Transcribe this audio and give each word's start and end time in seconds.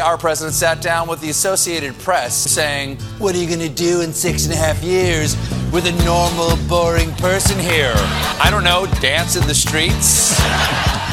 Our 0.00 0.16
president 0.16 0.54
sat 0.54 0.80
down 0.80 1.08
with 1.08 1.20
the 1.20 1.30
Associated 1.30 1.98
Press 1.98 2.34
saying, 2.34 2.96
What 3.18 3.34
are 3.34 3.38
you 3.38 3.46
going 3.46 3.60
to 3.60 3.68
do 3.68 4.00
in 4.00 4.12
six 4.12 4.46
and 4.46 4.54
a 4.54 4.56
half 4.56 4.82
years 4.82 5.36
with 5.72 5.86
a 5.86 5.92
normal, 6.04 6.56
boring 6.68 7.12
person 7.16 7.58
here? 7.58 7.92
I 7.96 8.48
don't 8.50 8.64
know, 8.64 8.86
dance 9.00 9.36
in 9.36 9.46
the 9.46 9.54
streets? 9.54 10.40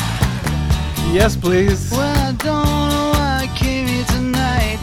Yes, 1.13 1.37
please. 1.37 1.89
Well, 1.89 2.01
I 2.01 2.33
don't 2.33 2.65
know 2.65 3.11
why 3.15 3.47
I 3.49 3.57
came 3.57 3.87
here 3.87 4.03
tonight. 4.05 4.77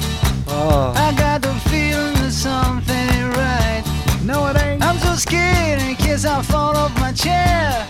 Oh. 0.49 0.95
I 0.97 1.15
got 1.19 1.43
the 1.43 1.53
feeling 1.69 2.15
that 2.15 2.33
something 2.33 2.97
ain't 2.97 3.37
right. 3.37 3.85
No, 4.25 4.47
it 4.47 4.57
ain't. 4.57 4.83
I'm 4.83 4.99
so 4.99 5.15
scared 5.17 5.83
in 5.83 5.95
case 5.97 6.25
I 6.25 6.41
fall 6.41 6.77
off 6.77 6.99
my 6.99 7.13
chair. 7.13 7.87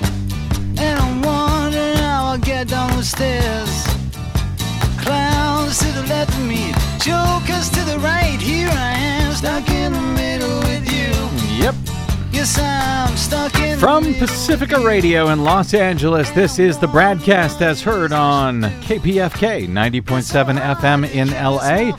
And 0.76 0.98
I'm 0.98 1.22
wondering 1.22 1.96
how 1.98 2.32
I'll 2.32 2.38
get 2.38 2.68
down 2.68 2.90
the 2.96 3.04
stairs. 3.04 3.93
To 5.64 5.92
the 5.92 6.06
left 6.08 6.30
of 6.30 6.46
me, 6.46 6.72
jokers 7.00 7.68
to 7.70 7.80
the 7.84 7.98
right. 7.98 8.38
Here 8.40 8.68
I 8.68 8.92
am, 8.92 9.32
stuck 9.32 9.68
in 9.70 9.92
the 9.92 10.00
middle 10.00 10.58
with 10.60 10.88
you. 10.92 11.64
Yep. 11.64 11.74
Yes, 12.30 12.56
I'm 12.60 13.16
stuck 13.16 13.58
in 13.58 13.76
From 13.78 14.04
the 14.04 14.10
middle. 14.10 14.28
Pacifica 14.28 14.78
Radio 14.78 15.30
in 15.30 15.42
Los 15.42 15.74
Angeles, 15.74 16.30
this 16.30 16.60
is 16.60 16.78
the 16.78 16.86
Bradcast 16.86 17.60
as 17.60 17.82
heard 17.82 18.12
on 18.12 18.62
KPFK 18.62 19.66
90.7 19.66 20.60
FM 20.76 21.10
in 21.12 21.30
LA. 21.30 21.96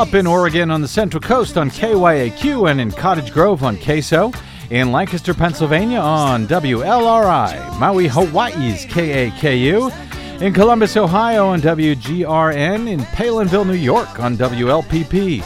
Up 0.00 0.14
in 0.14 0.26
Oregon 0.26 0.70
on 0.70 0.80
the 0.80 0.86
Central 0.86 1.20
Coast 1.20 1.56
on 1.56 1.70
KYAQ 1.70 2.70
and 2.70 2.80
in 2.80 2.92
Cottage 2.92 3.32
Grove 3.32 3.64
on 3.64 3.76
KSO. 3.78 4.32
In 4.70 4.92
Lancaster, 4.92 5.34
Pennsylvania 5.34 5.98
on 5.98 6.46
WLRI. 6.46 7.78
Maui, 7.80 8.06
Hawaii's 8.06 8.86
KAKU. 8.86 10.11
In 10.42 10.52
Columbus, 10.52 10.96
Ohio 10.96 11.46
on 11.46 11.60
WGRN. 11.60 12.88
In 12.88 12.98
Palenville, 12.98 13.64
New 13.64 13.74
York 13.74 14.18
on 14.18 14.36
WLPP. 14.36 15.40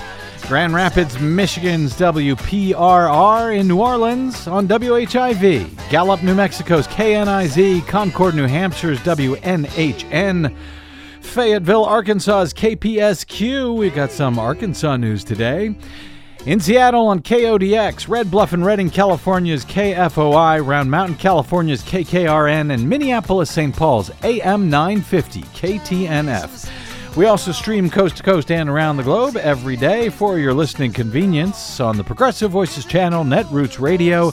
Grand 0.48 0.72
Rapids, 0.72 1.20
Michigan's 1.20 1.92
WPRR 1.96 3.58
in 3.58 3.68
New 3.68 3.78
Orleans 3.78 4.46
on 4.48 4.66
WHIV, 4.66 5.90
Gallup, 5.90 6.22
New 6.22 6.34
Mexico's 6.34 6.86
KNIZ, 6.86 7.86
Concord, 7.86 8.34
New 8.34 8.46
Hampshire's 8.46 8.98
WNHN, 9.00 10.56
Fayetteville, 11.20 11.84
Arkansas's 11.84 12.54
KPSQ. 12.54 13.76
We've 13.76 13.94
got 13.94 14.10
some 14.10 14.38
Arkansas 14.38 14.96
news 14.96 15.24
today. 15.24 15.76
In 16.46 16.60
Seattle 16.60 17.08
on 17.08 17.22
KODX, 17.22 18.08
Red 18.08 18.30
Bluff 18.30 18.52
and 18.52 18.64
Redding, 18.64 18.88
California's 18.88 19.64
KFOI, 19.64 20.64
Round 20.64 20.88
Mountain, 20.88 21.16
California's 21.16 21.82
KKRN, 21.82 22.72
and 22.72 22.88
Minneapolis, 22.88 23.50
St. 23.50 23.74
Paul's 23.74 24.12
AM 24.22 24.70
950 24.70 25.42
KTNF. 25.42 27.16
We 27.16 27.26
also 27.26 27.50
stream 27.50 27.90
coast 27.90 28.18
to 28.18 28.22
coast 28.22 28.52
and 28.52 28.68
around 28.68 28.96
the 28.96 29.02
globe 29.02 29.36
every 29.36 29.74
day 29.74 30.08
for 30.08 30.38
your 30.38 30.54
listening 30.54 30.92
convenience 30.92 31.80
on 31.80 31.96
the 31.96 32.04
Progressive 32.04 32.52
Voices 32.52 32.84
channel, 32.84 33.24
Netroots 33.24 33.80
Radio, 33.80 34.30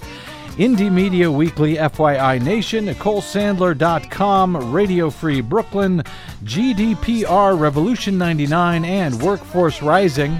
Indie 0.58 0.91
Media 0.91 1.31
Weekly, 1.31 1.78
FYI 1.78 2.39
Nation, 2.44 2.86
NicoleSandler.com, 2.86 4.72
Radio 4.72 5.09
Free 5.09 5.41
Brooklyn, 5.41 6.03
GDPR 6.44 7.59
Revolution 7.59 8.19
99, 8.19 8.86
and 8.86 9.19
Workforce 9.19 9.81
Rising. 9.81 10.39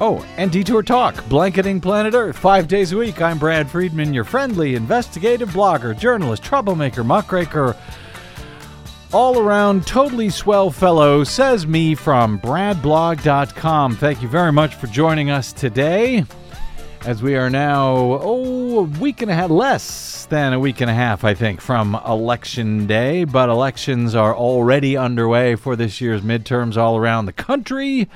Oh, 0.00 0.24
and 0.36 0.52
Detour 0.52 0.84
Talk, 0.84 1.28
blanketing 1.28 1.80
planet 1.80 2.14
Earth 2.14 2.38
five 2.38 2.68
days 2.68 2.92
a 2.92 2.96
week. 2.96 3.20
I'm 3.20 3.36
Brad 3.36 3.68
Friedman, 3.68 4.14
your 4.14 4.22
friendly 4.22 4.76
investigative 4.76 5.48
blogger, 5.50 5.98
journalist, 5.98 6.44
troublemaker, 6.44 7.02
muckraker, 7.02 7.74
all 9.12 9.40
around 9.40 9.88
totally 9.88 10.30
swell 10.30 10.70
fellow, 10.70 11.24
says 11.24 11.66
me 11.66 11.96
from 11.96 12.38
bradblog.com. 12.38 13.96
Thank 13.96 14.22
you 14.22 14.28
very 14.28 14.52
much 14.52 14.76
for 14.76 14.86
joining 14.86 15.30
us 15.30 15.52
today. 15.52 16.24
As 17.04 17.20
we 17.20 17.34
are 17.34 17.50
now, 17.50 18.20
oh, 18.22 18.78
a 18.78 18.82
week 18.82 19.20
and 19.20 19.32
a 19.32 19.34
half, 19.34 19.50
less 19.50 20.26
than 20.26 20.52
a 20.52 20.60
week 20.60 20.80
and 20.80 20.90
a 20.90 20.94
half, 20.94 21.24
I 21.24 21.34
think, 21.34 21.60
from 21.60 22.00
election 22.06 22.86
day. 22.86 23.24
But 23.24 23.48
elections 23.48 24.14
are 24.14 24.36
already 24.36 24.96
underway 24.96 25.56
for 25.56 25.74
this 25.74 26.00
year's 26.00 26.22
midterms 26.22 26.76
all 26.76 26.96
around 26.96 27.26
the 27.26 27.32
country. 27.32 28.08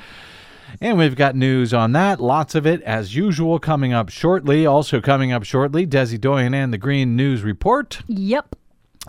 And 0.82 0.98
we've 0.98 1.14
got 1.14 1.36
news 1.36 1.72
on 1.72 1.92
that, 1.92 2.18
lots 2.18 2.56
of 2.56 2.66
it 2.66 2.82
as 2.82 3.14
usual, 3.14 3.60
coming 3.60 3.92
up 3.92 4.08
shortly. 4.08 4.66
Also 4.66 5.00
coming 5.00 5.30
up 5.30 5.44
shortly, 5.44 5.86
Desi 5.86 6.20
Doyen 6.20 6.54
and 6.54 6.72
the 6.72 6.76
Green 6.78 7.14
News 7.14 7.42
Report. 7.42 8.02
Yep. 8.08 8.56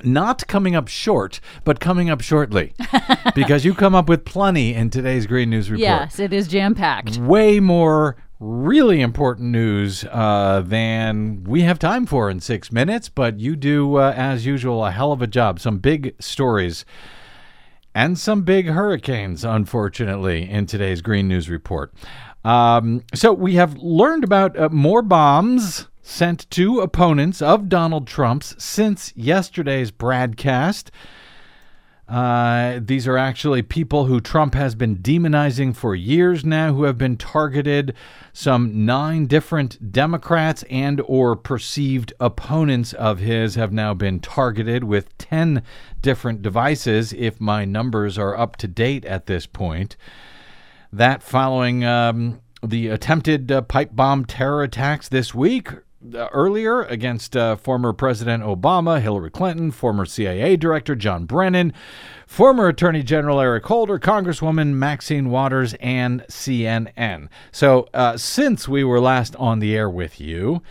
Not 0.03 0.45
coming 0.45 0.75
up 0.75 0.88
short, 0.88 1.39
but 1.63 1.79
coming 1.79 2.12
up 2.12 2.22
shortly, 2.22 2.75
because 3.35 3.66
you 3.66 3.73
come 3.73 3.95
up 3.95 4.07
with 4.07 4.23
plenty 4.23 4.75
in 4.75 4.91
today's 4.91 5.25
Green 5.25 5.50
News 5.50 5.72
Report. 5.72 5.81
Yes, 5.81 6.19
it 6.19 6.31
is 6.31 6.47
jam 6.47 6.75
packed. 6.75 7.17
Way 7.17 7.59
more 7.59 8.17
really 8.39 9.01
important 9.01 9.50
news 9.50 10.06
uh, 10.12 10.62
than 10.63 11.44
we 11.44 11.62
have 11.62 11.79
time 11.79 12.06
for 12.06 12.29
in 12.29 12.39
six 12.39 12.72
minutes, 12.72 13.09
but 13.09 13.39
you 13.39 13.56
do, 13.56 13.95
uh, 13.95 14.13
as 14.16 14.45
usual, 14.45 14.85
a 14.85 14.91
hell 14.91 15.12
of 15.12 15.23
a 15.23 15.28
job. 15.28 15.59
Some 15.59 15.79
big 15.79 16.13
stories 16.19 16.85
and 17.95 18.17
some 18.17 18.41
big 18.41 18.67
hurricanes, 18.67 19.43
unfortunately, 19.43 20.49
in 20.49 20.65
today's 20.65 21.01
Green 21.01 21.27
News 21.27 21.49
Report. 21.49 21.93
Um, 22.43 23.03
so 23.13 23.33
we 23.33 23.55
have 23.55 23.77
learned 23.77 24.23
about 24.23 24.57
uh, 24.57 24.69
more 24.69 25.01
bombs 25.01 25.87
sent 26.01 26.49
to 26.51 26.81
opponents 26.81 27.41
of 27.41 27.69
Donald 27.69 28.05
Trump's 28.05 28.61
since 28.61 29.13
yesterday's 29.15 29.91
broadcast. 29.91 30.91
Uh, 32.07 32.79
these 32.83 33.07
are 33.07 33.17
actually 33.17 33.61
people 33.61 34.05
who 34.05 34.19
Trump 34.19 34.55
has 34.55 34.75
been 34.75 34.97
demonizing 34.97 35.73
for 35.73 35.95
years 35.95 36.43
now, 36.43 36.73
who 36.73 36.83
have 36.83 36.97
been 36.97 37.15
targeted. 37.15 37.93
Some 38.33 38.85
nine 38.85 39.25
different 39.25 39.91
Democrats 39.91 40.63
and 40.69 41.01
or 41.05 41.35
perceived 41.35 42.13
opponents 42.19 42.91
of 42.93 43.19
his 43.19 43.55
have 43.55 43.71
now 43.71 43.93
been 43.93 44.19
targeted 44.19 44.83
with 44.83 45.17
ten 45.17 45.63
different 46.01 46.41
devices. 46.41 47.13
If 47.13 47.39
my 47.39 47.63
numbers 47.63 48.17
are 48.17 48.37
up 48.37 48.57
to 48.57 48.67
date 48.67 49.05
at 49.05 49.27
this 49.27 49.45
point, 49.45 49.95
that 50.91 51.23
following 51.23 51.85
um, 51.85 52.41
the 52.61 52.89
attempted 52.89 53.51
uh, 53.51 53.61
pipe 53.61 53.91
bomb 53.93 54.25
terror 54.25 54.61
attacks 54.61 55.07
this 55.07 55.33
week 55.33 55.69
earlier 56.13 56.81
against 56.83 57.35
uh, 57.35 57.55
former 57.55 57.93
President 57.93 58.43
Obama, 58.43 59.01
Hillary 59.01 59.29
Clinton, 59.29 59.71
former 59.71 60.05
CIA 60.05 60.55
Director 60.55 60.95
John 60.95 61.25
Brennan, 61.25 61.73
former 62.27 62.67
Attorney 62.67 63.03
General 63.03 63.39
Eric 63.39 63.65
Holder, 63.65 63.99
Congresswoman 63.99 64.73
Maxine 64.73 65.29
Waters, 65.29 65.73
and 65.75 66.21
CNN. 66.29 67.29
So, 67.51 67.87
uh, 67.93 68.17
since 68.17 68.67
we 68.67 68.83
were 68.83 68.99
last 68.99 69.35
on 69.37 69.59
the 69.59 69.75
air 69.75 69.89
with 69.89 70.19
you, 70.19 70.61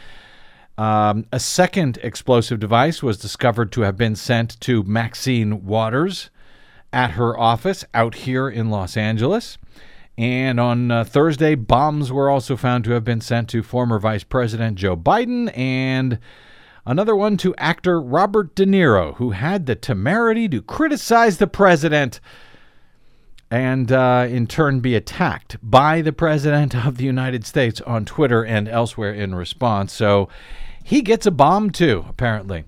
um, 0.79 1.27
a 1.33 1.39
second 1.39 1.99
explosive 2.03 2.59
device 2.59 3.03
was 3.03 3.19
discovered 3.19 3.73
to 3.73 3.83
have 3.83 3.97
been 3.97 4.17
sent 4.17 4.59
to 4.61 4.83
Maxine 4.83 5.65
Waters 5.65 6.31
at 6.93 7.13
her 7.13 7.39
office 7.39 7.85
out 7.95 8.15
here 8.15 8.49
in 8.49 8.71
Los 8.71 8.97
Angeles. 8.97 9.59
And 10.19 10.61
on 10.61 10.91
uh, 10.91 11.05
Thursday, 11.05 11.55
bombs 11.55 12.13
were 12.13 12.29
also 12.29 12.57
found 12.57 12.85
to 12.85 12.91
have 12.93 13.05
been 13.05 13.21
sent 13.21 13.49
to 13.51 13.63
former 13.63 13.99
Vice 13.99 14.25
President 14.25 14.77
Joe 14.77 14.97
Biden 14.97 15.57
and 15.57 16.19
another 16.85 17.17
one 17.17 17.37
to 17.39 17.55
actor 17.57 18.01
Robert 18.01 18.55
De 18.55 18.67
Niro, 18.67 19.15
who 19.17 19.31
had 19.31 19.67
the 19.67 19.75
temerity 19.75 20.49
to 20.49 20.61
criticize 20.61 21.39
the 21.39 21.47
president 21.47 22.21
and 23.51 23.93
uh, 23.93 24.27
in 24.31 24.47
turn 24.47 24.81
be 24.81 24.95
attacked 24.95 25.59
by 25.63 26.01
the 26.01 26.13
President 26.13 26.75
of 26.87 26.97
the 26.97 27.05
United 27.05 27.45
States 27.45 27.83
on 27.83 28.05
Twitter 28.05 28.43
and 28.43 28.67
elsewhere 28.67 29.13
in 29.13 29.35
response. 29.35 29.93
So 29.93 30.29
he 30.83 31.03
gets 31.03 31.27
a 31.27 31.31
bomb 31.31 31.71
too, 31.71 32.05
apparently. 32.09 32.65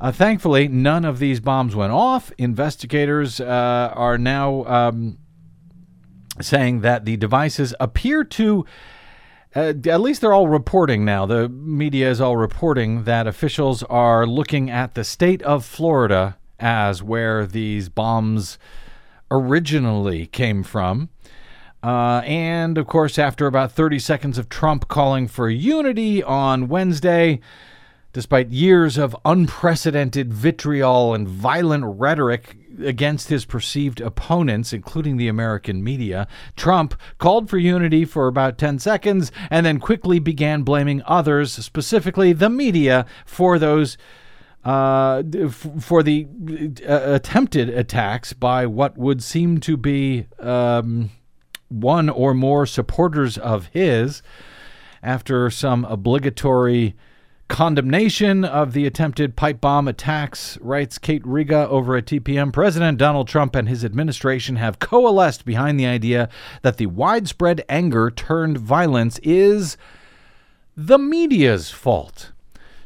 Uh, 0.00 0.10
thankfully, 0.10 0.68
none 0.68 1.04
of 1.04 1.18
these 1.18 1.38
bombs 1.38 1.76
went 1.76 1.92
off. 1.92 2.32
Investigators 2.38 3.40
uh, 3.40 3.92
are 3.94 4.18
now. 4.18 4.64
Um, 4.64 5.18
saying 6.40 6.80
that 6.80 7.04
the 7.04 7.16
devices 7.16 7.74
appear 7.78 8.24
to 8.24 8.64
uh, 9.54 9.74
at 9.84 10.00
least 10.00 10.22
they're 10.22 10.32
all 10.32 10.48
reporting 10.48 11.04
now. 11.04 11.26
The 11.26 11.48
media 11.48 12.10
is 12.10 12.20
all 12.20 12.36
reporting 12.36 13.04
that 13.04 13.26
officials 13.26 13.82
are 13.84 14.26
looking 14.26 14.70
at 14.70 14.94
the 14.94 15.04
state 15.04 15.42
of 15.42 15.64
Florida 15.64 16.38
as 16.58 17.02
where 17.02 17.46
these 17.46 17.88
bombs 17.88 18.58
originally 19.30 20.26
came 20.26 20.62
from. 20.62 21.10
Uh, 21.82 22.22
and 22.24 22.78
of 22.78 22.86
course, 22.86 23.18
after 23.18 23.46
about 23.46 23.72
30 23.72 23.98
seconds 23.98 24.38
of 24.38 24.48
Trump 24.48 24.88
calling 24.88 25.26
for 25.26 25.50
unity 25.50 26.22
on 26.22 26.68
Wednesday, 26.68 27.40
despite 28.12 28.50
years 28.50 28.96
of 28.96 29.16
unprecedented 29.24 30.32
vitriol 30.32 31.12
and 31.12 31.28
violent 31.28 31.84
rhetoric 31.84 32.56
against 32.82 33.28
his 33.28 33.44
perceived 33.44 34.00
opponents, 34.00 34.72
including 34.72 35.16
the 35.16 35.28
American 35.28 35.82
media, 35.82 36.26
Trump 36.56 36.94
called 37.18 37.48
for 37.48 37.58
unity 37.58 38.04
for 38.04 38.28
about 38.28 38.58
10 38.58 38.78
seconds 38.78 39.32
and 39.50 39.66
then 39.66 39.78
quickly 39.78 40.18
began 40.18 40.62
blaming 40.62 41.02
others, 41.06 41.52
specifically 41.52 42.32
the 42.32 42.50
media, 42.50 43.06
for 43.24 43.58
those 43.58 43.96
uh, 44.64 45.22
f- 45.34 45.66
for 45.80 46.02
the 46.02 46.26
uh, 46.88 47.14
attempted 47.14 47.68
attacks 47.68 48.32
by 48.32 48.64
what 48.64 48.96
would 48.96 49.22
seem 49.22 49.58
to 49.58 49.76
be 49.76 50.26
um, 50.38 51.10
one 51.68 52.08
or 52.08 52.32
more 52.34 52.66
supporters 52.66 53.36
of 53.38 53.66
his 53.66 54.22
after 55.02 55.50
some 55.50 55.84
obligatory 55.86 56.94
condemnation 57.48 58.44
of 58.44 58.72
the 58.72 58.86
attempted 58.86 59.36
pipe 59.36 59.60
bomb 59.60 59.88
attacks, 59.88 60.58
writes 60.60 60.98
Kate 60.98 61.26
Riga 61.26 61.68
over 61.68 61.96
at 61.96 62.06
TPM. 62.06 62.52
President 62.52 62.98
Donald 62.98 63.28
Trump 63.28 63.54
and 63.54 63.68
his 63.68 63.84
administration 63.84 64.56
have 64.56 64.78
coalesced 64.78 65.44
behind 65.44 65.78
the 65.78 65.86
idea 65.86 66.28
that 66.62 66.78
the 66.78 66.86
widespread 66.86 67.64
anger 67.68 68.10
turned 68.10 68.58
violence 68.58 69.18
is 69.22 69.76
the 70.76 70.98
media's 70.98 71.70
fault. 71.70 72.32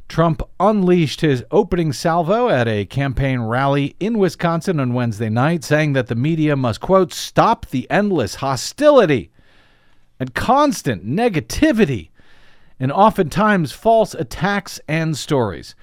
Trump 0.08 0.43
unleashed 0.61 1.20
his 1.20 1.44
opening 1.50 1.93
salvo 1.93 2.49
at 2.49 2.69
a 2.69 2.87
campaign 2.87 3.41
rally 3.41 3.97
in 3.99 4.19
Wisconsin 4.19 4.79
on 4.79 4.94
Wednesday 4.94 5.29
night, 5.29 5.64
saying 5.64 5.94
that 5.94 6.06
the 6.06 6.14
media 6.14 6.55
must, 6.56 6.81
quote, 6.81 7.12
stop 7.12 7.67
the 7.67 7.91
endless 7.91 8.37
hostility 8.37 9.31
and 10.19 10.35
constant 10.35 11.06
negativity 11.06 12.11
and 12.78 12.93
oftentimes 12.93 13.73
false 13.73 14.14
attacks 14.14 14.81
and 14.88 15.17
stories. 15.17 15.75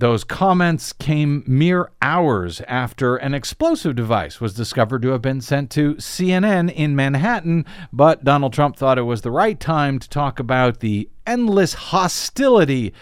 Those 0.00 0.24
comments 0.24 0.94
came 0.94 1.44
mere 1.46 1.90
hours 2.00 2.62
after 2.62 3.16
an 3.16 3.34
explosive 3.34 3.96
device 3.96 4.40
was 4.40 4.54
discovered 4.54 5.02
to 5.02 5.10
have 5.10 5.20
been 5.20 5.42
sent 5.42 5.70
to 5.72 5.96
CNN 5.96 6.72
in 6.72 6.96
Manhattan, 6.96 7.66
but 7.92 8.24
Donald 8.24 8.54
Trump 8.54 8.76
thought 8.76 8.96
it 8.96 9.02
was 9.02 9.20
the 9.20 9.30
right 9.30 9.60
time 9.60 9.98
to 9.98 10.08
talk 10.08 10.40
about 10.40 10.80
the 10.80 11.10
endless 11.26 11.74
hostility 11.74 12.94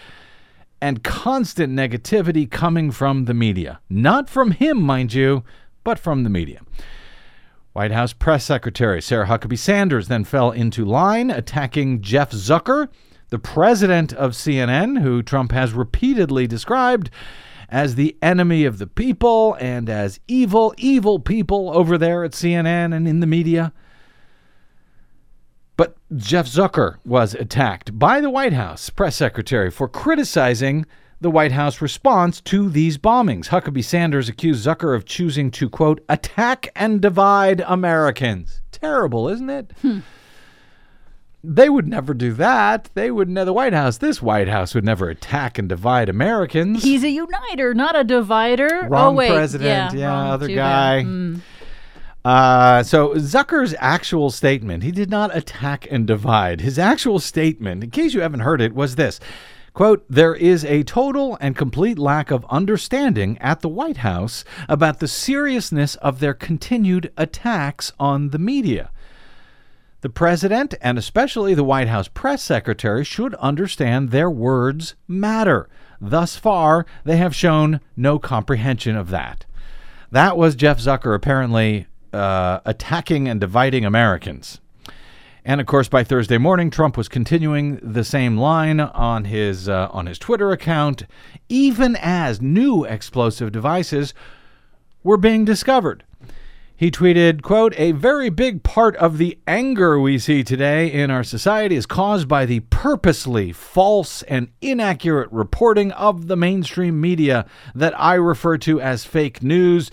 and 0.81 1.01
constant 1.01 1.71
negativity 1.71 2.49
coming 2.49 2.91
from 2.91 3.25
the 3.25 3.33
media. 3.33 3.79
Not 3.89 4.29
from 4.29 4.51
him, 4.51 4.81
mind 4.81 5.13
you, 5.13 5.45
but 5.85 5.99
from 5.99 6.23
the 6.23 6.29
media. 6.29 6.59
White 7.79 7.93
House 7.93 8.11
Press 8.11 8.43
Secretary 8.43 9.01
Sarah 9.01 9.27
Huckabee 9.27 9.57
Sanders 9.57 10.09
then 10.09 10.25
fell 10.25 10.51
into 10.51 10.83
line, 10.83 11.31
attacking 11.31 12.01
Jeff 12.01 12.31
Zucker, 12.31 12.89
the 13.29 13.39
president 13.39 14.11
of 14.11 14.33
CNN, 14.33 15.01
who 15.01 15.23
Trump 15.23 15.53
has 15.53 15.71
repeatedly 15.71 16.45
described 16.45 17.09
as 17.69 17.95
the 17.95 18.17
enemy 18.21 18.65
of 18.65 18.79
the 18.79 18.87
people 18.87 19.55
and 19.61 19.89
as 19.89 20.19
evil, 20.27 20.73
evil 20.77 21.19
people 21.19 21.71
over 21.73 21.97
there 21.97 22.25
at 22.25 22.33
CNN 22.33 22.93
and 22.93 23.07
in 23.07 23.21
the 23.21 23.25
media. 23.25 23.71
But 25.77 25.95
Jeff 26.13 26.47
Zucker 26.47 26.97
was 27.05 27.33
attacked 27.33 27.97
by 27.97 28.19
the 28.19 28.29
White 28.29 28.51
House 28.51 28.89
press 28.89 29.15
secretary 29.15 29.71
for 29.71 29.87
criticizing 29.87 30.85
the 31.21 31.29
White 31.29 31.51
House 31.51 31.81
response 31.81 32.39
to 32.41 32.69
these 32.69 32.97
bombings. 32.97 33.47
Huckabee 33.47 33.83
Sanders 33.83 34.29
accused 34.29 34.65
Zucker 34.65 34.95
of 34.95 35.05
choosing 35.05 35.51
to, 35.51 35.69
quote, 35.69 36.03
attack 36.07 36.69
and 36.75 37.01
divide 37.01 37.61
Americans. 37.61 38.61
Terrible, 38.71 39.27
isn't 39.27 39.49
it? 39.49 39.73
Hmm. 39.81 39.99
They 41.43 41.69
would 41.69 41.87
never 41.87 42.13
do 42.13 42.33
that. 42.33 42.89
They 42.95 43.11
would 43.11 43.29
never, 43.29 43.45
the 43.45 43.53
White 43.53 43.73
House, 43.73 43.97
this 43.97 44.21
White 44.21 44.49
House 44.49 44.75
would 44.75 44.83
never 44.83 45.09
attack 45.09 45.57
and 45.57 45.69
divide 45.69 46.09
Americans. 46.09 46.83
He's 46.83 47.03
a 47.03 47.09
uniter, 47.09 47.73
not 47.73 47.97
a 47.97 48.03
divider. 48.03 48.87
Wrong 48.89 49.13
oh, 49.13 49.17
wait. 49.17 49.31
president. 49.31 49.93
Yeah, 49.93 49.99
Yeah, 49.99 50.33
other 50.33 50.49
guy. 50.49 51.03
Mm. 51.05 51.39
Uh, 52.25 52.83
so 52.83 53.13
Zucker's 53.15 53.73
actual 53.79 54.29
statement, 54.29 54.83
he 54.83 54.91
did 54.91 55.09
not 55.09 55.35
attack 55.35 55.87
and 55.89 56.05
divide. 56.05 56.59
His 56.59 56.77
actual 56.77 57.19
statement, 57.19 57.83
in 57.85 57.89
case 57.89 58.13
you 58.13 58.19
haven't 58.19 58.41
heard 58.41 58.59
it, 58.59 58.75
was 58.75 58.95
this. 58.95 59.21
Quote, 59.79 60.03
there 60.09 60.35
is 60.35 60.65
a 60.65 60.83
total 60.83 61.37
and 61.39 61.55
complete 61.55 61.97
lack 61.97 62.31
of 62.31 62.45
understanding 62.49 63.37
at 63.37 63.61
the 63.61 63.69
White 63.69 63.95
House 63.95 64.43
about 64.67 64.99
the 64.99 65.07
seriousness 65.07 65.95
of 65.95 66.19
their 66.19 66.33
continued 66.33 67.13
attacks 67.15 67.93
on 67.97 68.31
the 68.31 68.39
media. 68.39 68.91
The 70.01 70.09
president 70.09 70.75
and 70.81 70.97
especially 70.97 71.53
the 71.53 71.63
White 71.63 71.87
House 71.87 72.09
press 72.09 72.43
secretary 72.43 73.05
should 73.05 73.35
understand 73.35 74.09
their 74.09 74.29
words 74.29 74.95
matter. 75.07 75.69
Thus 76.01 76.35
far, 76.35 76.85
they 77.05 77.15
have 77.15 77.33
shown 77.33 77.79
no 77.95 78.19
comprehension 78.19 78.97
of 78.97 79.11
that. 79.11 79.45
That 80.11 80.35
was 80.35 80.57
Jeff 80.57 80.79
Zucker 80.79 81.15
apparently 81.15 81.87
uh, 82.11 82.59
attacking 82.65 83.29
and 83.29 83.39
dividing 83.39 83.85
Americans. 83.85 84.59
And 85.49 85.59
of 85.59 85.65
course, 85.65 85.87
by 85.87 86.03
Thursday 86.03 86.37
morning, 86.37 86.69
Trump 86.69 86.95
was 86.95 87.09
continuing 87.09 87.79
the 87.81 88.03
same 88.03 88.37
line 88.37 88.79
on 88.79 89.25
his 89.25 89.67
uh, 89.67 89.87
on 89.89 90.05
his 90.05 90.19
Twitter 90.19 90.51
account, 90.51 91.07
even 91.49 91.95
as 91.99 92.39
new 92.39 92.83
explosive 92.83 93.51
devices 93.51 94.13
were 95.01 95.17
being 95.17 95.45
discovered. 95.45 96.03
He 96.77 96.91
tweeted, 96.91 97.41
quote, 97.41 97.73
a 97.77 97.93
very 97.93 98.29
big 98.29 98.61
part 98.61 98.95
of 98.97 99.17
the 99.17 99.39
anger 99.47 99.99
we 99.99 100.19
see 100.19 100.43
today 100.43 100.87
in 100.87 101.09
our 101.09 101.23
society 101.23 101.75
is 101.75 101.87
caused 101.87 102.27
by 102.27 102.45
the 102.45 102.59
purposely 102.59 103.51
false 103.51 104.21
and 104.21 104.49
inaccurate 104.61 105.31
reporting 105.31 105.91
of 105.93 106.27
the 106.27 106.37
mainstream 106.37 107.01
media 107.01 107.47
that 107.73 107.99
I 107.99 108.13
refer 108.13 108.59
to 108.59 108.79
as 108.79 109.03
fake 109.03 109.41
news. 109.41 109.89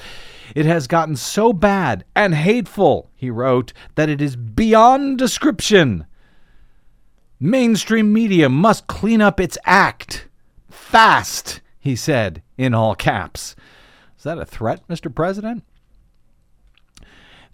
It 0.55 0.67
has 0.67 0.87
gotten 0.87 1.17
so 1.17 1.53
bad 1.53 2.05
and 2.15 2.35
hateful, 2.35 3.11
he 3.15 3.31
wrote, 3.31 3.73
that 3.95 4.09
it 4.09 4.21
is 4.21 4.37
beyond 4.37 5.19
description. 5.19 6.07
Mainstream 7.39 8.13
media 8.13 8.49
must 8.49 8.87
clean 8.87 9.21
up 9.21 9.41
its 9.41 9.59
act. 9.65 10.29
Fast, 10.71 11.61
he 11.79 11.97
said 11.97 12.43
in 12.57 12.75
all 12.75 12.95
caps. 12.95 13.57
Is 14.17 14.25
that 14.25 14.39
a 14.39 14.47
threat, 14.47 14.87
Mr. 14.89 15.15
President? 15.15 15.65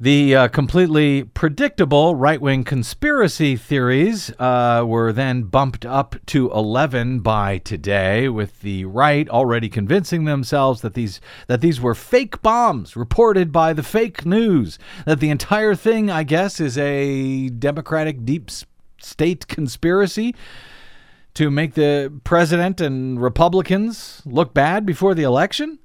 The 0.02 0.34
uh, 0.34 0.49
completely 0.49 1.22
predictable 1.22 2.16
right 2.16 2.40
wing 2.40 2.64
conspiracy 2.64 3.54
theories 3.54 4.32
uh, 4.37 4.82
were 4.84 5.12
then 5.12 5.44
bumped 5.44 5.87
up 5.87 6.16
to 6.26 6.50
11 6.50 7.20
by 7.20 7.58
today, 7.58 8.28
with 8.28 8.62
the 8.62 8.84
right 8.84 9.28
already 9.28 9.69
convincing 9.69 10.25
themselves 10.25 10.81
that 10.81 10.94
these, 10.94 11.20
that 11.46 11.60
these 11.60 11.81
were 11.81 11.94
fake 11.94 12.43
bombs 12.43 12.96
reported 12.96 13.52
by 13.52 13.72
the 13.72 13.84
fake 13.84 14.26
news, 14.26 14.76
that 15.06 15.20
the 15.20 15.31
entire 15.31 15.76
thing, 15.76 16.10
I 16.10 16.25
guess, 16.25 16.58
is 16.58 16.76
a 16.76 17.50
Democratic 17.50 18.25
deep 18.25 18.50
state 18.99 19.46
conspiracy 19.46 20.34
to 21.34 21.49
make 21.49 21.75
the 21.75 22.12
president 22.25 22.81
and 22.81 23.22
Republicans 23.22 24.20
look 24.25 24.52
bad 24.52 24.84
before 24.84 25.14
the 25.14 25.22
election. 25.22 25.78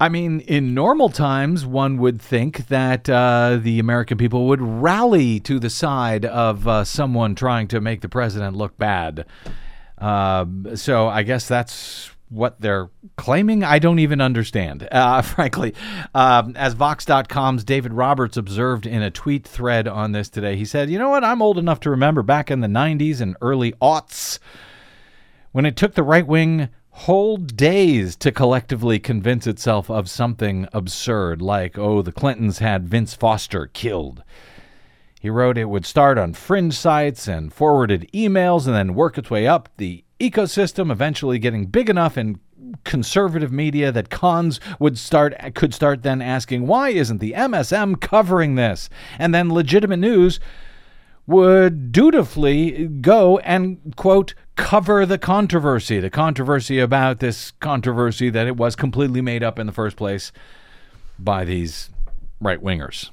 I 0.00 0.08
mean, 0.08 0.40
in 0.40 0.74
normal 0.74 1.08
times, 1.08 1.64
one 1.64 1.98
would 1.98 2.20
think 2.20 2.66
that 2.66 3.08
uh, 3.08 3.58
the 3.60 3.78
American 3.78 4.18
people 4.18 4.46
would 4.48 4.60
rally 4.60 5.38
to 5.40 5.60
the 5.60 5.70
side 5.70 6.24
of 6.24 6.66
uh, 6.66 6.84
someone 6.84 7.34
trying 7.34 7.68
to 7.68 7.80
make 7.80 8.00
the 8.00 8.08
president 8.08 8.56
look 8.56 8.76
bad. 8.76 9.24
Uh, 9.96 10.46
so 10.74 11.06
I 11.06 11.22
guess 11.22 11.46
that's 11.46 12.10
what 12.28 12.60
they're 12.60 12.90
claiming. 13.16 13.62
I 13.62 13.78
don't 13.78 14.00
even 14.00 14.20
understand, 14.20 14.88
uh, 14.92 15.22
frankly. 15.22 15.74
Um, 16.14 16.56
as 16.56 16.74
Vox.com's 16.74 17.62
David 17.62 17.92
Roberts 17.92 18.36
observed 18.36 18.86
in 18.86 19.00
a 19.00 19.10
tweet 19.10 19.46
thread 19.46 19.86
on 19.86 20.12
this 20.12 20.28
today, 20.28 20.56
he 20.56 20.64
said, 20.64 20.90
You 20.90 20.98
know 20.98 21.10
what? 21.10 21.22
I'm 21.22 21.40
old 21.40 21.58
enough 21.58 21.80
to 21.80 21.90
remember 21.90 22.22
back 22.22 22.50
in 22.50 22.60
the 22.60 22.68
90s 22.68 23.20
and 23.20 23.36
early 23.40 23.72
aughts 23.80 24.40
when 25.52 25.64
it 25.64 25.76
took 25.76 25.94
the 25.94 26.02
right 26.02 26.26
wing 26.26 26.68
whole 26.94 27.36
days 27.36 28.14
to 28.14 28.30
collectively 28.30 29.00
convince 29.00 29.48
itself 29.48 29.90
of 29.90 30.08
something 30.08 30.68
absurd, 30.72 31.42
like, 31.42 31.76
oh, 31.76 32.02
the 32.02 32.12
Clintons 32.12 32.60
had 32.60 32.88
Vince 32.88 33.14
Foster 33.14 33.66
killed. 33.66 34.22
He 35.20 35.28
wrote 35.28 35.58
it 35.58 35.68
would 35.68 35.86
start 35.86 36.18
on 36.18 36.34
fringe 36.34 36.74
sites 36.74 37.26
and 37.26 37.52
forwarded 37.52 38.08
emails 38.14 38.66
and 38.66 38.76
then 38.76 38.94
work 38.94 39.18
its 39.18 39.28
way 39.28 39.46
up 39.46 39.68
the 39.76 40.04
ecosystem, 40.20 40.92
eventually 40.92 41.38
getting 41.40 41.66
big 41.66 41.90
enough 41.90 42.16
in 42.16 42.38
conservative 42.84 43.50
media 43.50 43.90
that 43.90 44.10
cons 44.10 44.60
would 44.78 44.96
start 44.98 45.34
could 45.54 45.74
start 45.74 46.02
then 46.02 46.22
asking 46.22 46.66
why 46.66 46.88
isn't 46.88 47.18
the 47.18 47.32
MSM 47.32 48.00
covering 48.00 48.54
this? 48.54 48.88
And 49.18 49.34
then 49.34 49.52
legitimate 49.52 49.98
news 49.98 50.38
would 51.26 51.90
dutifully 51.90 52.86
go 52.86 53.38
and 53.38 53.94
quote 53.96 54.34
cover 54.56 55.04
the 55.04 55.18
controversy 55.18 55.98
the 56.00 56.10
controversy 56.10 56.78
about 56.78 57.18
this 57.18 57.52
controversy 57.60 58.30
that 58.30 58.46
it 58.46 58.56
was 58.56 58.76
completely 58.76 59.20
made 59.20 59.42
up 59.42 59.58
in 59.58 59.66
the 59.66 59.72
first 59.72 59.96
place 59.96 60.32
by 61.18 61.44
these 61.44 61.90
right 62.40 62.62
wingers 62.62 63.10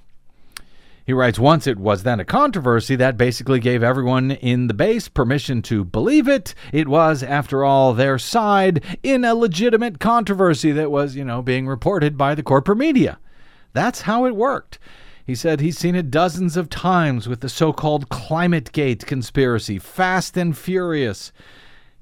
he 1.05 1.13
writes 1.13 1.39
once 1.39 1.65
it 1.65 1.79
was 1.79 2.03
then 2.03 2.19
a 2.19 2.25
controversy 2.25 2.95
that 2.95 3.17
basically 3.17 3.59
gave 3.59 3.81
everyone 3.81 4.31
in 4.31 4.67
the 4.67 4.73
base 4.73 5.07
permission 5.07 5.61
to 5.63 5.83
believe 5.83 6.27
it. 6.27 6.53
It 6.71 6.87
was 6.87 7.23
after 7.23 7.65
all 7.65 7.93
their 7.93 8.19
side 8.19 8.83
in 9.01 9.25
a 9.25 9.33
legitimate 9.33 9.99
controversy 9.99 10.71
that 10.71 10.91
was 10.91 11.15
you 11.15 11.25
know 11.25 11.41
being 11.41 11.67
reported 11.67 12.17
by 12.17 12.35
the 12.35 12.43
corporate 12.43 12.77
media. 12.77 13.19
That's 13.73 14.01
how 14.01 14.25
it 14.25 14.35
worked 14.35 14.77
he 15.25 15.35
said 15.35 15.59
he's 15.61 15.77
seen 15.77 15.95
it 15.95 16.11
dozens 16.11 16.57
of 16.57 16.69
times 16.69 17.27
with 17.27 17.41
the 17.41 17.49
so 17.49 17.71
called 17.73 18.09
Climate 18.09 18.71
Gate 18.71 19.05
conspiracy, 19.05 19.79
fast 19.79 20.35
and 20.37 20.57
furious. 20.57 21.31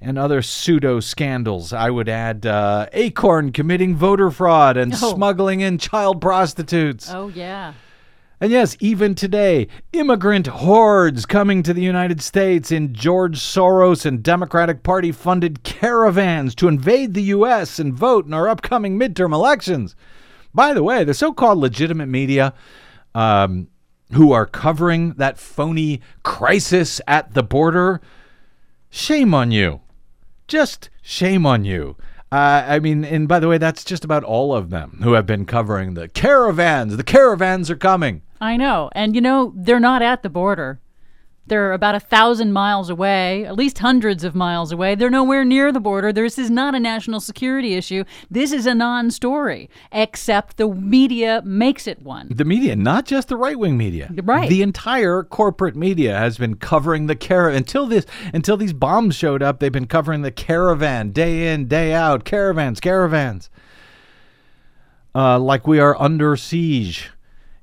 and 0.01 0.17
other 0.17 0.41
pseudo 0.41 1.01
scandals. 1.01 1.73
I 1.73 1.89
would 1.89 2.07
add 2.07 2.45
uh, 2.45 2.85
Acorn 2.93 3.51
committing 3.51 3.97
voter 3.97 4.31
fraud 4.31 4.77
and 4.77 4.93
Oh. 4.93 5.13
smuggling 5.13 5.59
in 5.59 5.77
child 5.77 6.21
prostitutes. 6.21 7.11
Oh, 7.11 7.27
yeah. 7.27 7.73
And 8.39 8.49
yes, 8.49 8.77
even 8.79 9.13
today, 9.13 9.67
immigrant 9.91 10.47
hordes 10.47 11.25
coming 11.25 11.61
to 11.63 11.73
the 11.73 11.81
United 11.81 12.21
States 12.21 12.71
in 12.71 12.93
George 12.93 13.39
Soros 13.39 14.05
and 14.05 14.23
Democratic 14.23 14.81
Party 14.83 15.11
funded 15.11 15.63
caravans 15.63 16.55
to 16.55 16.69
invade 16.69 17.13
the 17.13 17.23
U.S. 17.35 17.77
and 17.77 17.93
vote 17.93 18.25
in 18.25 18.33
our 18.33 18.47
upcoming 18.47 18.97
midterm 18.97 19.33
elections. 19.33 19.97
By 20.53 20.73
the 20.73 20.81
way, 20.83 21.03
the 21.03 21.13
so 21.13 21.33
called 21.33 21.57
legitimate 21.57 22.07
media 22.07 22.53
um, 23.19 23.67
who 24.13 24.31
are 24.31 24.45
covering 24.45 25.11
that 25.15 25.37
phony 25.37 25.99
crisis 26.23 27.01
at 27.05 27.33
the 27.33 27.43
border, 27.43 27.99
shame 28.89 29.33
on 29.33 29.51
you. 29.51 29.81
Just 30.47 30.89
shame 31.01 31.45
on 31.45 31.65
you. 31.65 31.97
Uh, 32.31 32.63
I 32.65 32.79
mean, 32.79 33.03
and 33.03 33.27
by 33.27 33.39
the 33.39 33.49
way, 33.49 33.57
that's 33.57 33.83
just 33.83 34.05
about 34.05 34.23
all 34.23 34.55
of 34.55 34.69
them 34.69 35.01
who 35.03 35.13
have 35.13 35.25
been 35.25 35.45
covering 35.45 35.95
the 35.95 36.07
caravans. 36.07 36.95
The 36.95 37.03
caravans 37.03 37.69
are 37.69 37.75
coming. 37.75 38.21
I 38.39 38.55
know. 38.55 38.89
And, 38.93 39.15
you 39.15 39.21
know, 39.21 39.51
they're 39.53 39.81
not 39.81 40.01
at 40.01 40.23
the 40.23 40.29
border. 40.29 40.79
They're 41.49 41.73
about 41.73 41.95
a 41.95 41.99
thousand 41.99 42.53
miles 42.53 42.89
away, 42.89 43.45
at 43.45 43.55
least 43.55 43.79
hundreds 43.79 44.23
of 44.23 44.35
miles 44.35 44.71
away. 44.71 44.95
They're 44.95 45.09
nowhere 45.09 45.43
near 45.43 45.71
the 45.71 45.79
border. 45.79 46.13
This 46.13 46.37
is 46.37 46.49
not 46.49 46.75
a 46.75 46.79
national 46.79 47.19
security 47.19 47.73
issue. 47.73 48.03
This 48.29 48.51
is 48.51 48.65
a 48.65 48.75
non 48.75 49.11
story, 49.11 49.69
except 49.91 50.57
the 50.57 50.67
media 50.67 51.41
makes 51.43 51.87
it 51.87 52.01
one. 52.01 52.27
The 52.31 52.45
media, 52.45 52.75
not 52.75 53.05
just 53.05 53.27
the 53.27 53.37
right 53.37 53.57
wing 53.57 53.77
media, 53.77 54.11
Right. 54.23 54.49
The 54.49 54.61
entire 54.61 55.23
corporate 55.23 55.75
media 55.75 56.17
has 56.17 56.37
been 56.37 56.55
covering 56.55 57.07
the 57.07 57.15
caravan 57.15 57.57
until 57.57 57.85
this 57.87 58.05
until 58.33 58.57
these 58.57 58.73
bombs 58.73 59.15
showed 59.15 59.41
up. 59.41 59.59
They've 59.59 59.71
been 59.71 59.87
covering 59.87 60.21
the 60.21 60.31
caravan 60.31 61.11
day 61.11 61.51
in 61.53 61.67
day 61.67 61.93
out. 61.93 62.25
Caravans, 62.25 62.79
caravans. 62.79 63.49
Uh, 65.15 65.39
like 65.39 65.67
we 65.67 65.79
are 65.79 65.99
under 65.99 66.35
siege. 66.35 67.09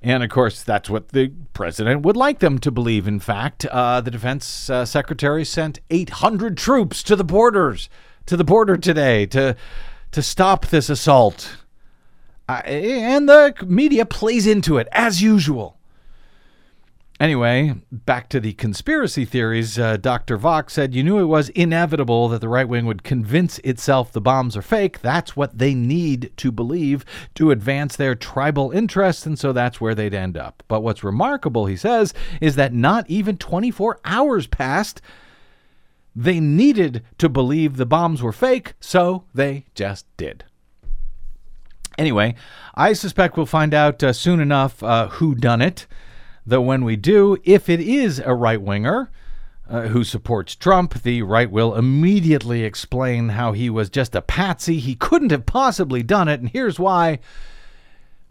And 0.06 0.22
of 0.22 0.30
course, 0.30 0.62
that's 0.62 0.88
what 0.88 1.08
the 1.08 1.32
president 1.52 2.02
would 2.02 2.16
like 2.16 2.38
them 2.38 2.60
to 2.60 2.70
believe. 2.70 3.08
In 3.08 3.18
fact, 3.18 3.66
uh, 3.66 4.00
the 4.00 4.12
defense 4.12 4.70
uh, 4.70 4.84
secretary 4.84 5.44
sent 5.44 5.80
800 5.90 6.56
troops 6.56 7.02
to 7.02 7.16
the 7.16 7.24
borders, 7.24 7.88
to 8.26 8.36
the 8.36 8.44
border 8.44 8.76
today 8.76 9.26
to 9.26 9.56
to 10.12 10.22
stop 10.22 10.66
this 10.66 10.88
assault. 10.88 11.56
Uh, 12.48 12.62
and 12.64 13.28
the 13.28 13.52
media 13.66 14.06
plays 14.06 14.46
into 14.46 14.78
it 14.78 14.86
as 14.92 15.20
usual. 15.20 15.75
Anyway, 17.18 17.74
back 17.90 18.28
to 18.28 18.40
the 18.40 18.52
conspiracy 18.52 19.24
theories. 19.24 19.78
Uh, 19.78 19.96
Dr. 19.96 20.36
Vox 20.36 20.74
said, 20.74 20.94
You 20.94 21.02
knew 21.02 21.18
it 21.18 21.24
was 21.24 21.48
inevitable 21.50 22.28
that 22.28 22.42
the 22.42 22.48
right 22.48 22.68
wing 22.68 22.84
would 22.84 23.02
convince 23.02 23.58
itself 23.60 24.12
the 24.12 24.20
bombs 24.20 24.54
are 24.54 24.62
fake. 24.62 25.00
That's 25.00 25.34
what 25.34 25.56
they 25.56 25.72
need 25.72 26.30
to 26.36 26.52
believe 26.52 27.06
to 27.34 27.50
advance 27.50 27.96
their 27.96 28.14
tribal 28.14 28.70
interests, 28.70 29.24
and 29.24 29.38
so 29.38 29.54
that's 29.54 29.80
where 29.80 29.94
they'd 29.94 30.12
end 30.12 30.36
up. 30.36 30.62
But 30.68 30.82
what's 30.82 31.02
remarkable, 31.02 31.64
he 31.64 31.76
says, 31.76 32.12
is 32.42 32.56
that 32.56 32.74
not 32.74 33.08
even 33.08 33.38
24 33.38 33.98
hours 34.04 34.46
passed. 34.46 35.00
They 36.14 36.38
needed 36.38 37.02
to 37.16 37.30
believe 37.30 37.76
the 37.76 37.86
bombs 37.86 38.22
were 38.22 38.32
fake, 38.32 38.74
so 38.78 39.24
they 39.34 39.64
just 39.74 40.04
did. 40.18 40.44
Anyway, 41.96 42.34
I 42.74 42.92
suspect 42.92 43.38
we'll 43.38 43.46
find 43.46 43.72
out 43.72 44.02
uh, 44.02 44.12
soon 44.12 44.38
enough 44.38 44.82
uh, 44.82 45.08
who 45.08 45.34
done 45.34 45.62
it. 45.62 45.86
Though 46.46 46.60
when 46.60 46.84
we 46.84 46.96
do, 46.96 47.36
if 47.44 47.68
it 47.68 47.80
is 47.80 48.20
a 48.20 48.34
right 48.34 48.60
winger 48.60 49.10
uh, 49.68 49.88
who 49.88 50.04
supports 50.04 50.54
Trump, 50.54 51.02
the 51.02 51.22
right 51.22 51.50
will 51.50 51.74
immediately 51.74 52.62
explain 52.62 53.30
how 53.30 53.52
he 53.52 53.68
was 53.68 53.90
just 53.90 54.14
a 54.14 54.22
patsy. 54.22 54.78
He 54.78 54.94
couldn't 54.94 55.32
have 55.32 55.44
possibly 55.44 56.04
done 56.04 56.28
it, 56.28 56.40
and 56.40 56.48
here's 56.48 56.78
why. 56.78 57.18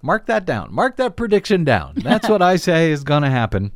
Mark 0.02 0.28
that 0.28 0.46
down. 0.46 0.74
Mark 0.74 0.96
that 0.98 1.18
prediction 1.18 1.64
down. 1.64 1.96
That's 1.98 2.30
what 2.30 2.42
I 2.42 2.56
say 2.56 2.92
is 2.92 3.04
going 3.04 3.24
to 3.24 3.30
happen. 3.30 3.72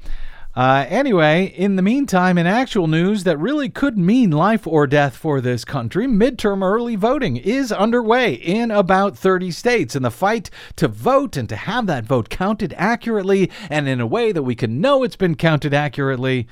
Uh, 0.60 0.86
anyway, 0.90 1.46
in 1.56 1.78
the 1.78 1.82
meantime, 1.82 2.38
in 2.38 2.46
actual 2.46 2.86
news 2.86 3.24
that 3.24 3.38
really 3.38 3.70
could 3.70 3.98
mean 3.98 4.30
life 4.30 4.68
or 4.68 4.86
death 4.86 5.16
for 5.16 5.40
this 5.40 5.64
country, 5.64 6.06
midterm 6.06 6.62
early 6.62 6.98
voting 6.98 7.38
is 7.38 7.72
underway 7.72 8.34
in 8.34 8.70
about 8.70 9.18
30 9.18 9.52
states. 9.52 9.96
And 9.96 10.04
the 10.04 10.12
fight 10.12 10.50
to 10.76 10.90
vote 10.90 11.38
and 11.38 11.48
to 11.48 11.56
have 11.56 11.88
that 11.88 12.04
vote 12.04 12.30
counted 12.30 12.74
accurately 12.76 13.50
and 13.70 13.88
in 13.88 14.02
a 14.02 14.06
way 14.06 14.34
that 14.34 14.44
we 14.44 14.54
can 14.54 14.82
know 14.82 15.02
it's 15.04 15.16
been 15.16 15.36
counted 15.36 15.74
accurately, 15.74 16.46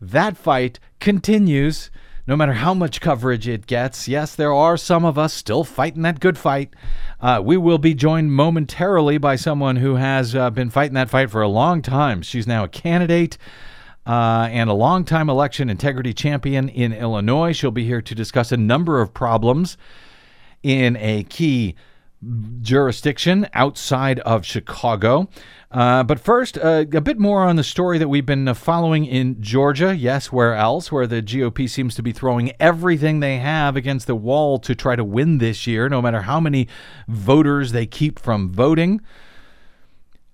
that 0.00 0.36
fight 0.36 0.80
continues 0.98 1.88
no 2.30 2.36
matter 2.36 2.52
how 2.52 2.72
much 2.72 3.00
coverage 3.00 3.48
it 3.48 3.66
gets. 3.66 4.06
Yes, 4.06 4.36
there 4.36 4.54
are 4.54 4.76
some 4.76 5.04
of 5.04 5.18
us 5.18 5.34
still 5.34 5.64
fighting 5.64 6.02
that 6.02 6.20
good 6.20 6.38
fight. 6.38 6.72
Uh, 7.20 7.42
we 7.44 7.56
will 7.56 7.76
be 7.76 7.92
joined 7.92 8.32
momentarily 8.32 9.18
by 9.18 9.34
someone 9.34 9.74
who 9.74 9.96
has 9.96 10.36
uh, 10.36 10.48
been 10.48 10.70
fighting 10.70 10.94
that 10.94 11.10
fight 11.10 11.28
for 11.28 11.42
a 11.42 11.48
long 11.48 11.82
time. 11.82 12.22
She's 12.22 12.46
now 12.46 12.62
a 12.62 12.68
candidate 12.68 13.36
uh, 14.06 14.46
and 14.48 14.70
a 14.70 14.74
longtime 14.74 15.28
election 15.28 15.68
integrity 15.68 16.14
champion 16.14 16.68
in 16.68 16.92
Illinois. 16.92 17.50
She'll 17.50 17.72
be 17.72 17.84
here 17.84 18.00
to 18.00 18.14
discuss 18.14 18.52
a 18.52 18.56
number 18.56 19.00
of 19.00 19.12
problems 19.12 19.76
in 20.62 20.96
a 20.98 21.24
key 21.24 21.74
jurisdiction 22.60 23.48
outside 23.54 24.20
of 24.20 24.44
Chicago. 24.44 25.28
Uh, 25.70 26.02
but 26.02 26.18
first, 26.18 26.58
uh, 26.58 26.84
a 26.92 27.00
bit 27.00 27.18
more 27.18 27.42
on 27.42 27.56
the 27.56 27.64
story 27.64 27.96
that 27.98 28.08
we've 28.08 28.26
been 28.26 28.48
uh, 28.48 28.54
following 28.54 29.06
in 29.06 29.40
Georgia. 29.40 29.96
Yes, 29.96 30.32
where 30.32 30.54
else? 30.54 30.90
Where 30.90 31.06
the 31.06 31.22
GOP 31.22 31.68
seems 31.68 31.94
to 31.94 32.02
be 32.02 32.12
throwing 32.12 32.52
everything 32.58 33.20
they 33.20 33.38
have 33.38 33.76
against 33.76 34.06
the 34.06 34.16
wall 34.16 34.58
to 34.58 34.74
try 34.74 34.96
to 34.96 35.04
win 35.04 35.38
this 35.38 35.66
year, 35.66 35.88
no 35.88 36.02
matter 36.02 36.22
how 36.22 36.40
many 36.40 36.66
voters 37.06 37.72
they 37.72 37.86
keep 37.86 38.18
from 38.18 38.52
voting. 38.52 39.00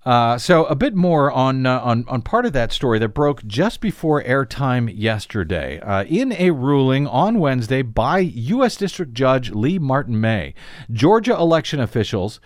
Uh, 0.07 0.39
so 0.39 0.67
a 0.67 0.77
bit 0.77 0.95
more 0.95 1.33
on, 1.33 1.67
uh, 1.67 1.81
on 1.81 2.05
on 2.07 2.23
part 2.23 2.47
of 2.47 2.53
that 2.53 2.71
story 2.71 2.97
that 3.01 3.09
broke 3.09 3.45
just 3.45 3.81
before 3.81 4.23
airtime 4.23 4.89
yesterday. 4.97 5.81
Uh, 5.81 6.05
in 6.05 6.31
a 6.35 6.53
ruling 6.53 7.09
on 7.09 7.41
Wednesday 7.41 7.83
by 7.83 8.21
U.S. 8.21 8.77
District 8.77 9.13
Judge 9.13 9.51
Leigh 9.51 9.81
Martin 9.81 10.21
May, 10.21 10.55
Georgia 10.93 11.35
election 11.35 11.81
officials 11.81 12.39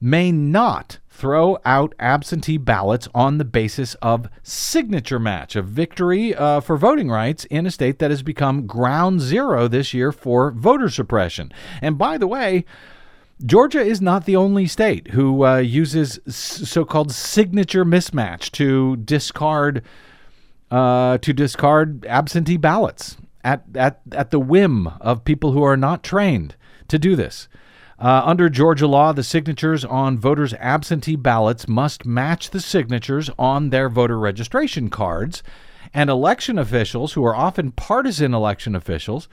may 0.00 0.32
not 0.32 0.98
throw 1.08 1.58
out 1.64 1.94
absentee 2.00 2.56
ballots 2.56 3.08
on 3.14 3.38
the 3.38 3.44
basis 3.44 3.94
of 3.96 4.28
signature 4.42 5.20
match, 5.20 5.54
a 5.54 5.62
victory 5.62 6.34
uh, 6.34 6.60
for 6.60 6.76
voting 6.76 7.10
rights 7.10 7.44
in 7.44 7.64
a 7.64 7.70
state 7.70 8.00
that 8.00 8.10
has 8.10 8.24
become 8.24 8.66
ground 8.66 9.20
zero 9.20 9.68
this 9.68 9.94
year 9.94 10.10
for 10.10 10.50
voter 10.50 10.88
suppression. 10.88 11.52
And 11.80 11.96
by 11.96 12.18
the 12.18 12.26
way. 12.26 12.64
Georgia 13.44 13.80
is 13.80 14.00
not 14.00 14.24
the 14.24 14.36
only 14.36 14.66
state 14.66 15.08
who 15.08 15.44
uh, 15.44 15.58
uses 15.58 16.18
so-called 16.26 17.12
signature 17.12 17.84
mismatch 17.84 18.50
to 18.52 18.96
discard 18.96 19.82
uh, 20.70 21.18
to 21.18 21.32
discard 21.32 22.04
absentee 22.06 22.56
ballots 22.56 23.16
at, 23.44 23.62
at 23.74 24.00
at 24.12 24.30
the 24.30 24.40
whim 24.40 24.88
of 25.00 25.24
people 25.24 25.52
who 25.52 25.62
are 25.62 25.76
not 25.76 26.02
trained 26.02 26.56
to 26.88 26.98
do 26.98 27.14
this. 27.14 27.48
Uh, 28.00 28.22
under 28.24 28.48
Georgia 28.48 28.86
law, 28.86 29.12
the 29.12 29.24
signatures 29.24 29.84
on 29.84 30.18
voters' 30.18 30.54
absentee 30.54 31.16
ballots 31.16 31.66
must 31.66 32.06
match 32.06 32.50
the 32.50 32.60
signatures 32.60 33.28
on 33.38 33.70
their 33.70 33.88
voter 33.88 34.18
registration 34.18 34.88
cards, 34.88 35.42
and 35.92 36.08
election 36.08 36.58
officials, 36.58 37.14
who 37.14 37.24
are 37.24 37.34
often 37.34 37.72
partisan 37.72 38.32
election 38.34 38.76
officials, 38.76 39.28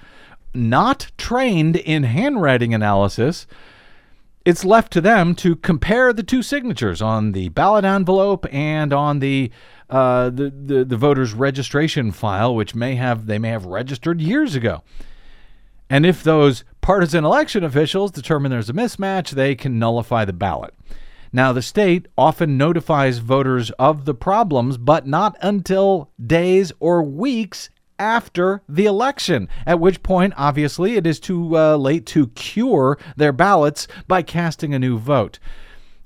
not 0.54 1.12
trained 1.18 1.76
in 1.76 2.04
handwriting 2.04 2.74
analysis, 2.74 3.46
it's 4.46 4.64
left 4.64 4.94
to 4.94 5.02
them 5.02 5.34
to 5.36 5.56
compare 5.56 6.14
the 6.14 6.24
two 6.24 6.44
signatures 6.44 7.02
on 7.02 7.32
the 7.32 7.50
ballot 7.50 7.84
envelope 7.84 8.46
and 8.52 8.94
on 8.94 9.20
the 9.20 9.52
uh, 9.90 10.30
the, 10.30 10.50
the 10.50 10.86
the 10.86 10.98
voter's 10.98 11.34
registration 11.34 12.12
file, 12.12 12.56
which 12.56 12.74
may 12.74 12.96
have 12.96 13.26
they 13.26 13.40
may 13.40 13.50
have 13.50 13.66
registered 13.66 14.22
years 14.22 14.56
ago. 14.56 14.84
And 15.90 16.06
if 16.06 16.24
those 16.24 16.64
partisan 16.82 17.26
election 17.26 17.64
officials 17.64 18.12
determine 18.12 18.52
there's 18.52 18.70
a 18.70 18.74
mismatch, 18.74 19.32
they 19.32 19.56
can 19.56 19.78
nullify 19.78 20.26
the 20.26 20.34
ballot. 20.34 20.74
Now, 21.32 21.52
the 21.52 21.62
state 21.62 22.08
often 22.18 22.58
notifies 22.58 23.18
voters 23.18 23.70
of 23.72 24.06
the 24.06 24.16
problems, 24.16 24.78
but 24.78 25.06
not 25.06 25.36
until 25.42 26.10
days 26.26 26.72
or 26.80 27.04
weeks 27.04 27.70
after 28.00 28.62
the 28.68 28.86
election, 28.86 29.48
at 29.66 29.80
which 29.80 30.04
point, 30.04 30.34
obviously, 30.38 30.96
it 30.96 31.08
is 31.08 31.20
too 31.20 31.58
uh, 31.58 31.76
late 31.78 32.06
to 32.08 32.28
cure 32.28 32.98
their 33.16 33.34
ballots 33.34 33.88
by 34.08 34.22
casting 34.22 34.74
a 34.74 34.80
new 34.80 34.98
vote. 34.98 35.40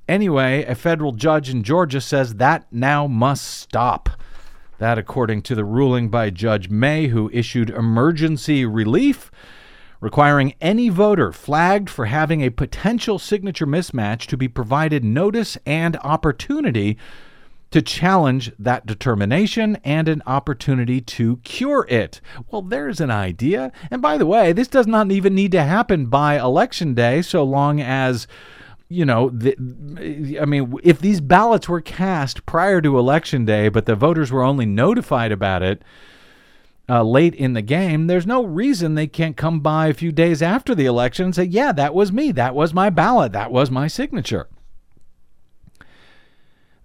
Anyway, 0.08 0.63
a 0.63 0.75
federal 0.75 1.12
judge 1.12 1.50
in 1.50 1.63
Georgia 1.63 2.01
says 2.01 2.36
that 2.36 2.65
now 2.72 3.08
must 3.08 3.46
stop. 3.46 4.10
That, 4.79 4.98
according 4.98 5.41
to 5.43 5.55
the 5.55 5.65
ruling 5.65 6.10
by 6.10 6.29
Judge 6.29 6.69
May, 6.69 7.08
who 7.08 7.29
issued 7.34 7.69
emergency 7.69 8.65
relief 8.65 9.29
requiring 10.01 10.53
any 10.62 10.89
voter 10.89 11.31
flagged 11.31 11.89
for 11.89 12.05
having 12.05 12.41
a 12.41 12.50
potential 12.50 13.19
signature 13.19 13.67
mismatch 13.67 14.25
to 14.27 14.38
be 14.38 14.48
provided 14.48 15.03
notice 15.03 15.58
and 15.65 15.98
opportunity 15.98 16.98
to 17.72 17.82
challenge 17.82 18.52
that 18.58 18.86
determination 18.86 19.78
and 19.84 20.08
an 20.08 20.24
opportunity 20.26 21.02
to 21.02 21.38
cure 21.38 21.86
it. 21.90 22.20
Well, 22.50 22.62
there's 22.62 23.00
an 23.00 23.12
idea. 23.12 23.72
And 23.92 24.02
by 24.02 24.18
the 24.18 24.26
way, 24.26 24.54
this 24.54 24.68
does 24.68 24.88
not 24.88 25.12
even 25.12 25.36
need 25.36 25.52
to 25.52 25.64
happen 25.64 26.08
by 26.08 26.40
election 26.40 26.94
day 26.94 27.22
so 27.22 27.44
long 27.44 27.80
as 27.80 28.28
you 28.92 29.06
know, 29.06 29.30
the, 29.30 29.56
I 30.42 30.46
mean, 30.46 30.74
if 30.84 31.00
these 31.00 31.22
ballots 31.22 31.70
were 31.70 31.80
cast 31.80 32.48
prior 32.48 32.82
to 32.82 32.98
election 32.98 33.46
day, 33.46 33.70
but 33.70 33.86
the 33.86 33.96
voters 33.96 34.32
were 34.32 34.42
only 34.42 34.66
notified 34.66 35.32
about 35.32 35.62
it 35.62 35.84
uh, 36.90 37.04
late 37.04 37.36
in 37.36 37.54
the 37.54 37.62
game, 37.62 38.08
there's 38.08 38.26
no 38.26 38.44
reason 38.44 38.96
they 38.96 39.06
can't 39.06 39.38
come 39.38 39.60
by 39.60 39.88
a 39.88 39.94
few 39.94 40.12
days 40.12 40.42
after 40.42 40.74
the 40.74 40.88
election 40.88 41.26
and 41.26 41.36
say, 41.36 41.44
yeah, 41.44 41.72
that 41.72 41.94
was 41.94 42.12
me. 42.12 42.32
That 42.32 42.56
was 42.56 42.74
my 42.74 42.90
ballot. 42.90 43.32
That 43.32 43.52
was 43.52 43.70
my 43.70 43.88
signature. 43.88 44.50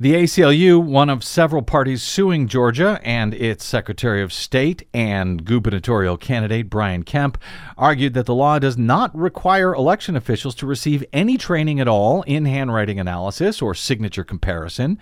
The 0.01 0.15
ACLU, 0.15 0.83
one 0.83 1.09
of 1.09 1.23
several 1.23 1.63
parties 1.63 2.03
suing 2.03 2.49
Georgia 2.49 3.01
and 3.05 3.33
its 3.33 3.65
Secretary 3.65 4.23
of 4.23 4.33
State 4.33 4.89
and 4.93 5.45
gubernatorial 5.45 6.17
candidate 6.17 6.69
Brian 6.69 7.05
Kemp, 7.05 7.39
argued 7.79 8.13
that 8.15 8.27
the 8.27 8.35
law 8.35 8.59
does 8.59 8.77
not 8.77 9.17
require 9.17 9.73
election 9.73 10.17
officials 10.17 10.57
to 10.57 10.67
receive 10.67 11.05
any 11.13 11.37
training 11.37 11.79
at 11.79 11.87
all 11.87 12.23
in 12.23 12.45
handwriting 12.45 12.99
analysis 12.99 13.63
or 13.63 13.73
signature 13.73 14.25
comparison. 14.25 14.99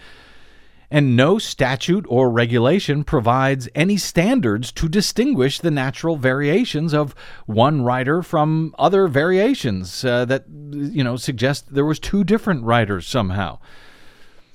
And 0.90 1.16
no 1.16 1.38
statute 1.38 2.04
or 2.06 2.28
regulation 2.30 3.02
provides 3.02 3.70
any 3.74 3.96
standards 3.96 4.70
to 4.72 4.90
distinguish 4.90 5.58
the 5.58 5.70
natural 5.70 6.16
variations 6.16 6.92
of 6.92 7.14
one 7.46 7.80
writer 7.80 8.22
from 8.22 8.74
other 8.78 9.08
variations 9.08 10.04
uh, 10.04 10.26
that, 10.26 10.44
you 10.50 11.02
know, 11.02 11.16
suggest 11.16 11.72
there 11.72 11.86
was 11.86 11.98
two 11.98 12.24
different 12.24 12.64
writers 12.64 13.06
somehow. 13.06 13.58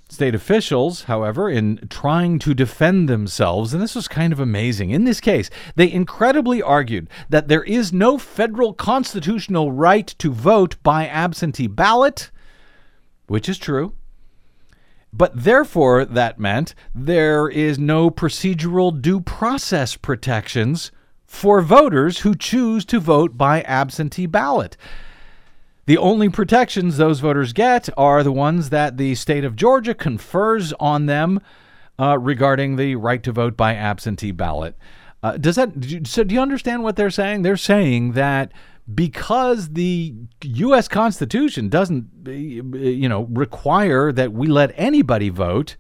State 0.10 0.34
officials, 0.34 1.04
however, 1.04 1.50
in 1.50 1.86
trying 1.90 2.40
to 2.40 2.54
defend 2.54 3.10
themselves, 3.10 3.74
and 3.74 3.84
this 3.84 3.94
was 3.94 4.08
kind 4.08 4.32
of 4.32 4.40
amazing. 4.40 4.92
In 4.92 5.04
this 5.04 5.20
case, 5.20 5.50
they 5.76 5.92
incredibly 5.92 6.62
argued 6.62 7.10
that 7.30 7.50
there 7.50 7.64
is 7.64 7.92
no 7.92 8.18
federal 8.18 8.74
constitutional 8.74 9.74
right 9.74 10.08
to 10.08 10.32
vote 10.32 10.82
by 10.82 11.08
absentee 11.08 11.68
ballot, 11.68 12.32
which 13.28 13.50
is 13.50 13.58
true. 13.58 13.94
But 15.12 15.44
therefore, 15.44 16.06
that 16.06 16.40
meant 16.40 16.74
there 16.96 17.50
is 17.50 17.78
no 17.78 18.10
procedural 18.10 19.02
due 19.02 19.20
process 19.20 19.98
protections 19.98 20.92
for 21.26 21.62
voters 21.62 22.20
who 22.20 22.34
choose 22.34 22.86
to 22.86 23.02
vote 23.02 23.38
by 23.38 23.62
absentee 23.64 24.26
ballot. 24.26 24.78
The 25.88 25.98
only 25.98 26.28
protections 26.28 26.98
those 26.98 27.22
voters 27.22 27.54
get 27.54 27.88
are 27.98 28.22
the 28.22 28.32
ones 28.32 28.70
that 28.72 28.98
the 28.98 29.16
state 29.16 29.46
of 29.46 29.56
Georgia 29.56 29.94
confers 29.94 30.74
on 30.74 31.06
them 31.06 31.40
uh, 31.98 32.20
regarding 32.20 32.76
the 32.76 32.96
right 32.96 33.24
to 33.24 33.32
vote 33.32 33.56
by 33.56 33.74
absentee 33.74 34.32
ballot. 34.32 34.78
Uh, 35.24 35.38
does 35.38 35.56
that 35.56 35.72
so? 36.06 36.26
Do 36.26 36.36
you 36.36 36.42
understand 36.42 36.84
what 36.84 36.98
they're 36.98 37.10
saying? 37.10 37.42
They're 37.42 37.58
saying 37.58 38.12
that 38.12 38.52
because 38.94 39.70
the 39.70 40.14
U.S. 40.44 40.90
Constitution 40.90 41.70
doesn't, 41.70 42.08
you 42.28 43.10
know, 43.10 43.24
require 43.32 44.12
that 44.12 44.34
we 44.34 44.48
let 44.48 44.74
anybody 44.76 45.30
vote 45.30 45.78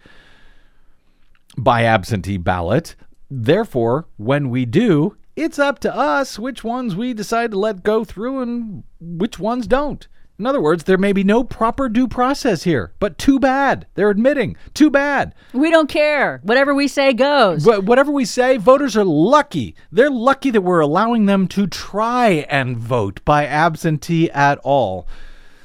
by 1.57 1.83
absentee 1.83 2.37
ballot. 2.37 2.95
Therefore, 3.29 4.07
when 4.15 4.49
we 4.49 4.65
do, 4.65 5.17
it's 5.37 5.59
up 5.59 5.79
to 5.79 5.95
us 5.95 6.39
which 6.39 6.63
ones 6.63 6.95
we 6.95 7.13
decide 7.13 7.51
to 7.51 7.59
let 7.59 7.83
go 7.83 8.03
through 8.03 8.41
and 8.41 8.83
which 8.99 9.39
ones 9.39 9.67
don't. 9.67 10.07
In 10.39 10.45
other 10.45 10.61
words, 10.61 10.83
there 10.83 10.97
may 10.97 11.13
be 11.13 11.23
no 11.23 11.43
proper 11.43 11.89
due 11.89 12.07
process 12.07 12.63
here, 12.63 12.91
but 12.99 13.17
too 13.17 13.39
bad. 13.39 13.87
They're 13.95 14.09
admitting, 14.09 14.55
too 14.73 14.89
bad. 14.91 15.33
We 15.53 15.71
don't 15.71 15.89
care. 15.89 16.41
Whatever 16.43 16.75
we 16.75 16.87
say 16.87 17.13
goes. 17.13 17.65
Wh- 17.65 17.83
whatever 17.83 18.11
we 18.11 18.25
say, 18.25 18.57
voters 18.57 18.95
are 18.95 19.03
lucky. 19.03 19.75
They're 19.91 20.11
lucky 20.11 20.51
that 20.51 20.61
we're 20.61 20.79
allowing 20.79 21.25
them 21.25 21.47
to 21.49 21.65
try 21.65 22.45
and 22.49 22.77
vote 22.77 23.23
by 23.25 23.45
absentee 23.47 24.29
at 24.31 24.59
all. 24.59 25.07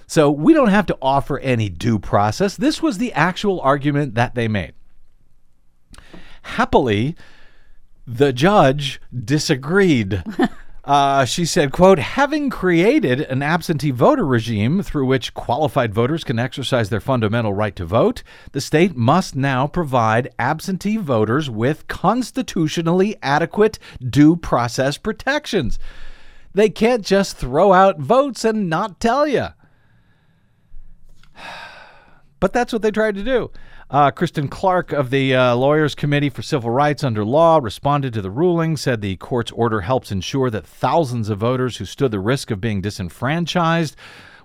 So 0.07 0.31
we 0.31 0.55
don't 0.55 0.69
have 0.69 0.87
to 0.87 0.99
offer 1.03 1.39
any 1.39 1.69
due 1.69 1.99
process. 1.99 2.57
This 2.57 2.81
was 2.83 2.97
the 2.99 3.13
actual 3.13 3.61
argument 3.61 4.15
that 4.15 4.35
they 4.35 4.49
made. 4.49 4.73
Happily, 6.43 7.15
the 8.07 8.33
judge 8.33 9.01
disagreed. 9.13 10.23
Uh, 10.85 11.25
she 11.25 11.45
said, 11.45 11.71
quote, 11.71 12.01
having 12.01 12.51
created 12.51 13.21
an 13.21 13.41
absentee 13.41 13.93
voter 13.93 14.27
regime 14.27 14.83
through 14.83 15.07
which 15.07 15.33
qualified 15.33 15.95
voters 15.95 16.25
can 16.25 16.41
exercise 16.41 16.91
their 16.91 17.01
fundamental 17.01 17.55
right 17.55 17.77
to 17.77 17.85
vote, 17.85 18.25
the 18.51 18.61
state 18.61 18.97
must 18.97 19.37
now 19.37 19.69
provide 19.69 20.35
absentee 20.41 20.97
voters 20.97 21.49
with 21.49 21.87
constitutionally 21.87 23.17
adequate 23.23 23.79
due 24.01 24.35
process 24.35 24.99
protections. 24.99 25.79
They 26.53 26.69
can't 26.69 27.05
just 27.05 27.37
throw 27.37 27.73
out 27.73 28.01
votes 28.01 28.45
and 28.45 28.69
not 28.69 29.01
tell 29.01 29.27
you. 29.27 29.49
But 32.41 32.53
that's 32.53 32.73
what 32.73 32.83
they 32.83 32.91
tried 32.91 33.15
to 33.15 33.23
do. 33.23 33.53
Uh, 33.93 34.11
Kristen 34.11 34.49
Clarke 34.49 34.93
of 34.93 35.11
the 35.11 35.37
uh, 35.37 35.55
Lawyers 35.55 35.95
Committee 35.95 36.31
for 36.31 36.41
Civil 36.41 36.71
Rights 36.71 37.05
Under 37.05 37.27
Law 37.27 37.61
responded 37.63 38.15
to 38.15 38.23
the 38.23 38.31
ruling, 38.31 38.75
said 38.79 39.03
the 39.03 39.17
court's 39.17 39.53
order 39.53 39.83
helps 39.83 40.11
ensure 40.11 40.49
that 40.49 40.67
thousands 40.67 41.29
of 41.29 41.37
voters 41.37 41.77
who 41.77 41.85
stood 41.85 42.11
the 42.11 42.19
risk 42.19 42.51
of 42.51 42.59
being 42.59 42.81
disenfranchised 42.81 43.95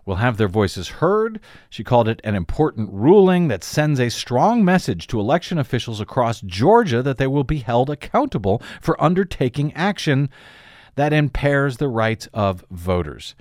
will 0.06 0.18
have 0.18 0.36
their 0.36 0.50
voices 0.50 0.90
heard. 0.90 1.40
She 1.70 1.86
called 1.86 2.10
it 2.10 2.20
an 2.26 2.36
important 2.36 2.90
ruling 2.92 3.48
that 3.48 3.64
sends 3.64 4.02
a 4.02 4.10
strong 4.10 4.66
message 4.66 5.08
to 5.08 5.20
election 5.20 5.58
officials 5.58 6.02
across 6.02 6.42
Georgia 6.42 7.02
that 7.02 7.18
they 7.18 7.28
will 7.28 7.46
be 7.46 7.60
held 7.60 7.90
accountable 7.90 8.62
for 8.82 9.02
undertaking 9.02 9.74
action 9.76 10.30
that 10.96 11.14
impairs 11.14 11.78
the 11.78 11.88
rights 11.88 12.28
of 12.34 12.66
voters. 12.70 13.34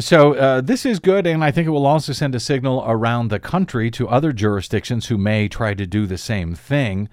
So 0.00 0.34
uh, 0.34 0.60
this 0.62 0.86
is 0.86 0.98
good, 0.98 1.26
and 1.26 1.44
I 1.44 1.50
think 1.50 1.66
it 1.66 1.70
will 1.70 1.86
also 1.86 2.14
send 2.14 2.34
a 2.34 2.40
signal 2.40 2.82
around 2.86 3.28
the 3.28 3.38
country 3.38 3.90
to 3.92 4.08
other 4.08 4.32
jurisdictions 4.32 5.08
who 5.08 5.18
may 5.18 5.46
try 5.46 5.74
to 5.74 5.86
do 5.86 6.06
the 6.06 6.16
same 6.16 6.54
thing. 6.54 7.10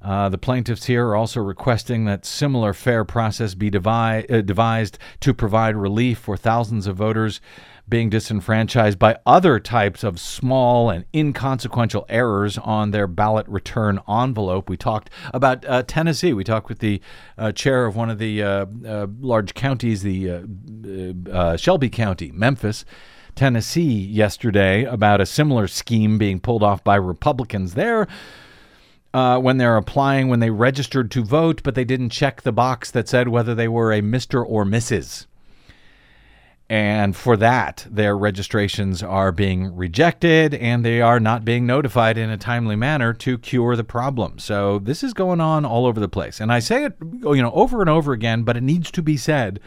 Uh, 0.00 0.28
the 0.28 0.38
plaintiffs 0.38 0.84
here 0.84 1.08
are 1.08 1.16
also 1.16 1.40
requesting 1.40 2.04
that 2.04 2.24
similar 2.24 2.72
fair 2.72 3.04
process 3.04 3.54
be 3.54 3.68
devi- 3.68 4.28
uh, 4.28 4.42
devised 4.42 4.96
to 5.20 5.34
provide 5.34 5.74
relief 5.74 6.18
for 6.18 6.36
thousands 6.36 6.86
of 6.86 6.94
voters 6.96 7.40
being 7.88 8.08
disenfranchised 8.08 8.98
by 8.98 9.18
other 9.26 9.60
types 9.60 10.02
of 10.02 10.18
small 10.18 10.88
and 10.88 11.04
inconsequential 11.14 12.06
errors 12.08 12.56
on 12.58 12.90
their 12.90 13.06
ballot 13.06 13.46
return 13.46 14.00
envelope. 14.08 14.70
We 14.70 14.76
talked 14.76 15.10
about 15.34 15.64
uh, 15.66 15.82
Tennessee. 15.86 16.32
We 16.32 16.44
talked 16.44 16.68
with 16.68 16.78
the 16.78 17.00
uh, 17.36 17.52
chair 17.52 17.84
of 17.84 17.94
one 17.94 18.10
of 18.10 18.18
the 18.18 18.42
uh, 18.42 18.66
uh 18.86 19.06
large 19.20 19.54
counties, 19.54 20.02
the 20.02 20.44
uh, 21.30 21.56
Shelby 21.56 21.90
County, 21.90 22.32
Memphis. 22.32 22.84
Tennessee 23.34 23.82
yesterday 23.82 24.84
about 24.84 25.20
a 25.20 25.26
similar 25.26 25.66
scheme 25.66 26.18
being 26.18 26.38
pulled 26.38 26.62
off 26.62 26.84
by 26.84 26.94
Republicans 26.94 27.74
there. 27.74 28.06
Uh, 29.12 29.38
when 29.38 29.58
they're 29.58 29.76
applying, 29.76 30.28
when 30.28 30.40
they 30.40 30.50
registered 30.50 31.10
to 31.10 31.22
vote, 31.22 31.60
but 31.62 31.74
they 31.74 31.84
didn't 31.84 32.10
check 32.10 32.42
the 32.42 32.52
box 32.52 32.90
that 32.90 33.08
said 33.08 33.28
whether 33.28 33.54
they 33.54 33.68
were 33.68 33.92
a 33.92 34.00
Mr. 34.00 34.44
or 34.44 34.64
Mrs. 34.64 35.26
And 36.70 37.14
for 37.14 37.36
that, 37.36 37.86
their 37.90 38.16
registrations 38.16 39.02
are 39.02 39.32
being 39.32 39.76
rejected 39.76 40.54
and 40.54 40.84
they 40.84 41.02
are 41.02 41.20
not 41.20 41.44
being 41.44 41.66
notified 41.66 42.16
in 42.16 42.30
a 42.30 42.38
timely 42.38 42.74
manner 42.74 43.12
to 43.12 43.36
cure 43.36 43.76
the 43.76 43.84
problem. 43.84 44.38
So 44.38 44.78
this 44.78 45.02
is 45.04 45.12
going 45.12 45.42
on 45.42 45.66
all 45.66 45.84
over 45.84 46.00
the 46.00 46.08
place. 46.08 46.40
And 46.40 46.50
I 46.50 46.60
say 46.60 46.84
it, 46.84 46.94
you 47.02 47.42
know, 47.42 47.52
over 47.52 47.82
and 47.82 47.90
over 47.90 48.12
again, 48.12 48.44
but 48.44 48.56
it 48.56 48.62
needs 48.62 48.90
to 48.92 49.02
be 49.02 49.18
said 49.18 49.60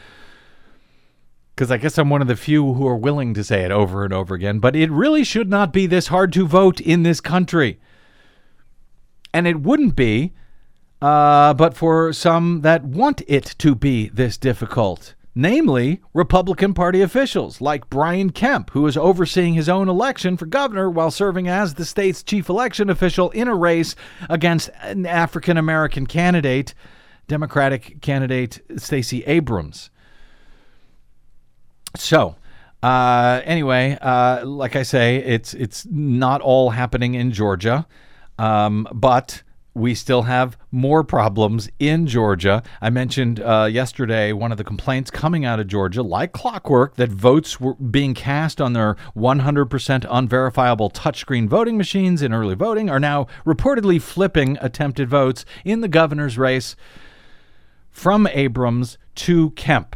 because 1.54 1.72
I 1.72 1.78
guess 1.78 1.98
I'm 1.98 2.10
one 2.10 2.22
of 2.22 2.28
the 2.28 2.36
few 2.36 2.74
who 2.74 2.88
are 2.88 2.98
willing 2.98 3.34
to 3.34 3.44
say 3.44 3.64
it 3.64 3.72
over 3.72 4.04
and 4.04 4.14
over 4.14 4.36
again. 4.36 4.60
But 4.60 4.76
it 4.76 4.92
really 4.92 5.24
should 5.24 5.50
not 5.50 5.74
be 5.74 5.88
this 5.88 6.08
hard 6.08 6.32
to 6.34 6.48
vote 6.48 6.80
in 6.80 7.04
this 7.04 7.22
country. 7.22 7.80
And 9.34 9.48
it 9.48 9.62
wouldn't 9.62 9.96
be, 9.96 10.34
uh, 11.02 11.54
but 11.54 11.76
for 11.76 12.12
some 12.12 12.62
that 12.62 12.84
want 12.84 13.22
it 13.28 13.56
to 13.60 13.76
be 13.76 14.10
this 14.10 14.38
difficult 14.38 15.16
namely 15.38 16.02
Republican 16.16 16.74
Party 16.74 17.00
officials 17.00 17.62
like 17.62 17.92
Brian 17.92 18.32
Kemp, 18.32 18.72
who 18.72 18.88
is 18.88 18.98
overseeing 18.98 19.54
his 19.54 19.70
own 19.70 19.88
election 19.88 20.36
for 20.36 20.48
governor 20.48 20.90
while 20.90 21.12
serving 21.12 21.48
as 21.48 21.76
the 21.76 21.86
state's 21.86 22.24
chief 22.24 22.50
election 22.50 22.90
official 22.90 23.30
in 23.30 23.48
a 23.48 23.54
race 23.54 23.96
against 24.32 24.72
an 24.82 25.06
African 25.06 25.56
American 25.56 26.08
candidate, 26.08 26.74
Democratic 27.28 28.02
candidate 28.02 28.62
Stacey 28.78 29.24
Abrams. 29.26 29.92
So, 31.96 32.36
uh, 32.82 33.42
anyway, 33.46 33.96
uh, 34.02 34.44
like 34.44 34.76
I 34.76 34.82
say, 34.82 35.18
it's 35.18 35.54
it's 35.54 35.86
not 35.86 36.42
all 36.42 36.72
happening 36.72 37.14
in 37.14 37.32
Georgia, 37.32 37.86
um, 38.40 38.88
but 38.92 39.44
we 39.78 39.94
still 39.94 40.24
have 40.24 40.58
more 40.72 41.04
problems 41.04 41.70
in 41.80 42.08
Georgia. 42.08 42.64
I 42.82 42.90
mentioned 42.90 43.40
uh, 43.40 43.70
yesterday 43.72 44.34
one 44.34 44.52
of 44.52 44.58
the 44.58 44.64
complaints 44.64 45.12
coming 45.12 45.46
out 45.46 45.60
of 45.60 45.68
Georgia, 45.68 46.02
like 46.02 46.32
clockwork, 46.32 46.96
that 46.96 47.10
votes 47.10 47.62
were 47.62 47.76
being 47.76 48.14
cast 48.14 48.60
on 48.60 48.74
their 48.74 48.96
100% 49.16 50.06
unverifiable 50.10 50.90
touchscreen 50.90 51.48
voting 51.48 51.78
machines 51.78 52.22
in 52.22 52.34
early 52.34 52.56
voting 52.56 52.90
are 52.90 53.00
now 53.00 53.28
reportedly 53.46 54.02
flipping 54.02 54.58
attempted 54.62 55.10
votes 55.10 55.46
in 55.64 55.82
the 55.82 55.88
governor's 55.88 56.38
race 56.38 56.76
from 57.92 58.28
Abrams 58.28 58.98
to 59.16 59.52
Kemp 59.52 59.96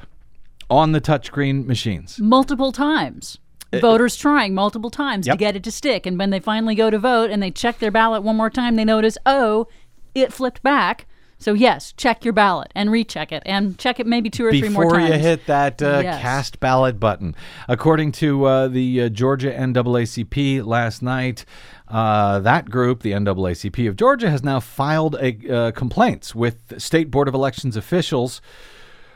on 0.69 0.91
the 0.91 1.01
touchscreen 1.01 1.65
machines. 1.65 2.19
multiple 2.19 2.71
times. 2.71 3.37
Voters 3.79 4.17
trying 4.17 4.53
multiple 4.53 4.89
times 4.89 5.27
Yep. 5.27 5.33
to 5.33 5.37
get 5.39 5.55
it 5.55 5.63
to 5.63 5.71
stick. 5.71 6.05
And 6.05 6.17
when 6.17 6.29
they 6.29 6.39
finally 6.39 6.75
go 6.75 6.89
to 6.89 6.99
vote 6.99 7.29
and 7.31 7.41
they 7.41 7.51
check 7.51 7.79
their 7.79 7.91
ballot 7.91 8.21
one 8.23 8.35
more 8.35 8.49
time, 8.49 8.75
they 8.75 8.83
notice, 8.85 9.17
oh, 9.25 9.67
it 10.13 10.33
flipped 10.33 10.61
back. 10.61 11.05
So, 11.37 11.53
yes, 11.53 11.91
check 11.97 12.23
your 12.23 12.33
ballot 12.33 12.71
and 12.75 12.91
recheck 12.91 13.31
it 13.31 13.41
and 13.47 13.75
check 13.79 13.99
it 13.99 14.05
maybe 14.05 14.29
two 14.29 14.45
or 14.45 14.51
three 14.51 14.69
more 14.69 14.83
times. 14.83 14.93
before 14.93 15.07
you 15.15 15.19
hit 15.19 15.47
that 15.47 15.81
uh, 15.81 16.01
Yes. 16.03 16.21
cast 16.21 16.59
ballot 16.59 16.99
button. 16.99 17.33
According 17.67 18.11
to 18.13 18.45
uh, 18.45 18.67
the 18.67 19.03
uh, 19.03 19.09
Georgia 19.09 19.51
NAACP 19.51 20.63
last 20.63 21.01
night, 21.01 21.45
uh, 21.87 22.39
that 22.41 22.69
group, 22.69 23.01
the 23.01 23.13
NAACP 23.13 23.87
of 23.89 23.95
Georgia, 23.95 24.29
has 24.29 24.43
now 24.43 24.59
filed 24.59 25.15
a 25.19 25.37
uh, 25.51 25.71
complaints 25.71 26.35
with 26.35 26.79
state 26.79 27.09
board 27.09 27.27
of 27.27 27.33
elections 27.33 27.75
officials 27.75 28.39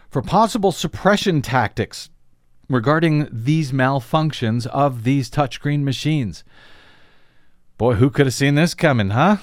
for 0.10 0.22
possible 0.24 0.72
suppression 0.72 1.42
tactics 1.44 2.10
regarding 2.70 3.28
these 3.32 3.72
malfunctions 3.72 4.66
of 4.68 5.04
these 5.04 5.30
touchscreen 5.30 5.84
machines. 5.84 6.44
Boy, 7.78 7.96
who 7.96 8.10
could 8.10 8.26
have 8.26 8.34
seen 8.34 8.56
this 8.56 8.74
coming, 8.74 9.10
huh? 9.10 9.38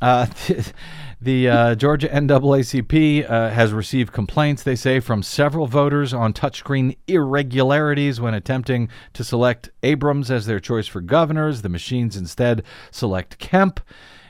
Uh, 0.00 0.26
the 1.20 1.48
uh, 1.48 1.74
Georgia 1.74 2.08
NAACP 2.08 3.28
uh, 3.28 3.50
has 3.50 3.72
received 3.72 4.12
complaints, 4.12 4.62
they 4.62 4.76
say, 4.76 5.00
from 5.00 5.22
several 5.22 5.66
voters 5.66 6.12
on 6.12 6.32
touchscreen 6.32 6.96
irregularities 7.06 8.20
when 8.20 8.34
attempting 8.34 8.88
to 9.12 9.24
select 9.24 9.70
Abrams 9.82 10.30
as 10.30 10.46
their 10.46 10.60
choice 10.60 10.86
for 10.86 11.00
governors. 11.00 11.62
The 11.62 11.68
machines 11.68 12.16
instead 12.16 12.62
select 12.90 13.38
Kemp. 13.38 13.80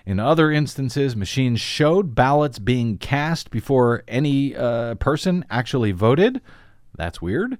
In 0.06 0.18
other 0.18 0.50
instances, 0.50 1.14
machines 1.14 1.60
showed 1.60 2.14
ballots 2.14 2.58
being 2.58 2.96
cast 2.96 3.50
before 3.50 4.04
any 4.08 4.56
uh, 4.56 4.94
person 4.94 5.44
actually 5.50 5.92
voted. 5.92 6.40
That's 6.96 7.20
weird. 7.20 7.58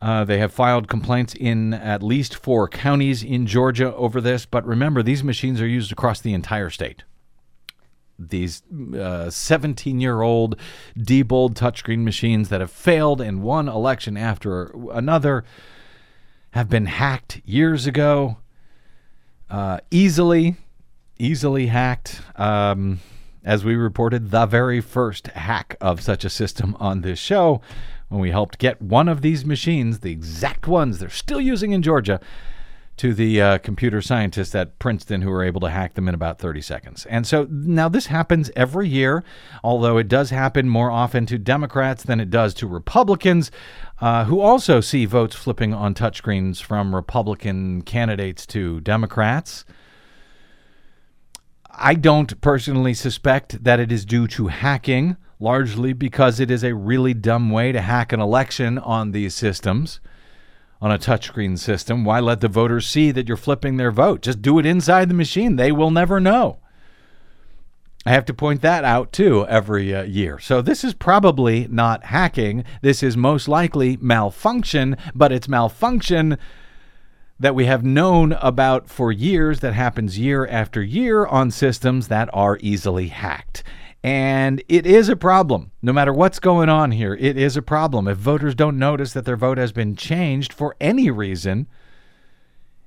Uh, 0.00 0.24
they 0.24 0.38
have 0.38 0.52
filed 0.52 0.88
complaints 0.88 1.34
in 1.34 1.72
at 1.72 2.02
least 2.02 2.34
four 2.34 2.68
counties 2.68 3.22
in 3.22 3.46
Georgia 3.46 3.94
over 3.94 4.20
this. 4.20 4.44
But 4.44 4.66
remember, 4.66 5.02
these 5.02 5.24
machines 5.24 5.60
are 5.60 5.66
used 5.66 5.92
across 5.92 6.20
the 6.20 6.34
entire 6.34 6.70
state. 6.70 7.04
These 8.18 8.62
17 8.70 10.00
year 10.00 10.20
old 10.20 10.56
Diebold 10.96 11.54
touchscreen 11.54 12.04
machines 12.04 12.48
that 12.48 12.60
have 12.60 12.70
failed 12.70 13.20
in 13.20 13.42
one 13.42 13.68
election 13.68 14.16
after 14.16 14.74
another 14.92 15.44
have 16.52 16.68
been 16.68 16.86
hacked 16.86 17.40
years 17.44 17.86
ago. 17.86 18.36
Uh, 19.50 19.80
easily, 19.90 20.56
easily 21.18 21.66
hacked. 21.66 22.20
Um, 22.36 23.00
as 23.44 23.64
we 23.64 23.74
reported, 23.74 24.30
the 24.30 24.46
very 24.46 24.80
first 24.80 25.26
hack 25.28 25.76
of 25.80 26.00
such 26.00 26.24
a 26.24 26.30
system 26.30 26.76
on 26.78 27.00
this 27.00 27.18
show 27.18 27.60
when 28.08 28.20
we 28.20 28.30
helped 28.30 28.58
get 28.58 28.80
one 28.80 29.08
of 29.08 29.22
these 29.22 29.44
machines, 29.44 30.00
the 30.00 30.12
exact 30.12 30.66
ones 30.66 30.98
they're 30.98 31.08
still 31.08 31.40
using 31.40 31.72
in 31.72 31.82
Georgia, 31.82 32.20
to 32.96 33.12
the 33.12 33.42
uh, 33.42 33.58
computer 33.58 34.00
scientists 34.00 34.54
at 34.54 34.78
Princeton 34.78 35.22
who 35.22 35.30
were 35.30 35.42
able 35.42 35.60
to 35.60 35.70
hack 35.70 35.94
them 35.94 36.08
in 36.08 36.14
about 36.14 36.38
30 36.38 36.60
seconds. 36.60 37.06
And 37.06 37.26
so 37.26 37.48
now 37.50 37.88
this 37.88 38.06
happens 38.06 38.50
every 38.54 38.88
year, 38.88 39.24
although 39.64 39.98
it 39.98 40.06
does 40.06 40.30
happen 40.30 40.68
more 40.68 40.90
often 40.90 41.26
to 41.26 41.38
Democrats 41.38 42.04
than 42.04 42.20
it 42.20 42.30
does 42.30 42.54
to 42.54 42.68
Republicans, 42.68 43.50
uh, 44.00 44.26
who 44.26 44.40
also 44.40 44.80
see 44.80 45.06
votes 45.06 45.34
flipping 45.34 45.74
on 45.74 45.94
touchscreens 45.94 46.62
from 46.62 46.94
Republican 46.94 47.82
candidates 47.82 48.46
to 48.46 48.80
Democrats. 48.80 49.64
I 51.76 51.94
don't 51.94 52.40
personally 52.40 52.94
suspect 52.94 53.64
that 53.64 53.80
it 53.80 53.90
is 53.90 54.04
due 54.04 54.28
to 54.28 54.46
hacking, 54.46 55.16
largely 55.38 55.92
because 55.92 56.40
it 56.40 56.50
is 56.50 56.64
a 56.64 56.74
really 56.74 57.14
dumb 57.14 57.50
way 57.50 57.72
to 57.72 57.80
hack 57.80 58.12
an 58.12 58.20
election 58.20 58.78
on 58.78 59.12
these 59.12 59.34
systems, 59.34 60.00
on 60.80 60.90
a 60.90 60.98
touchscreen 60.98 61.58
system. 61.58 62.04
Why 62.04 62.20
let 62.20 62.40
the 62.40 62.48
voters 62.48 62.86
see 62.86 63.10
that 63.10 63.28
you're 63.28 63.36
flipping 63.36 63.76
their 63.76 63.92
vote? 63.92 64.22
Just 64.22 64.42
do 64.42 64.58
it 64.58 64.66
inside 64.66 65.08
the 65.08 65.14
machine. 65.14 65.56
They 65.56 65.72
will 65.72 65.90
never 65.90 66.20
know. 66.20 66.58
I 68.06 68.10
have 68.10 68.26
to 68.26 68.34
point 68.34 68.60
that 68.60 68.84
out 68.84 69.12
too 69.12 69.46
every 69.46 69.94
uh, 69.94 70.02
year. 70.02 70.38
So 70.38 70.60
this 70.60 70.84
is 70.84 70.92
probably 70.92 71.66
not 71.70 72.04
hacking. 72.04 72.64
This 72.82 73.02
is 73.02 73.16
most 73.16 73.48
likely 73.48 73.96
malfunction, 73.96 74.96
but 75.14 75.32
it's 75.32 75.48
malfunction 75.48 76.36
that 77.40 77.54
we 77.54 77.64
have 77.64 77.82
known 77.82 78.32
about 78.32 78.88
for 78.90 79.10
years 79.10 79.60
that 79.60 79.72
happens 79.72 80.18
year 80.18 80.46
after 80.46 80.82
year 80.82 81.26
on 81.26 81.50
systems 81.50 82.08
that 82.08 82.28
are 82.32 82.58
easily 82.60 83.08
hacked. 83.08 83.62
And 84.04 84.62
it 84.68 84.84
is 84.84 85.08
a 85.08 85.16
problem. 85.16 85.70
No 85.80 85.90
matter 85.90 86.12
what's 86.12 86.38
going 86.38 86.68
on 86.68 86.90
here, 86.90 87.14
it 87.14 87.38
is 87.38 87.56
a 87.56 87.62
problem. 87.62 88.06
If 88.06 88.18
voters 88.18 88.54
don't 88.54 88.78
notice 88.78 89.14
that 89.14 89.24
their 89.24 89.34
vote 89.34 89.56
has 89.56 89.72
been 89.72 89.96
changed 89.96 90.52
for 90.52 90.76
any 90.78 91.10
reason, 91.10 91.66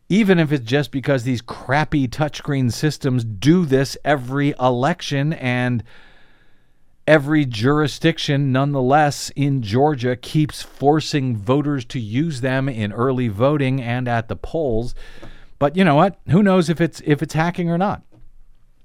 even 0.10 0.38
if 0.38 0.52
it's 0.52 0.64
just 0.64 0.92
because 0.92 1.24
these 1.24 1.42
crappy 1.42 2.08
touchscreen 2.08 2.72
systems 2.72 3.24
do 3.24 3.66
this 3.66 3.98
every 4.06 4.54
election 4.60 5.34
and 5.34 5.84
every 7.08 7.46
jurisdiction, 7.46 8.52
nonetheless, 8.52 9.32
in 9.36 9.64
Georgia 9.64 10.16
keeps 10.16 10.62
forcing 10.62 11.36
voters 11.36 11.84
to 11.86 12.00
use 12.00 12.42
them 12.42 12.70
in 12.70 12.94
early 12.94 13.28
voting 13.28 13.82
and 13.82 14.08
at 14.08 14.28
the 14.28 14.36
polls. 14.36 14.94
But 15.58 15.76
you 15.76 15.84
know 15.84 15.96
what? 15.96 16.20
Who 16.30 16.44
knows 16.44 16.70
if 16.70 16.80
it's 16.80 17.02
if 17.04 17.24
it's 17.24 17.34
hacking 17.34 17.72
or 17.72 17.78
not? 17.80 18.04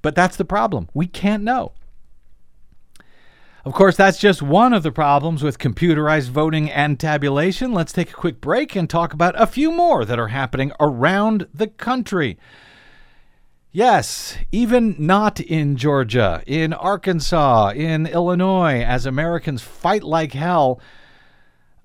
But 0.00 0.14
that's 0.14 0.38
the 0.38 0.46
problem. 0.46 0.88
We 0.94 1.06
can't 1.06 1.42
know. 1.42 1.72
Of 3.64 3.74
course, 3.74 3.96
that's 3.96 4.18
just 4.18 4.42
one 4.42 4.72
of 4.72 4.82
the 4.82 4.90
problems 4.90 5.44
with 5.44 5.60
computerized 5.60 6.30
voting 6.30 6.68
and 6.68 6.98
tabulation. 6.98 7.72
Let's 7.72 7.92
take 7.92 8.10
a 8.10 8.14
quick 8.14 8.40
break 8.40 8.74
and 8.74 8.90
talk 8.90 9.12
about 9.12 9.40
a 9.40 9.46
few 9.46 9.70
more 9.70 10.04
that 10.04 10.18
are 10.18 10.28
happening 10.28 10.72
around 10.80 11.46
the 11.54 11.68
country. 11.68 12.38
Yes, 13.70 14.36
even 14.50 14.96
not 14.98 15.38
in 15.38 15.76
Georgia, 15.76 16.42
in 16.44 16.72
Arkansas, 16.72 17.72
in 17.76 18.06
Illinois, 18.06 18.82
as 18.82 19.06
Americans 19.06 19.62
fight 19.62 20.02
like 20.02 20.32
hell 20.32 20.80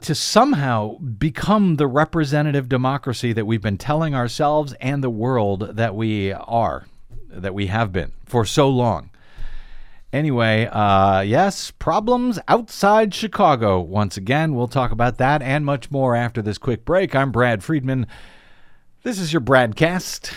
to 0.01 0.15
somehow 0.15 0.97
become 0.97 1.75
the 1.75 1.87
representative 1.87 2.67
democracy 2.67 3.33
that 3.33 3.45
we've 3.45 3.61
been 3.61 3.77
telling 3.77 4.15
ourselves 4.15 4.73
and 4.81 5.03
the 5.03 5.11
world 5.11 5.75
that 5.75 5.95
we 5.95 6.33
are, 6.33 6.87
that 7.29 7.53
we 7.53 7.67
have 7.67 7.91
been 7.91 8.13
for 8.25 8.45
so 8.45 8.67
long. 8.67 9.11
Anyway, 10.17 10.65
uh, 10.71 11.21
yes, 11.21 11.69
problems 11.69 12.39
outside 12.47 13.13
Chicago. 13.13 13.79
Once 13.79 14.17
again, 14.17 14.55
we'll 14.55 14.67
talk 14.67 14.89
about 14.89 15.19
that 15.19 15.43
and 15.43 15.63
much 15.63 15.91
more 15.91 16.15
after 16.15 16.41
this 16.41 16.57
quick 16.57 16.83
break. 16.85 17.13
I'm 17.13 17.31
Brad 17.31 17.63
Friedman. 17.63 18.07
This 19.03 19.19
is 19.19 19.31
your 19.31 19.43
Bradcast. 19.43 20.33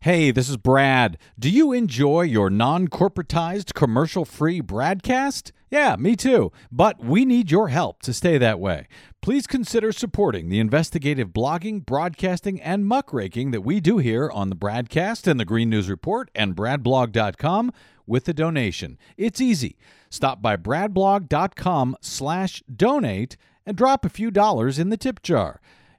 Hey, 0.00 0.30
this 0.30 0.50
is 0.50 0.58
Brad. 0.58 1.16
Do 1.38 1.48
you 1.48 1.72
enjoy 1.72 2.24
your 2.24 2.50
non 2.50 2.88
corporatized, 2.88 3.72
commercial 3.72 4.26
free 4.26 4.60
broadcast? 4.60 5.50
Yeah, 5.74 5.96
me 5.98 6.14
too. 6.14 6.52
But 6.70 7.04
we 7.04 7.24
need 7.24 7.50
your 7.50 7.66
help 7.66 8.00
to 8.02 8.12
stay 8.12 8.38
that 8.38 8.60
way. 8.60 8.86
Please 9.20 9.48
consider 9.48 9.90
supporting 9.90 10.48
the 10.48 10.60
investigative 10.60 11.30
blogging, 11.30 11.84
broadcasting, 11.84 12.62
and 12.62 12.84
muckraking 12.84 13.50
that 13.50 13.62
we 13.62 13.80
do 13.80 13.98
here 13.98 14.30
on 14.32 14.50
the 14.50 14.54
Bradcast 14.56 15.26
and 15.26 15.40
the 15.40 15.44
Green 15.44 15.68
News 15.68 15.90
Report 15.90 16.30
and 16.32 16.54
bradblog.com 16.54 17.72
with 18.06 18.28
a 18.28 18.32
donation. 18.32 18.96
It's 19.16 19.40
easy. 19.40 19.76
Stop 20.10 20.40
by 20.40 20.56
bradblog.com 20.56 21.96
slash 22.00 22.62
donate 22.72 23.36
and 23.66 23.76
drop 23.76 24.04
a 24.04 24.08
few 24.10 24.30
dollars 24.30 24.78
in 24.78 24.90
the 24.90 24.96
tip 24.96 25.22
jar. 25.22 25.60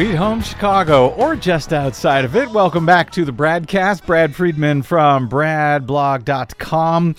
Sweet 0.00 0.14
Home 0.14 0.40
Chicago, 0.40 1.08
or 1.08 1.36
just 1.36 1.74
outside 1.74 2.24
of 2.24 2.34
it. 2.34 2.48
Welcome 2.48 2.86
back 2.86 3.10
to 3.10 3.26
the 3.26 3.34
Bradcast. 3.34 4.06
Brad 4.06 4.34
Friedman 4.34 4.80
from 4.80 5.28
BradBlog.com. 5.28 7.16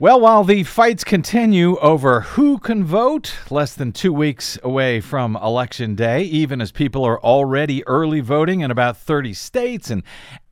Well, 0.00 0.20
while 0.20 0.42
the 0.42 0.64
fights 0.64 1.04
continue 1.04 1.78
over 1.78 2.22
who 2.22 2.58
can 2.58 2.82
vote, 2.82 3.36
less 3.48 3.74
than 3.74 3.92
two 3.92 4.12
weeks 4.12 4.58
away 4.64 5.00
from 5.00 5.36
Election 5.36 5.94
Day, 5.94 6.22
even 6.22 6.60
as 6.60 6.72
people 6.72 7.04
are 7.04 7.20
already 7.20 7.86
early 7.86 8.18
voting 8.18 8.62
in 8.62 8.72
about 8.72 8.96
30 8.96 9.32
states 9.32 9.88
and 9.88 10.02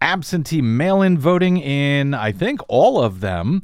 absentee 0.01 0.63
mail 0.63 1.03
in 1.03 1.19
voting 1.19 1.57
in, 1.57 2.15
I 2.15 2.31
think, 2.31 2.61
all 2.69 3.03
of 3.03 3.19
them. 3.19 3.63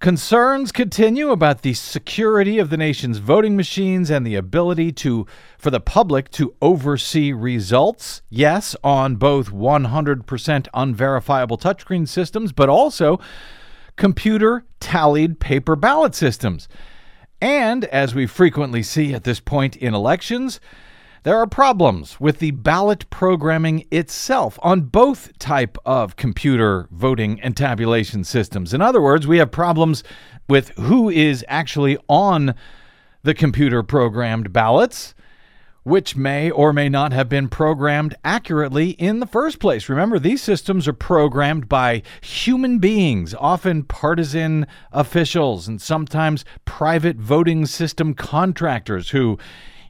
Concerns 0.00 0.72
continue 0.72 1.30
about 1.30 1.60
the 1.60 1.74
security 1.74 2.58
of 2.58 2.70
the 2.70 2.78
nation's 2.78 3.18
voting 3.18 3.54
machines 3.54 4.08
and 4.08 4.26
the 4.26 4.34
ability 4.34 4.90
to 4.90 5.26
for 5.58 5.70
the 5.70 5.78
public 5.78 6.30
to 6.30 6.54
oversee 6.62 7.34
results. 7.34 8.22
Yes, 8.30 8.74
on 8.82 9.16
both 9.16 9.50
100% 9.50 10.68
unverifiable 10.72 11.58
touchscreen 11.58 12.08
systems, 12.08 12.50
but 12.50 12.70
also 12.70 13.20
computer 13.96 14.64
tallied 14.80 15.38
paper 15.38 15.76
ballot 15.76 16.14
systems. 16.14 16.66
And 17.42 17.84
as 17.84 18.14
we 18.14 18.26
frequently 18.26 18.82
see 18.82 19.12
at 19.12 19.24
this 19.24 19.38
point 19.38 19.76
in 19.76 19.92
elections, 19.92 20.60
there 21.22 21.36
are 21.36 21.46
problems 21.46 22.18
with 22.20 22.38
the 22.38 22.50
ballot 22.52 23.08
programming 23.10 23.86
itself 23.90 24.58
on 24.62 24.82
both 24.82 25.36
type 25.38 25.76
of 25.84 26.16
computer 26.16 26.88
voting 26.90 27.40
and 27.40 27.56
tabulation 27.56 28.24
systems. 28.24 28.72
In 28.72 28.80
other 28.80 29.02
words, 29.02 29.26
we 29.26 29.38
have 29.38 29.50
problems 29.50 30.02
with 30.48 30.70
who 30.70 31.10
is 31.10 31.44
actually 31.48 31.98
on 32.08 32.54
the 33.22 33.34
computer 33.34 33.82
programmed 33.82 34.52
ballots 34.52 35.14
which 35.82 36.14
may 36.14 36.50
or 36.50 36.72
may 36.72 36.88
not 36.88 37.12
have 37.12 37.28
been 37.28 37.48
programmed 37.48 38.14
accurately 38.22 38.90
in 38.90 39.20
the 39.20 39.26
first 39.26 39.58
place. 39.58 39.88
Remember, 39.88 40.18
these 40.18 40.42
systems 40.42 40.86
are 40.86 40.92
programmed 40.92 41.68
by 41.68 42.02
human 42.20 42.78
beings, 42.78 43.34
often 43.38 43.82
partisan 43.84 44.66
officials, 44.92 45.66
and 45.66 45.80
sometimes 45.80 46.44
private 46.64 47.16
voting 47.16 47.64
system 47.64 48.12
contractors 48.14 49.10
who 49.10 49.38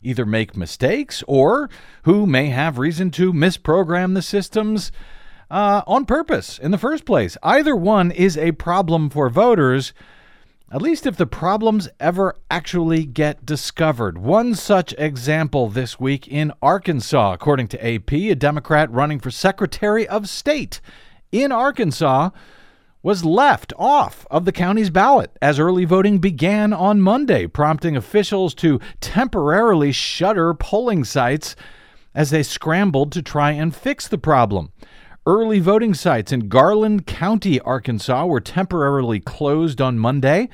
either 0.02 0.24
make 0.24 0.56
mistakes 0.56 1.22
or 1.26 1.68
who 2.04 2.26
may 2.26 2.46
have 2.46 2.78
reason 2.78 3.10
to 3.12 3.32
misprogram 3.32 4.14
the 4.14 4.22
systems 4.22 4.90
uh, 5.50 5.82
on 5.86 6.06
purpose 6.06 6.58
in 6.58 6.70
the 6.70 6.78
first 6.78 7.04
place. 7.04 7.36
Either 7.42 7.74
one 7.74 8.10
is 8.10 8.38
a 8.38 8.52
problem 8.52 9.10
for 9.10 9.28
voters, 9.28 9.92
at 10.72 10.80
least 10.80 11.06
if 11.06 11.16
the 11.16 11.26
problems 11.26 11.88
ever 11.98 12.36
actually 12.50 13.04
get 13.04 13.44
discovered. 13.44 14.16
One 14.18 14.54
such 14.54 14.94
example 14.96 15.68
this 15.68 15.98
week 15.98 16.28
in 16.28 16.52
Arkansas, 16.62 17.32
according 17.32 17.68
to 17.68 17.84
AP, 17.84 18.12
a 18.12 18.34
Democrat 18.34 18.90
running 18.90 19.18
for 19.18 19.30
Secretary 19.30 20.06
of 20.06 20.28
State 20.28 20.80
in 21.32 21.52
Arkansas 21.52 22.30
was 23.02 23.24
left 23.24 23.72
off 23.78 24.26
of 24.30 24.44
the 24.44 24.52
county's 24.52 24.90
ballot 24.90 25.36
as 25.40 25.58
early 25.58 25.84
voting 25.84 26.18
began 26.18 26.72
on 26.72 27.00
Monday, 27.00 27.46
prompting 27.46 27.96
officials 27.96 28.54
to 28.54 28.80
temporarily 29.00 29.92
shutter 29.92 30.52
polling 30.54 31.04
sites 31.04 31.56
as 32.14 32.30
they 32.30 32.42
scrambled 32.42 33.12
to 33.12 33.22
try 33.22 33.52
and 33.52 33.74
fix 33.74 34.06
the 34.06 34.18
problem. 34.18 34.72
Early 35.26 35.60
voting 35.60 35.94
sites 35.94 36.32
in 36.32 36.48
Garland 36.48 37.06
County, 37.06 37.60
Arkansas, 37.60 38.26
were 38.26 38.40
temporarily 38.40 39.20
closed 39.20 39.80
on 39.80 39.98
Monday 39.98 40.48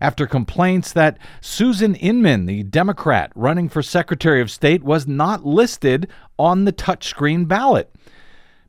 after 0.00 0.26
complaints 0.26 0.92
that 0.92 1.18
Susan 1.40 1.94
Inman, 1.94 2.46
the 2.46 2.62
Democrat 2.62 3.32
running 3.34 3.68
for 3.68 3.82
Secretary 3.82 4.40
of 4.40 4.50
State, 4.50 4.82
was 4.82 5.06
not 5.06 5.44
listed 5.44 6.08
on 6.38 6.64
the 6.64 6.72
touchscreen 6.72 7.48
ballot. 7.48 7.94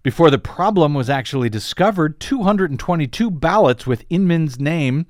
Before 0.07 0.29
the 0.31 0.39
problem 0.39 0.93
was 0.93 1.09
actually 1.09 1.49
discovered, 1.49 2.21
222 2.21 3.29
ballots 3.29 3.85
with 3.85 4.05
Inman's 4.09 4.57
name 4.57 5.05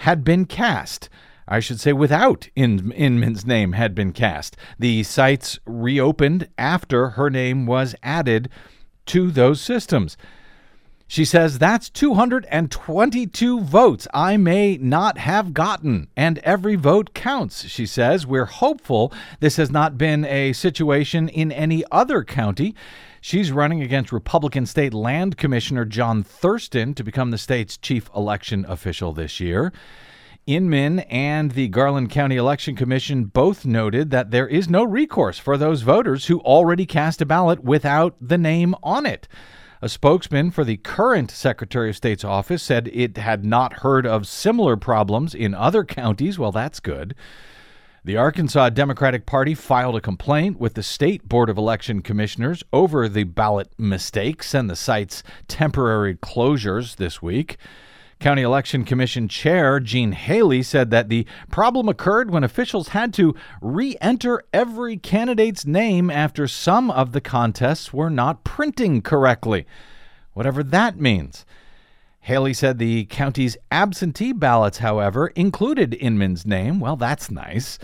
had 0.00 0.24
been 0.24 0.44
cast. 0.44 1.08
I 1.48 1.58
should 1.58 1.80
say 1.80 1.94
without 1.94 2.50
In- 2.54 2.92
Inman's 2.92 3.46
name 3.46 3.72
had 3.72 3.94
been 3.94 4.12
cast. 4.12 4.58
The 4.78 5.04
sites 5.04 5.58
reopened 5.64 6.48
after 6.58 7.08
her 7.16 7.30
name 7.30 7.64
was 7.64 7.94
added 8.02 8.50
to 9.06 9.30
those 9.30 9.58
systems. 9.62 10.18
She 11.06 11.24
says 11.24 11.58
that's 11.58 11.88
222 11.88 13.60
votes 13.60 14.06
I 14.12 14.36
may 14.36 14.76
not 14.76 15.16
have 15.16 15.54
gotten, 15.54 16.08
and 16.14 16.36
every 16.40 16.74
vote 16.74 17.14
counts. 17.14 17.68
She 17.68 17.86
says 17.86 18.26
we're 18.26 18.44
hopeful 18.44 19.14
this 19.40 19.56
has 19.56 19.70
not 19.70 19.96
been 19.96 20.26
a 20.26 20.52
situation 20.52 21.30
in 21.30 21.50
any 21.50 21.84
other 21.90 22.22
county. 22.22 22.74
She's 23.24 23.52
running 23.52 23.80
against 23.80 24.10
Republican 24.10 24.66
State 24.66 24.92
Land 24.92 25.36
Commissioner 25.36 25.84
John 25.84 26.24
Thurston 26.24 26.92
to 26.94 27.04
become 27.04 27.30
the 27.30 27.38
state's 27.38 27.76
chief 27.76 28.10
election 28.16 28.66
official 28.68 29.12
this 29.12 29.38
year. 29.38 29.72
Inman 30.44 30.98
and 30.98 31.52
the 31.52 31.68
Garland 31.68 32.10
County 32.10 32.34
Election 32.34 32.74
Commission 32.74 33.26
both 33.26 33.64
noted 33.64 34.10
that 34.10 34.32
there 34.32 34.48
is 34.48 34.68
no 34.68 34.82
recourse 34.82 35.38
for 35.38 35.56
those 35.56 35.82
voters 35.82 36.26
who 36.26 36.40
already 36.40 36.84
cast 36.84 37.22
a 37.22 37.24
ballot 37.24 37.62
without 37.62 38.16
the 38.20 38.36
name 38.36 38.74
on 38.82 39.06
it. 39.06 39.28
A 39.80 39.88
spokesman 39.88 40.50
for 40.50 40.64
the 40.64 40.78
current 40.78 41.30
Secretary 41.30 41.90
of 41.90 41.96
State's 41.96 42.24
office 42.24 42.60
said 42.60 42.90
it 42.92 43.18
had 43.18 43.44
not 43.44 43.74
heard 43.82 44.04
of 44.04 44.26
similar 44.26 44.76
problems 44.76 45.32
in 45.32 45.54
other 45.54 45.84
counties. 45.84 46.40
Well, 46.40 46.50
that's 46.50 46.80
good. 46.80 47.14
The 48.04 48.16
Arkansas 48.16 48.70
Democratic 48.70 49.26
Party 49.26 49.54
filed 49.54 49.94
a 49.94 50.00
complaint 50.00 50.58
with 50.58 50.74
the 50.74 50.82
State 50.82 51.28
Board 51.28 51.48
of 51.48 51.56
Election 51.56 52.02
Commissioners 52.02 52.64
over 52.72 53.08
the 53.08 53.22
ballot 53.22 53.70
mistakes 53.78 54.54
and 54.54 54.68
the 54.68 54.74
site's 54.74 55.22
temporary 55.46 56.16
closures 56.16 56.96
this 56.96 57.22
week. 57.22 57.58
County 58.18 58.42
Election 58.42 58.84
Commission 58.84 59.28
Chair 59.28 59.78
Gene 59.78 60.10
Haley 60.10 60.64
said 60.64 60.90
that 60.90 61.10
the 61.10 61.24
problem 61.52 61.88
occurred 61.88 62.32
when 62.32 62.42
officials 62.42 62.88
had 62.88 63.14
to 63.14 63.36
re 63.60 63.96
enter 64.00 64.42
every 64.52 64.96
candidate's 64.96 65.64
name 65.64 66.10
after 66.10 66.48
some 66.48 66.90
of 66.90 67.12
the 67.12 67.20
contests 67.20 67.92
were 67.92 68.10
not 68.10 68.42
printing 68.42 69.00
correctly, 69.00 69.64
whatever 70.32 70.64
that 70.64 70.98
means. 70.98 71.46
Haley 72.22 72.54
said 72.54 72.78
the 72.78 73.06
county's 73.06 73.56
absentee 73.72 74.32
ballots, 74.32 74.78
however, 74.78 75.26
included 75.28 75.92
Inman's 75.94 76.46
name. 76.46 76.78
Well, 76.78 76.94
that's 76.94 77.32
nice. 77.32 77.80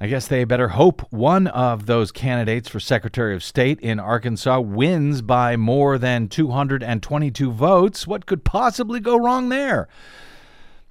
I 0.00 0.06
guess 0.06 0.28
they 0.28 0.44
better 0.44 0.68
hope 0.68 1.00
one 1.10 1.48
of 1.48 1.86
those 1.86 2.12
candidates 2.12 2.68
for 2.68 2.78
Secretary 2.78 3.34
of 3.34 3.42
State 3.42 3.80
in 3.80 3.98
Arkansas 3.98 4.60
wins 4.60 5.20
by 5.20 5.56
more 5.56 5.98
than 5.98 6.28
222 6.28 7.50
votes. 7.50 8.06
What 8.06 8.24
could 8.24 8.44
possibly 8.44 9.00
go 9.00 9.16
wrong 9.16 9.48
there? 9.48 9.88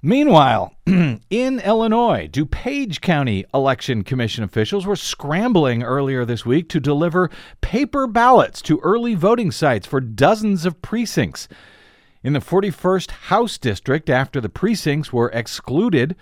Meanwhile, 0.02 0.74
in 0.86 1.60
Illinois, 1.60 2.28
DuPage 2.30 3.00
County 3.00 3.46
Election 3.54 4.04
Commission 4.04 4.44
officials 4.44 4.84
were 4.84 4.96
scrambling 4.96 5.82
earlier 5.82 6.26
this 6.26 6.44
week 6.44 6.68
to 6.68 6.80
deliver 6.80 7.30
paper 7.62 8.06
ballots 8.06 8.60
to 8.62 8.80
early 8.80 9.14
voting 9.14 9.50
sites 9.50 9.86
for 9.86 10.00
dozens 10.00 10.66
of 10.66 10.82
precincts. 10.82 11.48
In 12.24 12.34
the 12.34 12.38
41st 12.38 13.10
House 13.10 13.58
District, 13.58 14.08
after 14.08 14.40
the 14.40 14.48
precincts 14.48 15.12
were 15.12 15.30
excluded, 15.30 16.14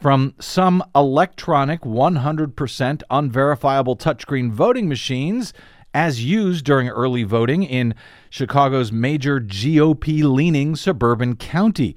from 0.00 0.34
some 0.40 0.82
electronic 0.94 1.82
100% 1.82 3.02
unverifiable 3.10 3.96
touchscreen 3.96 4.50
voting 4.50 4.88
machines 4.88 5.52
as 5.94 6.24
used 6.24 6.64
during 6.64 6.88
early 6.88 7.22
voting 7.22 7.62
in 7.62 7.94
Chicago's 8.28 8.90
major 8.90 9.40
GOP 9.40 10.24
leaning 10.24 10.74
suburban 10.74 11.36
county. 11.36 11.94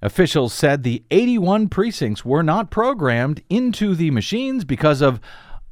Officials 0.00 0.54
said 0.54 0.82
the 0.82 1.02
81 1.10 1.68
precincts 1.68 2.24
were 2.24 2.42
not 2.42 2.70
programmed 2.70 3.42
into 3.50 3.96
the 3.96 4.12
machines 4.12 4.64
because 4.64 5.02
of 5.02 5.20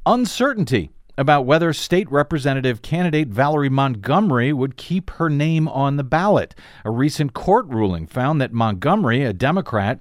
uncertainty 0.05 0.91
about 1.19 1.45
whether 1.45 1.73
state 1.73 2.09
representative 2.09 2.81
candidate 2.81 3.27
Valerie 3.27 3.67
Montgomery 3.67 4.53
would 4.53 4.77
keep 4.77 5.09
her 5.11 5.29
name 5.29 5.67
on 5.67 5.97
the 5.97 6.03
ballot. 6.03 6.55
A 6.85 6.89
recent 6.89 7.33
court 7.33 7.67
ruling 7.67 8.07
found 8.07 8.39
that 8.39 8.53
Montgomery, 8.53 9.25
a 9.25 9.33
Democrat, 9.33 9.99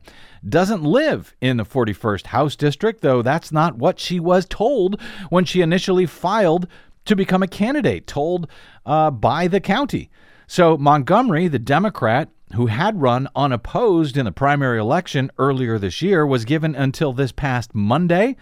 doesn't 0.48 0.84
live 0.84 1.34
in 1.40 1.56
the 1.56 1.64
41st 1.64 2.26
House 2.26 2.54
District, 2.54 3.00
though 3.00 3.20
that's 3.20 3.50
not 3.50 3.76
what 3.76 3.98
she 3.98 4.20
was 4.20 4.46
told 4.46 5.00
when 5.28 5.44
she 5.44 5.60
initially 5.60 6.06
filed 6.06 6.68
to 7.04 7.16
become 7.16 7.42
a 7.42 7.48
candidate, 7.48 8.06
told 8.06 8.48
uh, 8.86 9.10
by 9.10 9.48
the 9.48 9.60
county. 9.60 10.10
So 10.46 10.76
Montgomery, 10.76 11.48
the 11.48 11.58
Democrat, 11.58 12.28
who 12.54 12.66
had 12.66 13.02
run 13.02 13.26
unopposed 13.34 14.16
in 14.16 14.24
the 14.24 14.30
primary 14.30 14.78
election 14.78 15.32
earlier 15.36 15.80
this 15.80 16.00
year, 16.00 16.24
was 16.24 16.44
given 16.44 16.76
until 16.76 17.12
this 17.12 17.32
past 17.32 17.74
Monday, 17.74 18.36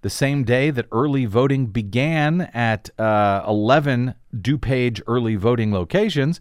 the 0.00 0.10
same 0.10 0.44
day 0.44 0.70
that 0.70 0.86
early 0.92 1.24
voting 1.24 1.66
began 1.66 2.42
at 2.54 2.88
uh, 2.98 3.44
11 3.46 4.14
DuPage 4.36 5.02
early 5.06 5.36
voting 5.36 5.72
locations. 5.72 6.40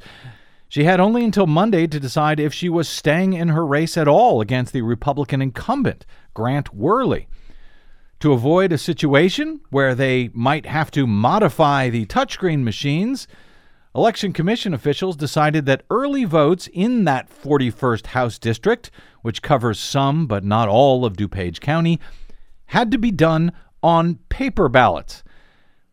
She 0.69 0.83
had 0.83 0.99
only 0.99 1.23
until 1.23 1.47
Monday 1.47 1.87
to 1.87 1.99
decide 1.99 2.39
if 2.39 2.53
she 2.53 2.69
was 2.69 2.89
staying 2.89 3.33
in 3.33 3.49
her 3.49 3.65
race 3.65 3.97
at 3.97 4.07
all 4.07 4.41
against 4.41 4.73
the 4.73 4.81
Republican 4.81 5.41
incumbent, 5.41 6.05
Grant 6.33 6.77
Wehrli. 6.77 7.27
To 8.19 8.33
avoid 8.33 8.71
a 8.71 8.77
situation 8.77 9.61
where 9.69 9.95
they 9.95 10.29
might 10.33 10.65
have 10.65 10.91
to 10.91 11.07
modify 11.07 11.89
the 11.89 12.05
touchscreen 12.07 12.63
machines, 12.63 13.27
Election 13.95 14.33
Commission 14.33 14.73
officials 14.73 15.15
decided 15.15 15.65
that 15.65 15.83
early 15.89 16.25
votes 16.25 16.67
in 16.73 17.05
that 17.05 17.29
41st 17.29 18.07
House 18.07 18.37
District, 18.37 18.91
which 19.21 19.41
covers 19.41 19.79
some 19.79 20.27
but 20.27 20.43
not 20.43 20.67
all 20.67 21.05
of 21.05 21.15
DuPage 21.15 21.59
County, 21.61 21.99
had 22.67 22.91
to 22.91 22.97
be 22.97 23.11
done 23.11 23.51
on 23.81 24.15
paper 24.29 24.69
ballots. 24.69 25.23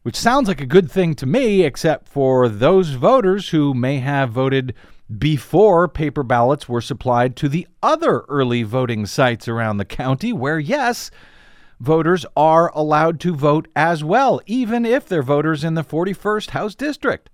Which 0.02 0.16
sounds 0.16 0.48
like 0.48 0.60
a 0.60 0.66
good 0.66 0.90
thing 0.90 1.14
to 1.14 1.26
me, 1.26 1.62
except 1.62 2.08
for 2.08 2.48
those 2.48 2.90
voters 2.90 3.48
who 3.48 3.72
may 3.72 3.98
have 4.00 4.30
voted 4.30 4.74
before 5.18 5.88
paper 5.88 6.22
ballots 6.22 6.68
were 6.68 6.80
supplied 6.80 7.36
to 7.36 7.48
the 7.48 7.66
other 7.82 8.20
early 8.28 8.62
voting 8.62 9.06
sites 9.06 9.48
around 9.48 9.78
the 9.78 9.84
county, 9.84 10.32
where, 10.32 10.58
yes, 10.58 11.10
voters 11.80 12.26
are 12.36 12.70
allowed 12.74 13.20
to 13.20 13.34
vote 13.34 13.68
as 13.74 14.04
well, 14.04 14.40
even 14.46 14.84
if 14.84 15.08
they're 15.08 15.22
voters 15.22 15.64
in 15.64 15.74
the 15.74 15.84
41st 15.84 16.50
House 16.50 16.74
District. 16.74 17.30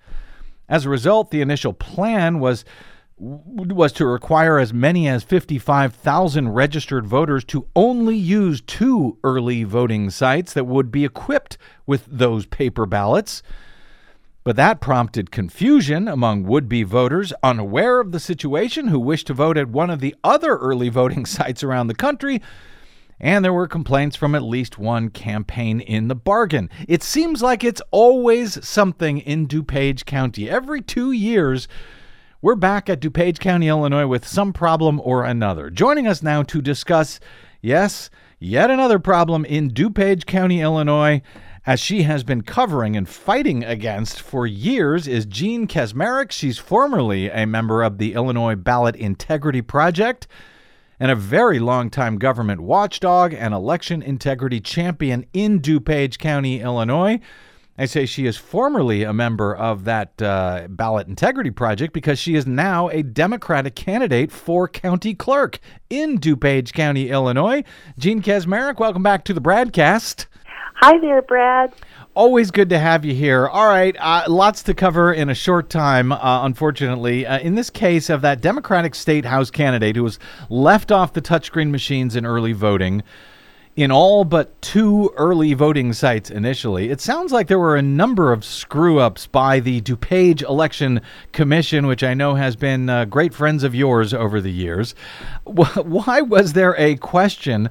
As 0.68 0.86
a 0.86 0.90
result, 0.90 1.30
the 1.30 1.40
initial 1.40 1.72
plan 1.72 2.38
was 2.38 2.64
was 3.20 3.92
to 3.92 4.06
require 4.06 4.58
as 4.58 4.72
many 4.72 5.06
as 5.06 5.22
55,000 5.22 6.48
registered 6.48 7.06
voters 7.06 7.44
to 7.44 7.66
only 7.76 8.16
use 8.16 8.62
two 8.62 9.18
early 9.22 9.62
voting 9.62 10.08
sites 10.08 10.54
that 10.54 10.66
would 10.66 10.90
be 10.90 11.04
equipped 11.04 11.58
with 11.86 12.06
those 12.06 12.46
paper 12.46 12.86
ballots. 12.86 13.42
But 14.42 14.56
that 14.56 14.80
prompted 14.80 15.30
confusion 15.30 16.08
among 16.08 16.44
would 16.44 16.66
be 16.66 16.82
voters 16.82 17.34
unaware 17.42 18.00
of 18.00 18.12
the 18.12 18.20
situation 18.20 18.88
who 18.88 18.98
wished 18.98 19.26
to 19.26 19.34
vote 19.34 19.58
at 19.58 19.68
one 19.68 19.90
of 19.90 20.00
the 20.00 20.14
other 20.24 20.56
early 20.56 20.88
voting 20.88 21.26
sites 21.26 21.62
around 21.62 21.88
the 21.88 21.94
country 21.94 22.40
and 23.20 23.44
there 23.44 23.52
were 23.52 23.68
complaints 23.68 24.16
from 24.16 24.34
at 24.34 24.42
least 24.42 24.78
one 24.78 25.10
campaign 25.10 25.80
in 25.80 26.08
the 26.08 26.14
bargain. 26.14 26.70
It 26.88 27.02
seems 27.02 27.42
like 27.42 27.62
it's 27.62 27.82
always 27.90 28.66
something 28.66 29.18
in 29.18 29.46
DuPage 29.46 30.06
County. 30.06 30.48
Every 30.48 30.80
two 30.80 31.12
years, 31.12 31.68
we're 32.42 32.54
back 32.54 32.88
at 32.88 33.00
DuPage 33.00 33.38
County, 33.38 33.68
Illinois, 33.68 34.06
with 34.06 34.26
some 34.26 34.52
problem 34.52 34.98
or 35.04 35.24
another. 35.24 35.68
Joining 35.68 36.06
us 36.06 36.22
now 36.22 36.42
to 36.44 36.62
discuss, 36.62 37.20
yes, 37.60 38.08
yet 38.38 38.70
another 38.70 38.98
problem 38.98 39.44
in 39.44 39.70
DuPage 39.70 40.24
County, 40.24 40.62
Illinois, 40.62 41.20
as 41.66 41.80
she 41.80 42.04
has 42.04 42.24
been 42.24 42.40
covering 42.40 42.96
and 42.96 43.06
fighting 43.06 43.62
against 43.62 44.22
for 44.22 44.46
years, 44.46 45.06
is 45.06 45.26
Jean 45.26 45.68
Kaczmarek. 45.68 46.30
She's 46.30 46.56
formerly 46.56 47.28
a 47.28 47.46
member 47.46 47.82
of 47.82 47.98
the 47.98 48.14
Illinois 48.14 48.54
Ballot 48.54 48.96
Integrity 48.96 49.60
Project 49.60 50.26
and 50.98 51.10
a 51.10 51.16
very 51.16 51.58
long-time 51.58 52.16
government 52.16 52.62
watchdog 52.62 53.34
and 53.34 53.52
election 53.52 54.00
integrity 54.00 54.60
champion 54.60 55.26
in 55.34 55.60
DuPage 55.60 56.16
County, 56.16 56.60
Illinois. 56.60 57.20
I 57.80 57.86
say 57.86 58.04
she 58.04 58.26
is 58.26 58.36
formerly 58.36 59.04
a 59.04 59.12
member 59.14 59.56
of 59.56 59.84
that 59.84 60.20
uh, 60.20 60.66
ballot 60.68 61.08
integrity 61.08 61.50
project 61.50 61.94
because 61.94 62.18
she 62.18 62.34
is 62.34 62.46
now 62.46 62.90
a 62.90 63.02
Democratic 63.02 63.74
candidate 63.74 64.30
for 64.30 64.68
county 64.68 65.14
clerk 65.14 65.58
in 65.88 66.18
DuPage 66.18 66.74
County, 66.74 67.08
Illinois. 67.08 67.64
Jean 67.96 68.20
Kaczmarek, 68.20 68.78
welcome 68.78 69.02
back 69.02 69.24
to 69.24 69.32
the 69.32 69.40
BradCast. 69.40 70.26
Hi 70.74 70.98
there, 70.98 71.22
Brad. 71.22 71.72
Always 72.12 72.50
good 72.50 72.68
to 72.68 72.78
have 72.78 73.02
you 73.06 73.14
here. 73.14 73.48
All 73.48 73.68
right, 73.68 73.96
uh, 73.98 74.24
lots 74.28 74.62
to 74.64 74.74
cover 74.74 75.10
in 75.10 75.30
a 75.30 75.34
short 75.34 75.70
time, 75.70 76.12
uh, 76.12 76.44
unfortunately. 76.44 77.26
Uh, 77.26 77.38
in 77.38 77.54
this 77.54 77.70
case 77.70 78.10
of 78.10 78.20
that 78.20 78.42
Democratic 78.42 78.94
State 78.94 79.24
House 79.24 79.50
candidate 79.50 79.96
who 79.96 80.02
was 80.02 80.18
left 80.50 80.92
off 80.92 81.14
the 81.14 81.22
touchscreen 81.22 81.70
machines 81.70 82.14
in 82.14 82.26
early 82.26 82.52
voting 82.52 83.02
in 83.80 83.90
all 83.90 84.24
but 84.24 84.60
two 84.60 85.10
early 85.16 85.54
voting 85.54 85.94
sites 85.94 86.28
initially. 86.28 86.90
It 86.90 87.00
sounds 87.00 87.32
like 87.32 87.46
there 87.46 87.58
were 87.58 87.76
a 87.76 87.82
number 87.82 88.30
of 88.30 88.44
screw 88.44 88.98
ups 88.98 89.26
by 89.26 89.58
the 89.58 89.80
DuPage 89.80 90.42
Election 90.42 91.00
Commission, 91.32 91.86
which 91.86 92.02
I 92.02 92.12
know 92.12 92.34
has 92.34 92.56
been 92.56 92.90
uh, 92.90 93.06
great 93.06 93.32
friends 93.32 93.64
of 93.64 93.74
yours 93.74 94.12
over 94.12 94.38
the 94.42 94.52
years. 94.52 94.94
Why 95.44 96.20
was 96.20 96.52
there 96.52 96.76
a 96.78 96.96
question? 96.96 97.68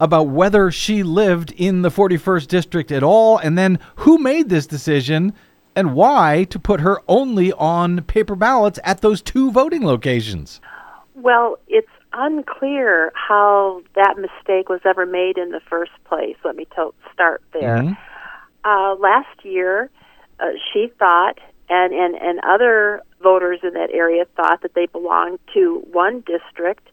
about 0.00 0.28
whether 0.28 0.70
she 0.70 1.02
lived 1.02 1.50
in 1.56 1.82
the 1.82 1.88
41st 1.88 2.46
district 2.46 2.92
at 2.92 3.02
all, 3.02 3.36
and 3.38 3.58
then 3.58 3.80
who 3.96 4.16
made 4.16 4.48
this 4.48 4.64
decision 4.64 5.32
and 5.74 5.92
why 5.92 6.44
to 6.50 6.58
put 6.60 6.78
her 6.78 7.02
only 7.08 7.52
on 7.54 8.02
paper 8.02 8.36
ballots 8.36 8.78
at 8.84 9.00
those 9.00 9.20
two 9.20 9.50
voting 9.50 9.84
locations. 9.84 10.60
Well, 11.16 11.58
it's 11.66 11.88
unclear 12.12 13.12
how 13.14 13.82
that 13.94 14.16
mistake 14.16 14.68
was 14.68 14.80
ever 14.84 15.06
made 15.06 15.38
in 15.38 15.50
the 15.50 15.60
first 15.68 15.92
place. 16.04 16.36
Let 16.44 16.56
me 16.56 16.66
to- 16.76 16.94
start 17.12 17.42
there. 17.52 17.78
Mm-hmm. 17.78 17.92
Uh, 18.64 18.94
last 18.96 19.44
year, 19.44 19.90
uh, 20.40 20.50
she 20.72 20.92
thought, 20.98 21.38
and, 21.68 21.92
and, 21.92 22.14
and 22.14 22.40
other 22.40 23.02
voters 23.22 23.60
in 23.62 23.74
that 23.74 23.90
area 23.92 24.24
thought 24.36 24.62
that 24.62 24.74
they 24.74 24.86
belonged 24.86 25.38
to 25.54 25.82
one 25.92 26.20
district 26.20 26.88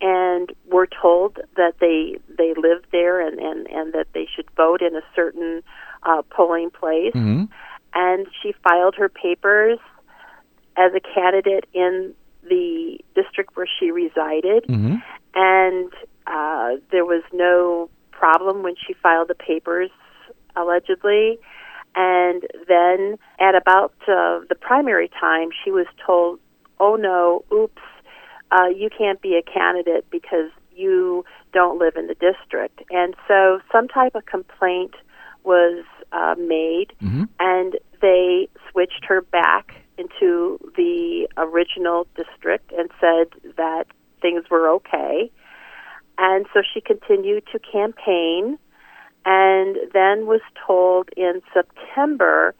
and 0.00 0.52
were 0.70 0.86
told 0.86 1.38
that 1.56 1.74
they 1.80 2.18
they 2.36 2.54
lived 2.54 2.86
there 2.92 3.20
and 3.20 3.38
and 3.40 3.66
and 3.66 3.92
that 3.92 4.06
they 4.14 4.28
should 4.32 4.48
vote 4.56 4.80
in 4.80 4.94
a 4.94 5.02
certain 5.14 5.62
uh, 6.04 6.22
polling 6.30 6.70
place. 6.70 7.12
Mm-hmm. 7.14 7.44
And 7.94 8.26
she 8.40 8.54
filed 8.62 8.94
her 8.96 9.08
papers 9.08 9.78
as 10.76 10.92
a 10.94 11.00
candidate 11.00 11.64
in 11.72 12.14
the 12.48 12.98
district 13.14 13.56
where 13.56 13.68
she 13.78 13.90
resided, 13.90 14.64
mm-hmm. 14.68 14.96
and 15.34 15.92
uh, 16.26 16.80
there 16.90 17.04
was 17.04 17.22
no 17.32 17.88
problem 18.10 18.62
when 18.62 18.74
she 18.86 18.94
filed 18.94 19.28
the 19.28 19.34
papers 19.34 19.90
allegedly. 20.56 21.38
And 21.94 22.42
then 22.68 23.16
at 23.40 23.54
about 23.54 23.94
uh, 24.02 24.40
the 24.48 24.56
primary 24.60 25.10
time, 25.20 25.48
she 25.64 25.70
was 25.70 25.86
told, 26.04 26.38
"Oh 26.78 26.96
no, 26.96 27.44
oops." 27.52 27.82
uh, 28.50 28.68
you 28.68 28.88
can't 28.96 29.20
be 29.20 29.36
a 29.36 29.42
candidate 29.42 30.06
because 30.10 30.50
you 30.74 31.24
don't 31.52 31.78
live 31.78 31.96
in 31.96 32.06
the 32.06 32.14
district. 32.14 32.82
And 32.90 33.14
so 33.26 33.60
some 33.72 33.88
type 33.88 34.14
of 34.14 34.26
complaint 34.26 34.94
was 35.44 35.84
uh, 36.12 36.34
made, 36.38 36.92
mm-hmm. 37.02 37.24
and 37.40 37.76
they 38.00 38.48
switched 38.70 39.04
her 39.06 39.20
back 39.20 39.74
into 39.98 40.58
the 40.76 41.28
original 41.36 42.06
district 42.16 42.72
and 42.72 42.90
said 43.00 43.54
that 43.56 43.84
things 44.22 44.44
were 44.50 44.68
okay. 44.68 45.30
And 46.18 46.46
so 46.52 46.62
she 46.72 46.80
continued 46.80 47.44
to 47.52 47.58
campaign 47.58 48.58
and 49.24 49.76
then 49.92 50.26
was 50.26 50.40
told 50.66 51.10
in 51.16 51.40
September 51.52 52.54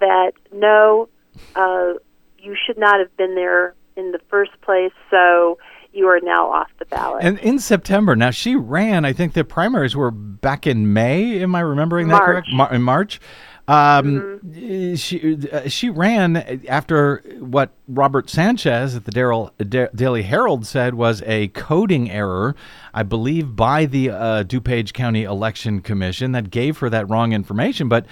that 0.00 0.32
no, 0.52 1.08
uh, 1.54 1.94
you 2.38 2.56
should 2.66 2.78
not 2.78 2.98
have 3.00 3.14
been 3.16 3.34
there 3.34 3.74
in 3.96 4.12
the 4.12 4.20
first 4.28 4.52
place. 4.62 4.92
So 5.10 5.58
you 5.92 6.06
are 6.08 6.20
now 6.20 6.50
off 6.50 6.68
the 6.78 6.84
ballot. 6.84 7.24
And 7.24 7.38
in 7.38 7.58
September, 7.58 8.14
now 8.14 8.30
she 8.30 8.54
ran. 8.54 9.04
I 9.04 9.12
think 9.12 9.32
the 9.32 9.44
primaries 9.44 9.96
were 9.96 10.10
back 10.10 10.66
in 10.66 10.92
May. 10.92 11.40
Am 11.42 11.54
I 11.54 11.60
remembering 11.60 12.08
that 12.08 12.14
March. 12.14 12.26
correct? 12.26 12.48
Mar- 12.52 12.74
in 12.74 12.82
March. 12.82 13.20
Um, 13.68 14.40
mm-hmm. 14.44 14.94
She 14.94 15.50
uh, 15.50 15.68
she 15.68 15.90
ran 15.90 16.36
after 16.68 17.22
what 17.40 17.70
Robert 17.88 18.30
Sanchez 18.30 18.94
at 18.94 19.04
the 19.04 19.10
Darrell, 19.10 19.52
da- 19.58 19.88
Daily 19.94 20.22
Herald 20.22 20.66
said 20.66 20.94
was 20.94 21.22
a 21.26 21.48
coding 21.48 22.10
error, 22.10 22.54
I 22.94 23.02
believe, 23.02 23.56
by 23.56 23.86
the 23.86 24.10
uh, 24.10 24.44
DuPage 24.44 24.92
County 24.92 25.24
Election 25.24 25.80
Commission 25.80 26.32
that 26.32 26.50
gave 26.50 26.78
her 26.78 26.88
that 26.90 27.08
wrong 27.10 27.32
information. 27.32 27.88
But 27.88 28.06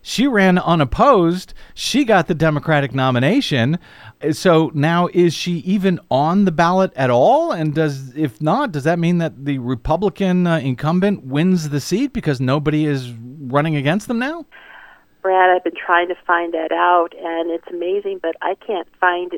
she 0.00 0.28
ran 0.28 0.56
unopposed. 0.56 1.52
She 1.74 2.04
got 2.04 2.28
the 2.28 2.34
Democratic 2.34 2.94
nomination. 2.94 3.78
So 4.30 4.70
now 4.72 5.08
is 5.12 5.34
she 5.34 5.58
even 5.58 6.00
on 6.10 6.44
the 6.44 6.52
ballot 6.52 6.92
at 6.94 7.10
all? 7.10 7.50
And 7.50 7.74
does 7.74 8.16
if 8.16 8.40
not, 8.40 8.72
does 8.72 8.84
that 8.84 8.98
mean 8.98 9.18
that 9.18 9.44
the 9.44 9.58
Republican 9.58 10.46
uh, 10.46 10.58
incumbent 10.58 11.24
wins 11.24 11.68
the 11.68 11.80
seat 11.80 12.12
because 12.12 12.40
nobody 12.40 12.86
is 12.86 13.12
running 13.12 13.76
against 13.76 14.08
them 14.08 14.20
now? 14.20 14.46
Brad, 15.26 15.50
I've 15.50 15.64
been 15.64 15.74
trying 15.74 16.06
to 16.06 16.14
find 16.24 16.54
that 16.54 16.70
out 16.70 17.12
and 17.20 17.50
it's 17.50 17.66
amazing, 17.68 18.20
but 18.22 18.36
I 18.42 18.54
can't 18.64 18.86
find 19.00 19.32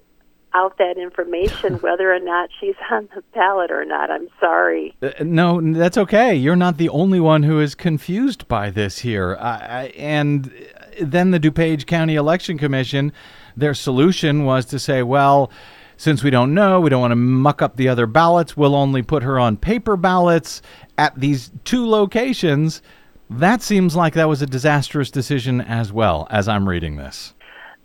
out 0.53 0.77
that 0.77 0.98
information 0.98 1.77
whether 1.81 2.12
or 2.12 2.18
not 2.18 2.51
she's 2.61 2.74
on 2.91 3.09
the 3.14 3.22
ballot 3.32 3.70
or 3.70 3.86
not. 3.86 4.11
I'm 4.11 4.28
sorry. 4.39 4.95
Uh, 5.01 5.12
no, 5.22 5.62
that's 5.72 5.97
okay. 5.97 6.34
You're 6.34 6.57
not 6.57 6.76
the 6.76 6.91
only 6.91 7.20
one 7.20 7.43
who 7.43 7.59
is 7.59 7.74
confused 7.74 8.47
by 8.49 8.68
this 8.68 8.99
here. 8.99 9.39
Uh, 9.41 9.89
and 9.97 10.53
then 11.01 11.30
the 11.30 11.41
DuPage 11.41 11.86
County 11.86 12.16
Election 12.16 12.59
Commission, 12.59 13.11
their 13.57 13.72
solution 13.72 14.45
was 14.45 14.66
to 14.66 14.78
say, 14.78 15.03
well, 15.03 15.51
since 15.97 16.22
we 16.22 16.28
don't 16.28 16.53
know, 16.53 16.82
we 16.82 16.91
don't 16.91 17.01
want 17.01 17.12
to 17.12 17.16
muck 17.16 17.62
up 17.62 17.76
the 17.76 17.89
other 17.89 18.07
ballots, 18.07 18.59
we'll 18.59 18.74
only 18.74 19.01
put 19.01 19.22
her 19.22 19.39
on 19.39 19.57
paper 19.57 19.97
ballots 19.97 20.61
at 20.99 21.18
these 21.18 21.51
two 21.64 21.89
locations. 21.89 22.82
That 23.31 23.62
seems 23.62 23.95
like 23.95 24.14
that 24.14 24.29
was 24.29 24.41
a 24.43 24.47
disastrous 24.47 25.11
decision 25.11 25.61
as 25.61 25.93
well, 25.93 26.26
as 26.31 26.49
I'm 26.49 26.68
reading 26.68 26.97
this 26.97 27.35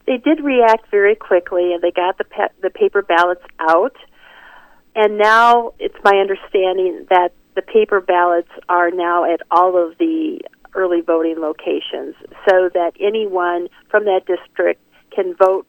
they 0.05 0.17
did 0.17 0.43
react 0.43 0.89
very 0.91 1.15
quickly, 1.15 1.73
and 1.73 1.81
they 1.81 1.91
got 1.91 2.17
the 2.17 2.25
the 2.61 2.69
paper 2.69 3.01
ballots 3.01 3.43
out. 3.59 3.95
And 4.95 5.17
now 5.17 5.73
it's 5.79 5.95
my 6.03 6.17
understanding 6.17 7.07
that 7.09 7.29
the 7.55 7.61
paper 7.61 8.01
ballots 8.01 8.49
are 8.69 8.91
now 8.91 9.31
at 9.31 9.41
all 9.49 9.77
of 9.77 9.97
the 9.97 10.41
early 10.75 11.01
voting 11.01 11.37
locations 11.39 12.15
so 12.49 12.69
that 12.73 12.91
anyone 12.99 13.69
from 13.89 14.05
that 14.05 14.21
district 14.27 14.81
can 15.11 15.35
vote 15.35 15.67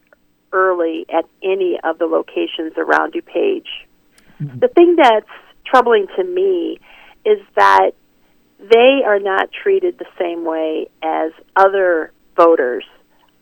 early 0.53 1.07
at 1.13 1.25
any 1.43 1.79
of 1.85 1.99
the 1.99 2.07
locations 2.07 2.73
around 2.77 3.13
DuPage. 3.13 3.69
Mm-hmm. 4.41 4.59
The 4.59 4.69
thing 4.69 4.97
that's 4.97 5.27
troubling 5.67 6.07
to 6.17 6.25
me 6.25 6.79
is 7.25 7.39
that 7.57 7.93
they 8.71 9.03
are 9.05 9.19
not 9.19 9.51
treated 9.53 9.99
the 9.99 10.07
same 10.19 10.45
way 10.45 10.89
as 11.03 11.33
other 11.57 12.13
voters. 12.37 12.85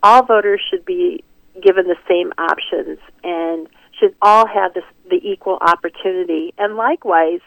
All 0.02 0.24
voters 0.24 0.60
should 0.70 0.84
be 0.84 1.24
given 1.62 1.86
the 1.86 1.96
same 2.08 2.32
options 2.38 2.98
and 3.22 3.68
should 3.98 4.14
all 4.20 4.46
have 4.46 4.74
this, 4.74 4.84
the 5.08 5.20
equal 5.22 5.58
opportunity. 5.60 6.54
And 6.58 6.76
likewise, 6.76 7.40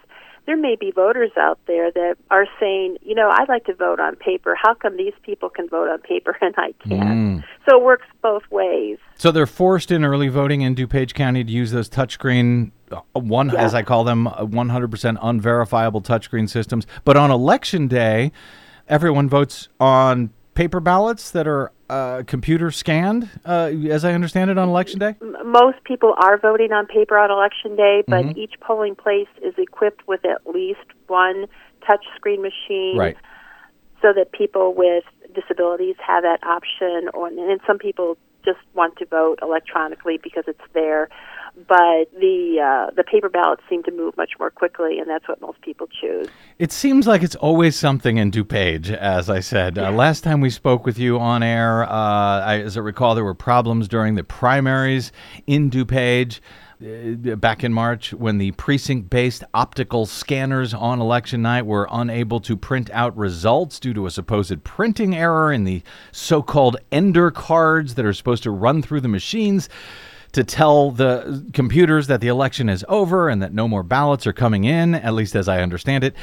there 0.46 0.58
may 0.58 0.76
be 0.76 0.92
voters 0.92 1.32
out 1.38 1.60
there 1.68 1.92
that 1.92 2.16
are 2.30 2.46
saying, 2.60 2.98
you 3.02 3.16
know, 3.16 3.30
I'd 3.32 3.50
like 3.50 3.66
to 3.66 3.74
vote 3.74 4.00
on 4.00 4.16
paper. 4.16 4.56
How 4.62 4.74
come 4.76 4.96
these 4.98 5.14
people 5.24 5.50
can 5.50 5.68
vote 5.68 5.90
on 5.90 6.00
paper 6.00 6.38
and 6.42 6.54
I 6.58 6.74
can't? 6.88 7.44
So 7.68 7.78
it 7.80 7.84
works 7.84 8.06
both 8.22 8.44
ways. 8.52 8.98
So 9.16 9.32
they're 9.32 9.48
forced 9.48 9.92
in 9.92 10.06
early 10.06 10.28
voting 10.28 10.62
in 10.62 10.76
DuPage 10.76 11.14
County 11.14 11.44
to 11.44 11.52
use 11.52 11.72
those 11.72 11.90
touchscreen 11.90 12.72
uh, 12.92 13.02
one 13.14 13.50
Yeah. 13.50 13.64
as 13.64 13.74
I 13.74 13.82
call 13.82 14.04
them 14.04 14.28
uh, 14.28 14.46
100% 14.46 15.18
unverifiable 15.22 16.02
touchscreen 16.02 16.48
systems. 16.50 16.86
But 17.04 17.18
on 17.18 17.32
election 17.32 17.88
day, 17.88 18.32
everyone 18.88 19.28
votes 19.28 19.70
on 19.80 20.30
paper 20.54 20.80
ballots 20.80 21.32
that 21.32 21.48
are 21.48 21.72
uh, 21.90 22.24
computer 22.26 22.72
scanned, 22.72 23.30
uh, 23.46 23.72
as 23.90 24.04
I 24.04 24.14
understand 24.14 24.50
it, 24.50 24.58
on 24.58 24.70
election 24.70 25.00
day. 25.00 25.16
Most 25.44 25.84
people 25.84 26.16
are 26.18 26.38
voting 26.38 26.72
on 26.72 26.88
paper 26.88 27.18
on 27.18 27.32
election 27.32 27.76
day, 27.76 28.04
but 28.08 28.38
each 28.38 28.54
polling 28.60 28.96
place 28.96 29.28
is 29.44 29.54
equipped 29.58 30.08
with 30.08 30.26
at 30.26 30.46
least 30.48 30.86
one 31.08 31.48
touchscreen 31.88 32.42
machine. 32.42 32.98
Right. 32.98 33.18
so 34.02 34.14
that 34.14 34.32
people 34.32 34.74
with 34.74 35.04
disabilities 35.34 35.96
have 36.06 36.24
that 36.24 36.44
option 36.44 37.10
or 37.14 37.28
and 37.28 37.60
some 37.68 37.78
people 37.78 38.18
just 38.46 38.60
want 38.74 38.96
to 38.98 39.06
vote 39.06 39.40
electronically 39.42 40.20
because 40.22 40.44
it's 40.48 40.62
there 40.74 41.10
but 41.56 42.12
the 42.20 42.60
uh, 42.62 42.92
the 42.96 43.04
paper 43.04 43.30
ballots 43.30 43.64
seem 43.70 43.84
to 43.84 43.92
move 43.92 44.16
much 44.18 44.32
more 44.40 44.50
quickly 44.50 45.00
and 45.00 45.10
that's 45.10 45.28
what 45.28 45.40
most 45.42 45.62
people 45.62 45.88
choose 45.88 46.28
It 46.60 46.72
seems 46.72 47.08
like 47.08 47.24
it's 47.24 47.36
always 47.36 47.76
something 47.76 48.18
in 48.18 48.32
DuPage, 48.32 48.92
as 48.92 49.30
I 49.30 49.40
said. 49.40 49.78
Uh, 49.78 49.92
last 49.92 50.24
time 50.24 50.42
we 50.42 50.50
spoke 50.50 50.86
with 50.86 50.98
you 50.98 51.20
on 51.20 51.44
air, 51.44 51.84
uh, 51.84 51.90
I, 51.90 52.62
as 52.62 52.78
I 52.78 52.82
recall, 52.82 53.16
there 53.16 53.24
were 53.24 53.34
problems 53.34 53.88
during 53.88 54.16
the 54.16 54.24
primaries 54.24 55.12
in 55.48 55.70
DuPage. 55.70 56.40
Uh, 56.82 57.36
back 57.38 57.64
in 57.64 57.72
March, 57.72 58.14
when 58.14 58.38
the 58.38 58.52
precinct 58.52 59.10
based 59.10 59.46
optical 59.54 60.06
scanners 60.06 60.74
on 60.74 61.00
election 61.00 61.42
night 61.42 61.66
were 61.66 61.88
unable 61.90 62.42
to 62.42 62.58
print 62.58 62.90
out 62.92 63.16
results 63.16 63.80
due 63.80 63.94
to 63.94 64.06
a 64.06 64.12
supposed 64.12 64.62
printing 64.66 65.16
error 65.16 65.54
in 65.54 65.64
the 65.64 65.82
so 66.12 66.42
called 66.42 66.76
Ender 66.92 67.32
cards 67.32 67.96
that 67.96 68.06
are 68.06 68.14
supposed 68.14 68.44
to 68.44 68.52
run 68.52 68.82
through 68.82 69.00
the 69.00 69.08
machines 69.08 69.70
to 70.36 70.44
tell 70.44 70.92
the 70.92 71.46
computers 71.54 72.08
that 72.08 72.22
the 72.22 72.28
election 72.28 72.70
is 72.70 72.86
over 72.88 73.30
and 73.30 73.42
that 73.42 73.54
no 73.54 73.68
more 73.68 73.84
ballots 73.84 74.26
are 74.28 74.34
coming 74.34 74.64
in, 74.64 74.96
at 74.96 75.14
least 75.14 75.36
as 75.36 75.48
I 75.48 75.62
understand 75.62 76.04
it. 76.04 76.16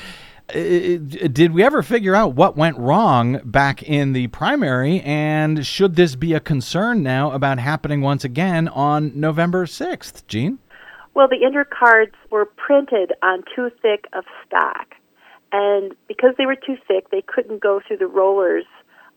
Did 0.49 1.53
we 1.53 1.63
ever 1.63 1.83
figure 1.83 2.15
out 2.15 2.35
what 2.35 2.57
went 2.57 2.77
wrong 2.79 3.41
back 3.45 3.83
in 3.83 4.13
the 4.13 4.27
primary? 4.29 5.01
And 5.01 5.67
should 5.67 5.97
this 5.97 6.15
be 6.15 6.35
a 6.35 6.41
concern 6.41 7.03
now 7.03 7.33
about 7.33 7.59
happening 7.59 8.01
once 8.01 8.25
again 8.25 8.69
on 8.69 9.19
November 9.19 9.67
6th, 9.67 10.27
Jean? 10.27 10.59
well 11.15 11.29
the 11.29 11.45
ender 11.45 11.65
cards 11.65 12.15
were 12.31 12.45
printed 12.45 13.13
on 13.23 13.43
too 13.55 13.71
thick 13.81 14.07
of 14.13 14.25
stock 14.47 14.95
and 15.53 15.95
because 16.09 16.35
they 16.39 16.47
were 16.47 16.57
too 16.57 16.77
thick 16.89 17.11
they 17.11 17.23
couldn't 17.23 17.61
go 17.61 17.81
through 17.87 17.97
the 17.97 18.07
rollers 18.07 18.65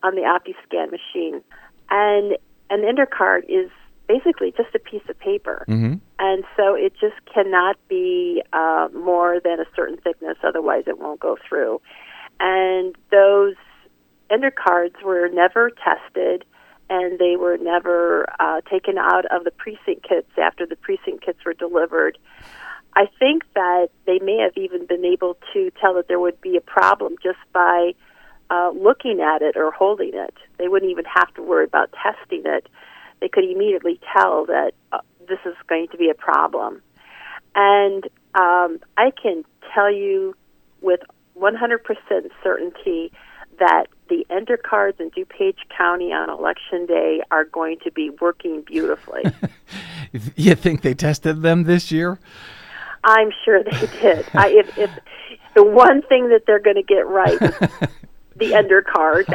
on 0.03 0.15
the 0.15 0.21
OptiScan 0.21 0.91
machine 0.91 1.41
and 1.89 2.37
an 2.69 2.83
ender 2.87 3.05
card 3.05 3.45
is 3.47 3.69
basically 4.07 4.51
just 4.55 4.73
a 4.75 4.79
piece 4.79 5.03
of 5.09 5.17
paper. 5.19 5.65
Mm-hmm. 5.67 5.95
and 6.19 6.43
so 6.55 6.75
it 6.75 6.93
just 6.99 7.15
cannot 7.33 7.77
be 7.87 8.41
uh, 8.53 8.87
more 8.93 9.39
than 9.43 9.59
a 9.59 9.65
certain 9.75 9.97
thickness 9.97 10.37
otherwise 10.43 10.83
it 10.87 10.99
won't 10.99 11.19
go 11.19 11.37
through. 11.47 11.81
And 12.39 12.95
those 13.11 13.55
ender 14.29 14.51
cards 14.51 14.95
were 15.03 15.29
never 15.29 15.71
tested 15.71 16.45
and 16.89 17.17
they 17.17 17.35
were 17.35 17.57
never 17.57 18.25
uh, 18.39 18.61
taken 18.69 18.97
out 18.97 19.25
of 19.31 19.43
the 19.43 19.51
precinct 19.51 20.07
kits 20.07 20.29
after 20.37 20.65
the 20.65 20.75
precinct 20.75 21.25
kits 21.25 21.39
were 21.45 21.53
delivered. 21.53 22.17
I 22.95 23.07
think 23.19 23.43
that 23.55 23.89
they 24.05 24.19
may 24.19 24.37
have 24.37 24.53
even 24.55 24.85
been 24.85 25.03
able 25.03 25.37
to 25.53 25.71
tell 25.81 25.95
that 25.95 26.07
there 26.07 26.19
would 26.19 26.39
be 26.41 26.55
a 26.57 26.61
problem 26.61 27.15
just 27.21 27.39
by 27.51 27.93
uh, 28.49 28.71
looking 28.75 29.19
at 29.19 29.41
it 29.41 29.57
or 29.57 29.71
holding 29.71 30.11
it. 30.13 30.35
They 30.57 30.67
wouldn't 30.67 30.91
even 30.91 31.05
have 31.05 31.33
to 31.33 31.41
worry 31.41 31.65
about 31.65 31.91
testing 31.91 32.43
it 32.45 32.67
they 33.25 33.29
could 33.29 33.43
immediately 33.43 33.99
tell 34.15 34.45
that 34.45 34.73
uh, 34.91 34.99
this 35.27 35.39
is 35.47 35.55
going 35.67 35.87
to 35.87 35.97
be 35.97 36.11
a 36.11 36.13
problem. 36.13 36.79
And 37.55 38.03
um, 38.35 38.79
I 38.97 39.11
can 39.19 39.43
tell 39.73 39.91
you 39.91 40.35
with 40.81 40.99
100% 41.35 41.79
certainty 42.43 43.11
that 43.57 43.87
the 44.09 44.27
ender 44.29 44.57
cards 44.57 44.99
in 44.99 45.09
DuPage 45.09 45.57
County 45.75 46.13
on 46.13 46.29
election 46.29 46.85
day 46.85 47.21
are 47.31 47.45
going 47.45 47.79
to 47.83 47.91
be 47.91 48.11
working 48.21 48.61
beautifully. 48.61 49.23
You 50.37 50.55
think 50.55 50.81
they 50.81 50.93
tested 50.93 51.41
them 51.41 51.63
this 51.63 51.91
year? 51.91 52.19
I'm 53.03 53.31
sure 53.43 53.61
they 53.61 53.87
did. 54.01 54.25
I, 54.33 54.47
if, 54.47 54.77
if 54.77 54.89
the 55.55 55.63
one 55.63 56.03
thing 56.03 56.29
that 56.29 56.43
they're 56.47 56.59
going 56.59 56.77
to 56.77 56.83
get 56.83 57.05
right 57.05 57.37
the 58.35 58.53
ender 58.53 58.81
card. 58.81 59.27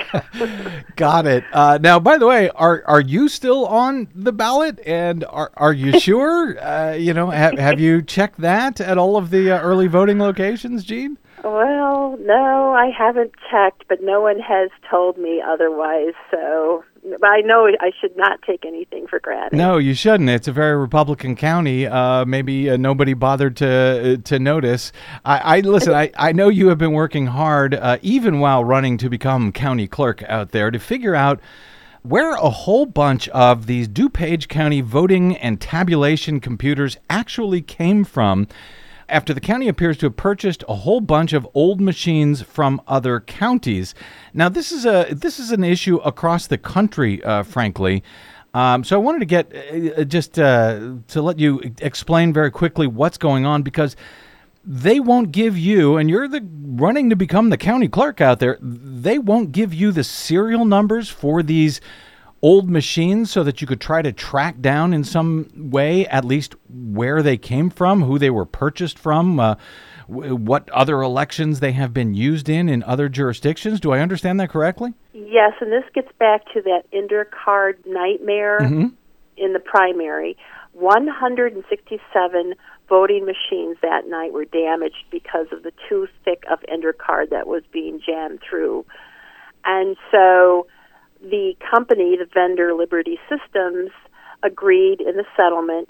Got 0.97 1.27
it. 1.27 1.45
Uh, 1.53 1.79
now, 1.81 1.99
by 1.99 2.19
the 2.19 2.27
way, 2.27 2.51
are 2.51 2.83
are 2.87 3.01
you 3.01 3.29
still 3.29 3.67
on 3.67 4.09
the 4.15 4.33
ballot? 4.33 4.81
And 4.87 5.25
are 5.25 5.51
are 5.57 5.73
you 5.73 5.99
sure? 6.01 6.59
uh, 6.63 6.93
you 6.95 7.13
know, 7.15 7.31
have, 7.31 7.59
have 7.59 7.81
you 7.81 8.03
checked 8.03 8.41
that 8.41 8.81
at 8.81 8.99
all 8.99 9.17
of 9.17 9.31
the 9.31 9.51
uh, 9.51 9.61
early 9.61 9.87
voting 9.87 10.19
locations, 10.19 10.85
Jean? 10.85 11.19
Well, 11.43 12.19
no, 12.21 12.75
I 12.75 12.91
haven't 12.91 13.33
checked, 13.51 13.85
but 13.89 14.03
no 14.03 14.21
one 14.21 14.39
has 14.41 14.69
told 14.91 15.17
me 15.17 15.43
otherwise. 15.47 16.13
So 16.31 16.85
but 17.19 17.27
I 17.27 17.41
know 17.41 17.67
I 17.81 17.93
should 18.01 18.17
not 18.17 18.43
take 18.43 18.65
anything 18.65 19.07
for 19.07 19.21
granted. 19.21 19.57
No, 19.57 19.79
you 19.79 19.95
shouldn't. 19.95 20.29
It's 20.29 20.49
a 20.49 20.53
very 20.53 20.77
Republican 20.77 21.37
county. 21.37 21.87
Uh, 21.87 22.25
maybe 22.25 22.71
uh, 22.71 22.77
nobody 22.77 23.15
bothered 23.15 23.57
to 23.59 23.69
uh, 23.69 24.23
to 24.25 24.39
notice. 24.39 24.93
I, 25.25 25.59
I 25.59 25.61
listen. 25.61 25.95
I, 25.95 26.11
I 26.17 26.33
know 26.33 26.49
you 26.49 26.69
have 26.69 26.79
been 26.79 26.93
working 26.93 27.27
hard, 27.27 27.75
uh, 27.75 27.99
even 28.03 28.41
while 28.41 28.65
running 28.65 28.99
to 28.99 29.09
become 29.09 29.53
county 29.53 29.87
clerk 29.87 30.23
out 30.25 30.51
there, 30.51 30.71
to 30.71 30.79
figure 30.79 31.15
out 31.15 31.41
where 32.03 32.33
a 32.33 32.51
whole 32.51 32.87
bunch 32.87 33.29
of 33.31 33.67
these 33.67 33.87
DuPage 33.87 34.49
County 34.49 34.81
voting 34.81 35.37
and 35.37 35.61
tabulation 35.61 36.41
computers 36.41 36.97
actually 37.09 37.61
came 37.61 38.05
from. 38.05 38.49
After 39.11 39.35
the 39.35 39.41
county 39.41 39.67
appears 39.67 39.99
to 39.99 40.07
have 40.07 40.17
purchased 40.17 40.65
a 40.69 40.75
whole 40.77 41.01
bunch 41.01 41.33
of 41.33 41.47
old 41.53 41.81
machines 41.81 42.43
from 42.43 42.81
other 42.87 43.19
counties. 43.21 43.95
Now, 44.33 44.49
this 44.49 44.71
is 44.71 44.87
a 44.87 45.09
this 45.11 45.41
is 45.41 45.51
an 45.51 45.65
issue 45.65 45.97
across 45.97 46.47
the 46.47 46.57
country, 46.57 47.23
uh, 47.25 47.43
frankly. 47.43 48.05
Um, 48.55 48.85
so 48.85 48.97
I 48.97 48.99
wanted 48.99 49.21
to 49.21 49.27
get 49.27 49.53
uh, 49.99 50.05
just 50.05 50.39
uh, 50.39 50.95
to 51.09 51.23
let 51.23 51.39
you 51.39 51.61
explain 51.81 52.33
very 52.33 52.51
quickly 52.51 52.87
what's 52.87 53.19
going 53.19 53.47
on 53.47 53.63
because 53.63 53.97
they 54.65 55.01
won't 55.01 55.33
give 55.33 55.57
you, 55.59 55.97
and 55.97 56.09
you're 56.09 56.29
the 56.29 56.47
running 56.65 57.11
to 57.11 57.17
become 57.17 57.51
the 57.51 57.57
county 57.57 57.89
clerk 57.89 58.21
out 58.21 58.39
there. 58.39 58.59
They 58.61 59.19
won't 59.19 59.53
give 59.53 59.75
you 59.75 59.91
the 59.91 60.05
serial 60.05 60.65
numbers 60.65 61.09
for 61.09 61.43
these 61.43 61.81
old 62.43 62.71
machines 62.71 63.31
so 63.31 63.45
that 63.45 63.61
you 63.61 63.67
could 63.67 63.81
try 63.81 64.03
to 64.03 64.13
track 64.13 64.61
down 64.61 64.95
in 64.95 65.05
some 65.05 65.51
way 65.55 66.07
at 66.07 66.25
least 66.25 66.55
where 66.69 67.23
they 67.23 67.37
came 67.37 67.69
from, 67.69 68.03
who 68.03 68.19
they 68.19 68.31
were 68.31 68.47
purchased 68.47 68.99
from, 68.99 69.39
uh, 69.39 69.55
w- 70.09 70.35
what 70.35 70.69
other 70.71 71.03
elections 71.03 71.61
they 71.61 71.73
have 71.73 71.93
been 71.93 72.15
used 72.15 72.49
in 72.49 72.69
in 72.69 72.83
other 72.85 73.09
jurisdictions. 73.09 73.79
Do 73.79 73.93
I 73.93 74.01
understand 74.01 74.41
that 74.41 74.51
correctly? 74.51 74.95
Yes, 75.13 75.53
and 75.61 75.71
this 75.71 75.85
gets 75.95 76.11
back 76.19 76.45
to 76.55 76.63
that 76.63 76.85
ender 76.93 77.27
card 77.45 77.79
nightmare 77.87 78.59
in 79.37 79.53
the 79.53 79.61
primary. 79.61 80.37
167 80.73 82.55
voting 82.89 83.25
machines 83.25 83.77
that 83.83 84.09
night 84.09 84.33
were 84.33 84.45
damaged 84.45 85.05
because 85.11 85.47
of 85.53 85.63
the 85.63 85.73
too 85.89 86.09
thick 86.25 86.45
of 86.51 86.59
ender 86.69 86.93
card 86.93 87.31
that 87.31 87.47
was 87.47 87.63
being 87.73 88.01
jammed 88.05 88.41
through. 88.49 88.85
And 89.65 89.97
so 90.11 90.67
the 91.23 91.55
company, 91.71 92.17
the 92.17 92.29
vendor 92.33 92.75
Liberty 92.75 93.19
Systems, 93.29 93.91
agreed 94.43 95.01
in 95.01 95.17
the 95.17 95.25
settlement 95.37 95.89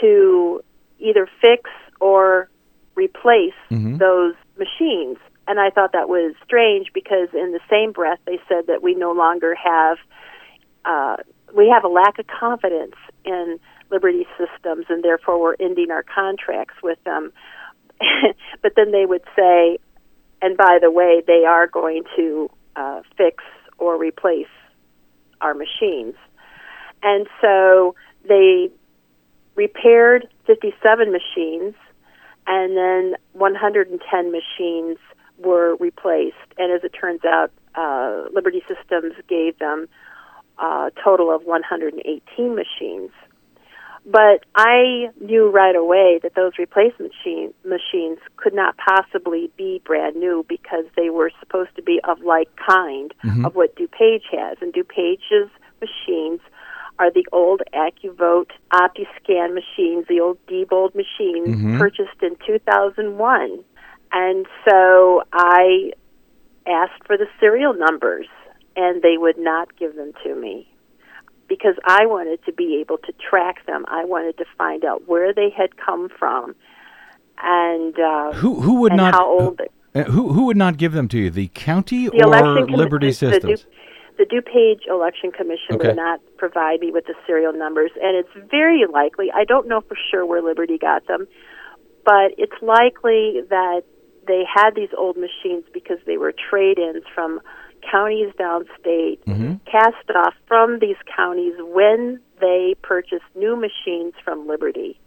to 0.00 0.62
either 0.98 1.28
fix 1.40 1.70
or 2.00 2.48
replace 2.94 3.54
those 3.98 4.34
machines. 4.58 5.18
And 5.48 5.58
I 5.58 5.70
thought 5.70 5.92
that 5.92 6.08
was 6.08 6.34
strange 6.44 6.88
because 6.92 7.28
in 7.32 7.52
the 7.52 7.60
same 7.70 7.92
breath 7.92 8.20
they 8.26 8.38
said 8.48 8.66
that 8.68 8.82
we 8.82 8.94
no 8.94 9.12
longer 9.12 9.54
have 9.54 9.98
uh, 10.84 11.16
we 11.54 11.68
have 11.68 11.84
a 11.84 11.88
lack 11.88 12.18
of 12.18 12.26
confidence 12.26 12.94
in 13.24 13.58
Liberty 13.90 14.26
Systems 14.38 14.86
and 14.88 15.02
therefore 15.02 15.40
we're 15.40 15.56
ending 15.60 15.90
our 15.90 16.02
contracts 16.02 16.74
with 16.82 17.02
them. 17.04 17.32
but 18.62 18.72
then 18.76 18.90
they 18.90 19.06
would 19.06 19.22
say, 19.36 19.78
and 20.40 20.56
by 20.56 20.78
the 20.80 20.90
way, 20.90 21.22
they 21.26 21.44
are 21.46 21.66
going 21.66 22.02
to 22.16 22.50
uh, 22.74 23.02
fix 23.16 23.44
or 23.78 23.96
replace 23.98 24.46
our 25.40 25.54
machines. 25.54 26.14
And 27.02 27.26
so 27.40 27.94
they 28.28 28.70
repaired 29.54 30.28
57 30.46 31.12
machines, 31.12 31.74
and 32.46 32.76
then 32.76 33.16
110 33.32 34.32
machines 34.32 34.98
were 35.38 35.76
replaced. 35.76 36.36
And 36.58 36.72
as 36.72 36.84
it 36.84 36.90
turns 36.90 37.24
out, 37.24 37.50
uh, 37.74 38.28
Liberty 38.32 38.62
Systems 38.68 39.14
gave 39.28 39.58
them 39.58 39.88
a 40.58 40.90
total 41.02 41.34
of 41.34 41.44
118 41.44 42.54
machines. 42.54 43.10
But 44.04 44.44
I 44.56 45.10
knew 45.20 45.48
right 45.48 45.76
away 45.76 46.18
that 46.22 46.34
those 46.34 46.52
replacement 46.58 47.12
machine, 47.24 47.54
machines 47.64 48.18
could 48.36 48.52
not 48.52 48.74
possibly 48.76 49.50
be 49.56 49.80
brand 49.84 50.16
new 50.16 50.44
because 50.48 50.84
they 50.96 51.08
were 51.08 51.30
supposed 51.38 51.74
to 51.76 51.82
be 51.82 52.00
of 52.04 52.20
like 52.20 52.48
kind 52.56 53.14
Mm-hmm. 53.24 53.44
of 53.44 53.54
what 53.54 53.76
DuPage 53.76 54.24
has. 54.32 54.58
And 54.60 54.72
DuPage's 54.74 55.50
machines 55.80 56.40
are 56.98 57.10
the 57.12 57.24
old 57.32 57.62
AccuVote 57.72 58.50
OptiScan 58.72 59.54
machines, 59.54 60.06
the 60.08 60.20
old 60.20 60.38
Diebold 60.46 60.94
machines 60.94 61.56
Mhm. 61.56 61.78
purchased 61.78 62.20
in 62.22 62.36
2001. 62.44 63.64
And 64.12 64.46
so 64.68 65.22
I 65.32 65.92
asked 66.66 67.06
for 67.06 67.16
the 67.16 67.28
serial 67.40 67.74
numbers, 67.74 68.26
and 68.76 69.02
they 69.02 69.16
would 69.16 69.38
not 69.38 69.76
give 69.76 69.94
them 69.94 70.12
to 70.24 70.34
me 70.34 70.68
because 71.52 71.74
I 71.84 72.06
wanted 72.06 72.42
to 72.46 72.52
be 72.52 72.78
able 72.80 72.96
to 72.96 73.12
track 73.28 73.66
them. 73.66 73.84
I 73.88 74.06
wanted 74.06 74.38
to 74.38 74.46
find 74.56 74.86
out 74.86 75.06
where 75.06 75.34
they 75.34 75.50
had 75.54 75.76
come 75.76 76.08
from, 76.18 76.54
and 77.42 77.94
uh, 77.98 78.32
Who 78.32 78.58
who 78.58 78.74
would 78.80 78.94
not 78.94 79.12
how 79.12 79.26
old 79.26 79.58
they, 79.58 80.00
uh, 80.00 80.04
who 80.04 80.32
who 80.32 80.46
would 80.46 80.56
not 80.56 80.78
give 80.78 80.92
them 80.92 81.08
to 81.08 81.18
you? 81.18 81.28
The 81.28 81.48
county 81.48 82.08
the 82.08 82.24
or 82.24 82.32
commi- 82.32 82.74
Liberty 82.74 83.08
the, 83.08 83.12
Systems? 83.12 83.64
The, 83.64 84.24
Du- 84.24 84.24
the 84.24 84.24
DuPage 84.34 84.88
Election 84.88 85.30
Commission 85.30 85.74
Okay. 85.74 85.88
would 85.88 85.96
not 85.96 86.20
provide 86.38 86.80
me 86.80 86.90
with 86.90 87.04
the 87.04 87.14
serial 87.26 87.52
numbers, 87.52 87.90
and 88.00 88.16
it's 88.16 88.50
very 88.50 88.84
likely. 88.90 89.30
I 89.30 89.44
don't 89.44 89.68
know 89.68 89.82
for 89.82 89.96
sure 90.10 90.24
where 90.24 90.40
Liberty 90.40 90.78
got 90.78 91.06
them, 91.06 91.28
but 92.06 92.32
it's 92.38 92.56
likely 92.62 93.42
that 93.50 93.82
they 94.26 94.44
had 94.48 94.70
these 94.74 94.92
old 94.96 95.18
machines 95.18 95.64
because 95.74 95.98
they 96.06 96.16
were 96.16 96.32
trade-ins 96.32 97.04
from 97.14 97.40
counties 97.90 98.32
downstate, 98.38 99.18
Mm-hmm. 99.26 99.54
cast 99.70 100.10
off 100.14 100.34
from 100.46 100.78
these 100.78 100.96
counties 101.16 101.54
when 101.58 102.20
they 102.40 102.74
purchased 102.82 103.24
new 103.34 103.56
machines 103.56 104.14
from 104.24 104.46
Liberty. 104.46 104.98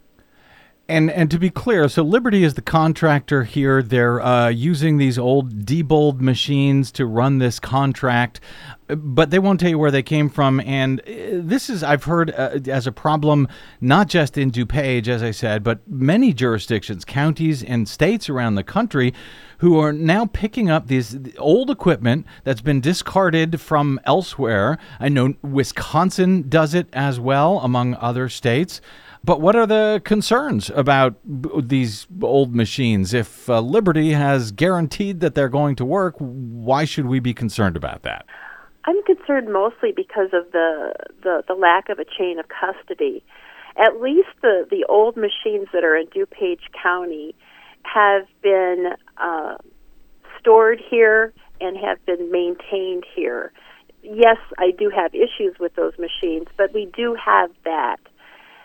And 0.88 1.10
and 1.10 1.28
to 1.32 1.38
be 1.38 1.50
clear, 1.50 1.88
so 1.88 2.04
Liberty 2.04 2.44
is 2.44 2.54
the 2.54 2.62
contractor 2.62 3.42
here. 3.42 3.82
They're 3.82 4.20
uh, 4.20 4.48
using 4.48 4.98
these 4.98 5.18
old 5.18 5.66
Diebold 5.66 6.20
machines 6.20 6.92
to 6.92 7.06
run 7.06 7.38
this 7.38 7.58
contract, 7.58 8.38
but 8.86 9.30
they 9.30 9.40
won't 9.40 9.58
tell 9.58 9.70
you 9.70 9.80
where 9.80 9.90
they 9.90 10.04
came 10.04 10.28
from. 10.28 10.60
And 10.60 11.00
uh, 11.00 11.42
this 11.42 11.68
is 11.68 11.82
I've 11.82 12.04
heard 12.04 12.30
uh, 12.30 12.60
as 12.68 12.86
a 12.86 12.92
problem 12.92 13.48
not 13.80 14.06
just 14.06 14.38
in 14.38 14.52
DuPage, 14.52 15.08
as 15.08 15.24
I 15.24 15.32
said, 15.32 15.64
but 15.64 15.80
many 15.88 16.32
jurisdictions, 16.32 17.04
counties, 17.04 17.64
and 17.64 17.88
states 17.88 18.30
around 18.30 18.54
the 18.54 18.62
country 18.62 19.12
who 19.58 19.80
are 19.80 19.92
now 19.92 20.26
picking 20.26 20.70
up 20.70 20.86
these 20.86 21.18
old 21.38 21.68
equipment 21.68 22.26
that's 22.44 22.60
been 22.60 22.80
discarded 22.80 23.60
from 23.60 23.98
elsewhere. 24.04 24.78
I 25.00 25.08
know 25.08 25.34
Wisconsin 25.42 26.48
does 26.48 26.74
it 26.74 26.86
as 26.92 27.18
well, 27.18 27.58
among 27.58 27.94
other 27.94 28.28
states. 28.28 28.80
But 29.26 29.40
what 29.40 29.56
are 29.56 29.66
the 29.66 30.00
concerns 30.04 30.70
about 30.70 31.16
these 31.24 32.06
old 32.22 32.54
machines? 32.54 33.12
If 33.12 33.50
uh, 33.50 33.58
Liberty 33.58 34.12
has 34.12 34.52
guaranteed 34.52 35.18
that 35.18 35.34
they're 35.34 35.48
going 35.48 35.74
to 35.76 35.84
work, 35.84 36.14
why 36.18 36.84
should 36.84 37.06
we 37.06 37.18
be 37.18 37.34
concerned 37.34 37.76
about 37.76 38.04
that? 38.04 38.24
I'm 38.84 39.02
concerned 39.02 39.52
mostly 39.52 39.90
because 39.90 40.28
of 40.32 40.52
the, 40.52 40.94
the, 41.24 41.42
the 41.48 41.54
lack 41.54 41.88
of 41.88 41.98
a 41.98 42.04
chain 42.04 42.38
of 42.38 42.46
custody. 42.46 43.24
At 43.76 44.00
least 44.00 44.28
the, 44.42 44.64
the 44.70 44.84
old 44.88 45.16
machines 45.16 45.66
that 45.72 45.82
are 45.82 45.96
in 45.96 46.06
DuPage 46.06 46.70
County 46.80 47.34
have 47.82 48.28
been 48.42 48.92
uh, 49.16 49.56
stored 50.38 50.80
here 50.88 51.32
and 51.60 51.76
have 51.76 51.98
been 52.06 52.30
maintained 52.30 53.02
here. 53.16 53.52
Yes, 54.04 54.36
I 54.56 54.70
do 54.70 54.88
have 54.94 55.16
issues 55.16 55.58
with 55.58 55.74
those 55.74 55.94
machines, 55.98 56.46
but 56.56 56.72
we 56.72 56.88
do 56.96 57.16
have 57.16 57.50
that. 57.64 57.96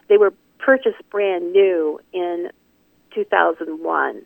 They 0.07 0.17
were 0.17 0.33
purchased 0.63 1.09
brand 1.09 1.51
new 1.51 1.99
in 2.13 2.49
2001. 3.13 4.21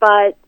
But 0.00 0.38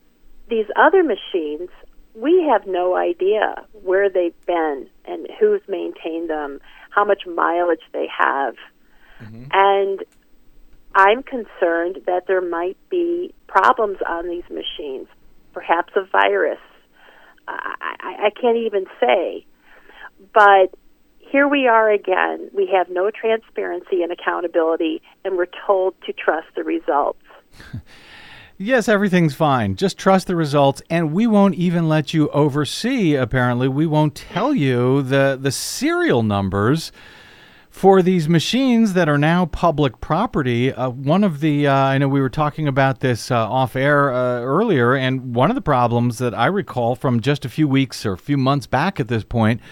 these 0.48 0.66
other 0.76 1.02
machines, 1.02 1.70
we 2.14 2.48
have 2.50 2.66
no 2.66 2.96
idea 2.96 3.66
where 3.82 4.10
they've 4.10 4.34
been 4.46 4.88
and 5.04 5.26
who's 5.38 5.62
maintained 5.68 6.30
them, 6.30 6.60
how 6.90 7.04
much 7.04 7.22
mileage 7.26 7.82
they 7.92 8.06
have. 8.16 8.54
Mm-hmm. 9.22 9.44
And 9.52 10.04
I'm 10.94 11.22
concerned 11.22 12.02
that 12.06 12.24
there 12.26 12.40
might 12.40 12.76
be 12.88 13.34
problems 13.46 13.98
on 14.06 14.28
these 14.28 14.48
machines, 14.50 15.08
perhaps 15.52 15.92
a 15.96 16.04
virus. 16.10 16.58
I, 17.46 17.74
I, 18.00 18.26
I 18.26 18.30
can't 18.30 18.56
even 18.56 18.86
say. 19.00 19.46
But 20.32 20.74
here 21.30 21.48
we 21.48 21.66
are 21.66 21.90
again. 21.90 22.50
We 22.52 22.66
have 22.72 22.88
no 22.90 23.10
transparency 23.10 24.02
and 24.02 24.12
accountability, 24.12 25.02
and 25.24 25.36
we're 25.36 25.46
told 25.66 25.94
to 26.06 26.12
trust 26.12 26.48
the 26.56 26.64
results. 26.64 27.20
Yes, 28.62 28.90
everything's 28.90 29.34
fine. 29.34 29.74
Just 29.74 29.96
trust 29.96 30.26
the 30.26 30.36
results, 30.36 30.82
and 30.90 31.14
we 31.14 31.26
won't 31.26 31.54
even 31.54 31.88
let 31.88 32.12
you 32.12 32.28
oversee. 32.28 33.14
Apparently, 33.14 33.68
we 33.68 33.86
won't 33.86 34.14
tell 34.14 34.54
you 34.54 35.00
the 35.00 35.38
the 35.40 35.50
serial 35.50 36.22
numbers 36.22 36.92
for 37.70 38.02
these 38.02 38.28
machines 38.28 38.92
that 38.92 39.08
are 39.08 39.16
now 39.16 39.46
public 39.46 40.02
property. 40.02 40.74
Uh, 40.74 40.90
one 40.90 41.24
of 41.24 41.40
the 41.40 41.68
uh, 41.68 41.74
I 41.74 41.96
know 41.96 42.08
we 42.08 42.20
were 42.20 42.28
talking 42.28 42.68
about 42.68 43.00
this 43.00 43.30
uh, 43.30 43.50
off 43.50 43.76
air 43.76 44.12
uh, 44.12 44.40
earlier, 44.40 44.94
and 44.94 45.34
one 45.34 45.50
of 45.50 45.54
the 45.54 45.62
problems 45.62 46.18
that 46.18 46.34
I 46.34 46.44
recall 46.44 46.94
from 46.94 47.22
just 47.22 47.46
a 47.46 47.48
few 47.48 47.66
weeks 47.66 48.04
or 48.04 48.12
a 48.12 48.18
few 48.18 48.36
months 48.36 48.66
back 48.66 49.00
at 49.00 49.08
this 49.08 49.24
point 49.24 49.62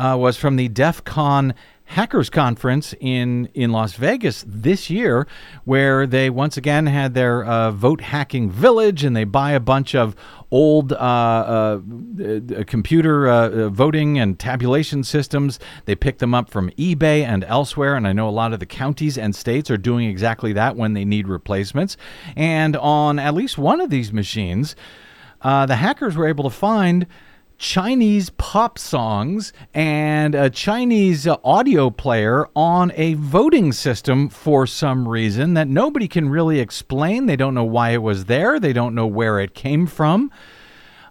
uh, 0.00 0.16
was 0.16 0.36
from 0.36 0.56
the 0.56 0.68
DEF 0.68 1.04
CON 1.04 1.54
hackers 1.84 2.30
conference 2.30 2.94
in 3.00 3.48
in 3.52 3.72
Las 3.72 3.94
Vegas 3.94 4.44
this 4.46 4.88
year, 4.88 5.26
where 5.64 6.06
they 6.06 6.30
once 6.30 6.56
again 6.56 6.86
had 6.86 7.14
their 7.14 7.44
uh, 7.44 7.70
vote 7.70 8.00
hacking 8.00 8.48
village, 8.50 9.04
and 9.04 9.14
they 9.14 9.24
buy 9.24 9.52
a 9.52 9.60
bunch 9.60 9.94
of 9.94 10.16
old 10.50 10.92
uh, 10.92 10.96
uh, 10.96 11.80
uh, 11.80 12.64
computer 12.64 13.28
uh, 13.28 13.48
uh, 13.48 13.68
voting 13.68 14.18
and 14.18 14.38
tabulation 14.38 15.04
systems. 15.04 15.58
They 15.84 15.94
pick 15.94 16.18
them 16.18 16.32
up 16.32 16.48
from 16.48 16.70
eBay 16.70 17.22
and 17.22 17.44
elsewhere, 17.44 17.94
and 17.94 18.06
I 18.06 18.12
know 18.12 18.28
a 18.28 18.30
lot 18.30 18.52
of 18.52 18.60
the 18.60 18.66
counties 18.66 19.18
and 19.18 19.34
states 19.34 19.70
are 19.70 19.76
doing 19.76 20.08
exactly 20.08 20.52
that 20.54 20.76
when 20.76 20.94
they 20.94 21.04
need 21.04 21.28
replacements. 21.28 21.96
And 22.36 22.76
on 22.76 23.18
at 23.18 23.34
least 23.34 23.58
one 23.58 23.80
of 23.80 23.90
these 23.90 24.12
machines, 24.12 24.76
uh, 25.42 25.66
the 25.66 25.76
hackers 25.76 26.16
were 26.16 26.26
able 26.26 26.44
to 26.44 26.50
find. 26.50 27.06
Chinese 27.60 28.30
pop 28.30 28.78
songs 28.78 29.52
and 29.74 30.34
a 30.34 30.48
Chinese 30.48 31.28
audio 31.44 31.90
player 31.90 32.48
on 32.56 32.90
a 32.96 33.12
voting 33.14 33.70
system 33.70 34.30
for 34.30 34.66
some 34.66 35.06
reason 35.06 35.52
that 35.52 35.68
nobody 35.68 36.08
can 36.08 36.30
really 36.30 36.58
explain. 36.58 37.26
They 37.26 37.36
don't 37.36 37.52
know 37.52 37.64
why 37.64 37.90
it 37.90 38.00
was 38.00 38.24
there, 38.24 38.58
they 38.58 38.72
don't 38.72 38.94
know 38.94 39.06
where 39.06 39.38
it 39.38 39.54
came 39.54 39.86
from. 39.86 40.30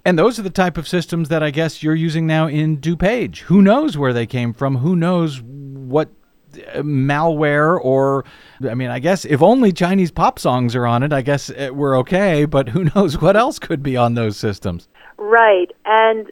And 0.04 0.18
those 0.18 0.40
are 0.40 0.42
the 0.42 0.50
type 0.50 0.76
of 0.76 0.88
systems 0.88 1.30
that 1.30 1.44
I 1.44 1.52
guess 1.52 1.84
you're 1.84 1.94
using 1.94 2.26
now 2.26 2.48
in 2.48 2.80
DuPage. 2.80 3.42
Who 3.42 3.62
knows 3.62 3.96
where 3.96 4.12
they 4.12 4.26
came 4.26 4.52
from? 4.52 4.78
Who 4.78 4.96
knows 4.96 5.44
what 5.44 6.10
malware 6.54 7.80
or 7.82 8.26
I 8.70 8.74
mean, 8.76 8.90
I 8.90 9.00
guess 9.00 9.26
if 9.26 9.42
only 9.42 9.72
Chinese 9.72 10.12
pop 10.12 10.40
songs 10.40 10.76
are 10.76 10.86
on 10.86 11.04
it, 11.04 11.14
I 11.14 11.22
guess 11.22 11.50
uh, 11.50 11.70
we're 11.74 11.98
okay, 12.00 12.46
but 12.46 12.70
who 12.70 12.84
knows 12.96 13.22
what 13.22 13.36
else 13.36 13.60
could 13.60 13.82
be 13.84 13.96
on 13.98 14.16
those 14.16 14.38
systems? 14.38 14.88
Right. 15.18 15.72
And 15.86 16.28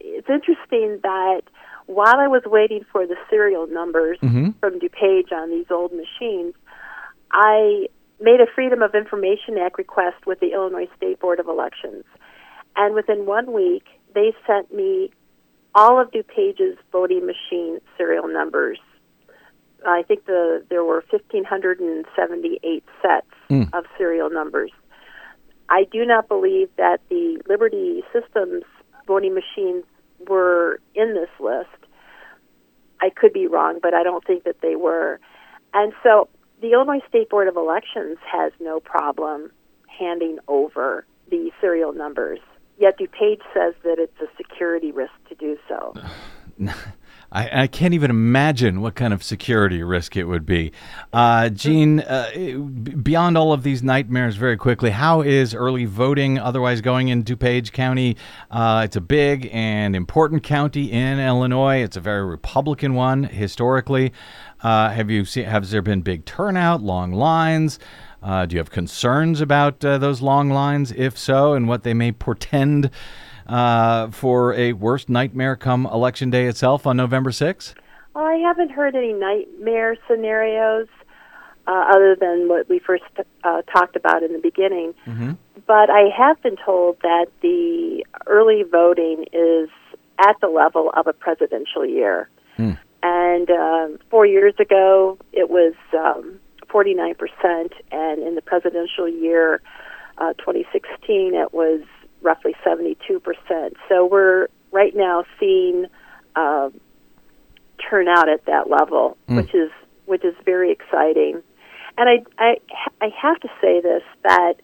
it's 0.00 0.28
interesting 0.28 1.00
that 1.02 1.42
while 1.86 2.16
I 2.18 2.28
was 2.28 2.42
waiting 2.46 2.84
for 2.90 3.06
the 3.06 3.16
serial 3.28 3.66
numbers 3.66 4.18
Mhm. 4.22 4.54
from 4.60 4.78
DuPage 4.80 5.32
on 5.32 5.50
these 5.50 5.66
old 5.70 5.92
machines, 5.92 6.54
I 7.32 7.88
made 8.20 8.40
a 8.40 8.46
Freedom 8.54 8.80
of 8.82 8.94
Information 8.94 9.58
Act 9.58 9.76
request 9.76 10.26
with 10.26 10.40
the 10.40 10.52
Illinois 10.52 10.88
State 10.96 11.20
Board 11.20 11.40
of 11.40 11.46
Elections. 11.48 12.04
And 12.76 12.94
within 12.94 13.26
one 13.26 13.52
week, 13.52 13.84
they 14.14 14.34
sent 14.46 14.72
me 14.72 15.10
all 15.74 16.00
of 16.00 16.10
DuPage's 16.12 16.78
voting 16.92 17.26
machine 17.26 17.80
serial 17.98 18.28
numbers. 18.28 18.78
I 19.86 20.02
think 20.02 20.26
the 20.26 20.64
there 20.68 20.84
were 20.84 21.04
1,578 21.10 22.84
sets 23.02 23.26
Mm. 23.50 23.68
of 23.74 23.84
serial 23.98 24.30
numbers. 24.30 24.70
I 25.68 25.84
do 25.84 26.04
not 26.06 26.28
believe 26.28 26.70
that 26.76 27.00
the 27.10 27.42
Liberty 27.48 28.02
Systems 28.12 28.64
voting 29.06 29.34
machines 29.34 29.84
were 30.28 30.80
in 30.94 31.12
this 31.14 31.28
list. 31.38 31.68
I 33.00 33.10
could 33.10 33.32
be 33.34 33.46
wrong, 33.46 33.80
but 33.82 33.92
I 33.92 34.02
don't 34.02 34.24
think 34.24 34.44
that 34.44 34.60
they 34.62 34.76
were. 34.76 35.20
And 35.74 35.92
so 36.02 36.28
the 36.62 36.72
Illinois 36.72 37.00
State 37.08 37.28
Board 37.28 37.48
of 37.48 37.56
Elections 37.56 38.16
has 38.30 38.52
no 38.60 38.80
problem 38.80 39.50
handing 39.88 40.38
over 40.48 41.04
the 41.30 41.50
serial 41.60 41.92
numbers. 41.92 42.38
Yet 42.78 42.98
DuPage 42.98 43.42
says 43.52 43.74
that 43.84 43.98
it's 43.98 44.18
a 44.20 44.28
security 44.36 44.90
risk 44.90 45.12
to 45.28 45.34
do 45.34 45.58
so. 45.68 45.94
I, 47.34 47.62
I, 47.62 47.66
can't 47.66 47.94
even 47.94 48.10
imagine 48.10 48.80
what 48.80 48.94
kind 48.94 49.12
of 49.12 49.24
security 49.24 49.82
risk 49.82 50.16
it 50.16 50.24
would 50.24 50.46
be. 50.46 50.70
Uh, 51.12 51.48
Jean, 51.48 51.98
uh, 51.98 52.30
beyond 53.02 53.36
all 53.36 53.52
of 53.52 53.64
these 53.64 53.82
nightmares, 53.82 54.36
very 54.36 54.56
quickly, 54.56 54.90
how 54.90 55.20
is 55.20 55.52
early 55.52 55.84
voting 55.84 56.38
otherwise 56.38 56.80
going 56.80 57.08
in 57.08 57.24
DuPage 57.24 57.72
County? 57.72 58.16
Uh, 58.52 58.82
it's 58.84 58.94
a 58.94 59.00
big 59.00 59.50
and 59.52 59.96
important 59.96 60.44
county 60.44 60.92
in 60.92 61.18
Illinois. 61.18 61.82
It's 61.82 61.96
a 61.96 62.00
very 62.00 62.24
Republican 62.24 62.94
one 62.94 63.24
historically. 63.24 64.12
Uh, 64.62 64.90
have 64.90 65.10
you 65.10 65.24
seen? 65.24 65.44
Has 65.44 65.72
there 65.72 65.82
been 65.82 66.02
big 66.02 66.24
turnout, 66.24 66.82
long 66.82 67.12
lines? 67.12 67.80
Uh, 68.22 68.46
do 68.46 68.54
you 68.54 68.58
have 68.60 68.70
concerns 68.70 69.40
about 69.40 69.84
uh, 69.84 69.98
those 69.98 70.22
long 70.22 70.50
lines? 70.50 70.92
If 70.92 71.18
so, 71.18 71.54
and 71.54 71.66
what 71.66 71.82
they 71.82 71.94
may 71.94 72.12
portend? 72.12 72.90
Uh, 73.46 74.10
for 74.10 74.54
a 74.54 74.72
worst 74.72 75.08
nightmare 75.08 75.56
come 75.56 75.86
election 75.86 76.30
day 76.30 76.46
itself 76.46 76.86
on 76.86 76.96
November 76.96 77.30
6th? 77.30 77.74
Well, 78.14 78.24
I 78.24 78.36
haven't 78.36 78.70
heard 78.70 78.94
any 78.94 79.12
nightmare 79.12 79.96
scenarios 80.08 80.88
uh, 81.66 81.84
other 81.92 82.16
than 82.18 82.48
what 82.48 82.68
we 82.68 82.78
first 82.78 83.04
uh, 83.42 83.62
talked 83.62 83.96
about 83.96 84.22
in 84.22 84.32
the 84.32 84.38
beginning. 84.38 84.94
Mm-hmm. 85.06 85.32
But 85.66 85.90
I 85.90 86.08
have 86.16 86.40
been 86.42 86.56
told 86.64 86.98
that 87.02 87.26
the 87.40 88.04
early 88.26 88.62
voting 88.62 89.24
is 89.32 89.68
at 90.18 90.36
the 90.40 90.48
level 90.48 90.90
of 90.94 91.06
a 91.06 91.12
presidential 91.12 91.84
year. 91.84 92.28
Mm. 92.58 92.78
And 93.02 93.50
um, 93.50 93.98
four 94.10 94.26
years 94.26 94.54
ago, 94.58 95.18
it 95.32 95.50
was 95.50 95.74
um, 95.92 96.38
49%, 96.68 97.16
and 97.92 98.22
in 98.22 98.34
the 98.34 98.42
presidential 98.42 99.08
year, 99.08 99.60
uh, 100.18 100.32
2016, 100.34 101.34
it 101.34 101.52
was 101.52 101.80
roughly 102.24 102.56
72%. 102.66 102.96
So 103.88 104.06
we're 104.06 104.48
right 104.72 104.96
now 104.96 105.24
seeing 105.38 105.86
uh, 106.34 106.70
turnout 107.88 108.28
at 108.28 108.44
that 108.46 108.68
level, 108.68 109.16
mm. 109.28 109.36
which 109.36 109.54
is 109.54 109.70
which 110.06 110.24
is 110.24 110.34
very 110.44 110.70
exciting. 110.70 111.42
And 111.96 112.08
I, 112.08 112.24
I 112.38 112.56
I 113.00 113.08
have 113.20 113.38
to 113.40 113.48
say 113.60 113.80
this 113.80 114.02
that 114.24 114.54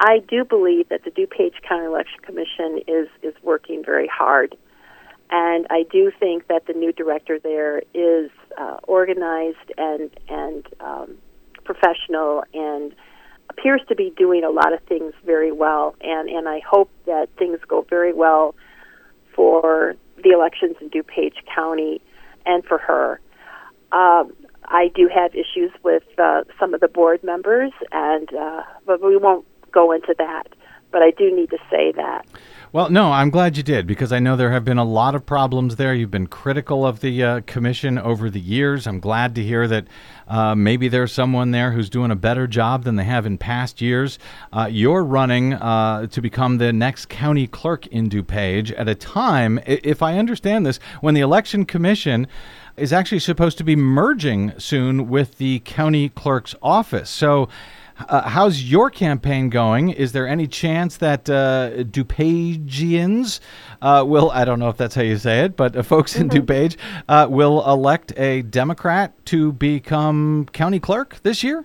I 0.00 0.18
do 0.26 0.44
believe 0.44 0.88
that 0.88 1.04
the 1.04 1.10
DuPage 1.10 1.62
County 1.68 1.86
Election 1.86 2.18
Commission 2.22 2.80
is 2.88 3.08
is 3.22 3.34
working 3.42 3.84
very 3.84 4.08
hard, 4.08 4.56
and 5.30 5.66
I 5.70 5.84
do 5.90 6.10
think 6.18 6.48
that 6.48 6.66
the 6.66 6.72
new 6.72 6.92
director 6.92 7.38
there 7.38 7.82
is 7.94 8.30
uh, 8.58 8.78
organized 8.84 9.70
and 9.78 10.10
and 10.28 10.66
um, 10.80 11.18
professional 11.64 12.42
and 12.52 12.94
appears 13.52 13.82
to 13.88 13.94
be 13.94 14.12
doing 14.16 14.44
a 14.44 14.50
lot 14.50 14.72
of 14.72 14.80
things 14.84 15.12
very 15.24 15.52
well, 15.52 15.94
and 16.00 16.28
and 16.28 16.48
I 16.48 16.60
hope 16.68 16.90
that 17.06 17.28
things 17.38 17.58
go 17.68 17.86
very 17.88 18.12
well 18.12 18.54
for 19.34 19.94
the 20.22 20.30
elections 20.30 20.76
in 20.80 20.90
DuPage 20.90 21.36
County 21.54 22.00
and 22.46 22.64
for 22.64 22.78
her. 22.78 23.20
Um, 23.92 24.32
I 24.64 24.90
do 24.94 25.08
have 25.14 25.34
issues 25.34 25.70
with 25.82 26.04
uh, 26.18 26.44
some 26.58 26.74
of 26.74 26.80
the 26.80 26.88
board 26.88 27.22
members, 27.22 27.72
and 27.90 28.32
uh, 28.34 28.62
but 28.86 29.02
we 29.02 29.16
won't 29.16 29.46
go 29.70 29.92
into 29.92 30.14
that. 30.18 30.48
But 30.90 31.02
I 31.02 31.10
do 31.10 31.34
need 31.34 31.50
to 31.50 31.58
say 31.70 31.92
that. 31.92 32.26
Well, 32.74 32.88
no, 32.88 33.12
I'm 33.12 33.28
glad 33.28 33.58
you 33.58 33.62
did 33.62 33.86
because 33.86 34.12
I 34.12 34.18
know 34.18 34.34
there 34.34 34.50
have 34.52 34.64
been 34.64 34.78
a 34.78 34.84
lot 34.84 35.14
of 35.14 35.26
problems 35.26 35.76
there. 35.76 35.92
You've 35.92 36.10
been 36.10 36.26
critical 36.26 36.86
of 36.86 37.00
the 37.00 37.22
uh, 37.22 37.40
commission 37.42 37.98
over 37.98 38.30
the 38.30 38.40
years. 38.40 38.86
I'm 38.86 38.98
glad 38.98 39.34
to 39.34 39.42
hear 39.42 39.68
that 39.68 39.86
uh, 40.26 40.54
maybe 40.54 40.88
there's 40.88 41.12
someone 41.12 41.50
there 41.50 41.72
who's 41.72 41.90
doing 41.90 42.10
a 42.10 42.16
better 42.16 42.46
job 42.46 42.84
than 42.84 42.96
they 42.96 43.04
have 43.04 43.26
in 43.26 43.36
past 43.36 43.82
years. 43.82 44.18
Uh, 44.54 44.70
you're 44.70 45.04
running 45.04 45.52
uh, 45.52 46.06
to 46.06 46.22
become 46.22 46.56
the 46.56 46.72
next 46.72 47.10
county 47.10 47.46
clerk 47.46 47.86
in 47.88 48.08
DuPage 48.08 48.72
at 48.78 48.88
a 48.88 48.94
time, 48.94 49.60
if 49.66 50.00
I 50.00 50.16
understand 50.16 50.64
this, 50.64 50.78
when 51.02 51.12
the 51.12 51.20
election 51.20 51.66
commission 51.66 52.26
is 52.78 52.90
actually 52.90 53.18
supposed 53.18 53.58
to 53.58 53.64
be 53.64 53.76
merging 53.76 54.58
soon 54.58 55.10
with 55.10 55.36
the 55.36 55.58
county 55.66 56.08
clerk's 56.08 56.54
office. 56.62 57.10
So 57.10 57.50
uh, 57.98 58.28
how's 58.28 58.62
your 58.62 58.90
campaign 58.90 59.48
going? 59.48 59.90
Is 59.90 60.12
there 60.12 60.26
any 60.26 60.46
chance 60.46 60.96
that 60.98 61.28
uh, 61.28 61.84
DuPagians 61.84 63.40
uh, 63.80 64.04
will, 64.06 64.30
I 64.30 64.44
don't 64.44 64.58
know 64.58 64.68
if 64.68 64.76
that's 64.76 64.94
how 64.94 65.02
you 65.02 65.18
say 65.18 65.44
it, 65.44 65.56
but 65.56 65.76
uh, 65.76 65.82
folks 65.82 66.14
mm-hmm. 66.14 66.36
in 66.36 66.46
DuPage 66.46 66.76
uh, 67.08 67.26
will 67.28 67.64
elect 67.68 68.12
a 68.18 68.42
Democrat 68.42 69.12
to 69.26 69.52
become 69.52 70.46
county 70.52 70.80
clerk 70.80 71.20
this 71.22 71.42
year? 71.42 71.64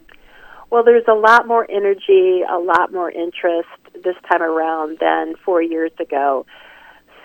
Well, 0.69 0.84
there's 0.84 1.07
a 1.07 1.13
lot 1.13 1.47
more 1.47 1.65
energy, 1.69 2.41
a 2.41 2.59
lot 2.59 2.91
more 2.91 3.09
interest 3.09 3.69
this 4.03 4.15
time 4.30 4.41
around 4.41 4.97
than 4.99 5.36
four 5.45 5.61
years 5.61 5.91
ago. 5.99 6.45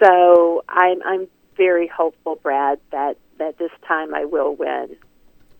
So 0.02 0.64
I'm, 0.68 1.02
I'm 1.04 1.28
very 1.56 1.88
hopeful, 1.88 2.36
Brad, 2.42 2.80
that, 2.92 3.16
that 3.38 3.58
this 3.58 3.70
time 3.86 4.14
I 4.14 4.24
will 4.24 4.54
win. 4.54 4.96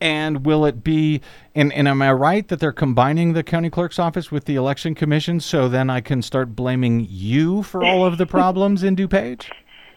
And 0.03 0.45
will 0.45 0.65
it 0.65 0.83
be? 0.83 1.21
And, 1.55 1.73
and 1.73 1.87
am 1.87 2.03
I 2.03 2.13
right 2.13 2.49
that 2.49 2.59
they're 2.59 2.73
combining 2.73 3.35
the 3.35 3.45
county 3.45 3.71
clerk's 3.71 4.01
office 4.01 4.33
with 4.33 4.47
the 4.47 4.57
election 4.57 4.97
commission? 4.97 5.39
So 5.39 5.69
then 5.69 5.89
I 5.91 6.01
can 6.01 6.23
start 6.23 6.57
blaming 6.57 7.07
you 7.09 7.63
for 7.63 7.85
all 7.85 8.05
of 8.05 8.19
the 8.19 8.27
problems 8.39 8.83
in 8.83 8.97
DuPage. 8.97 9.49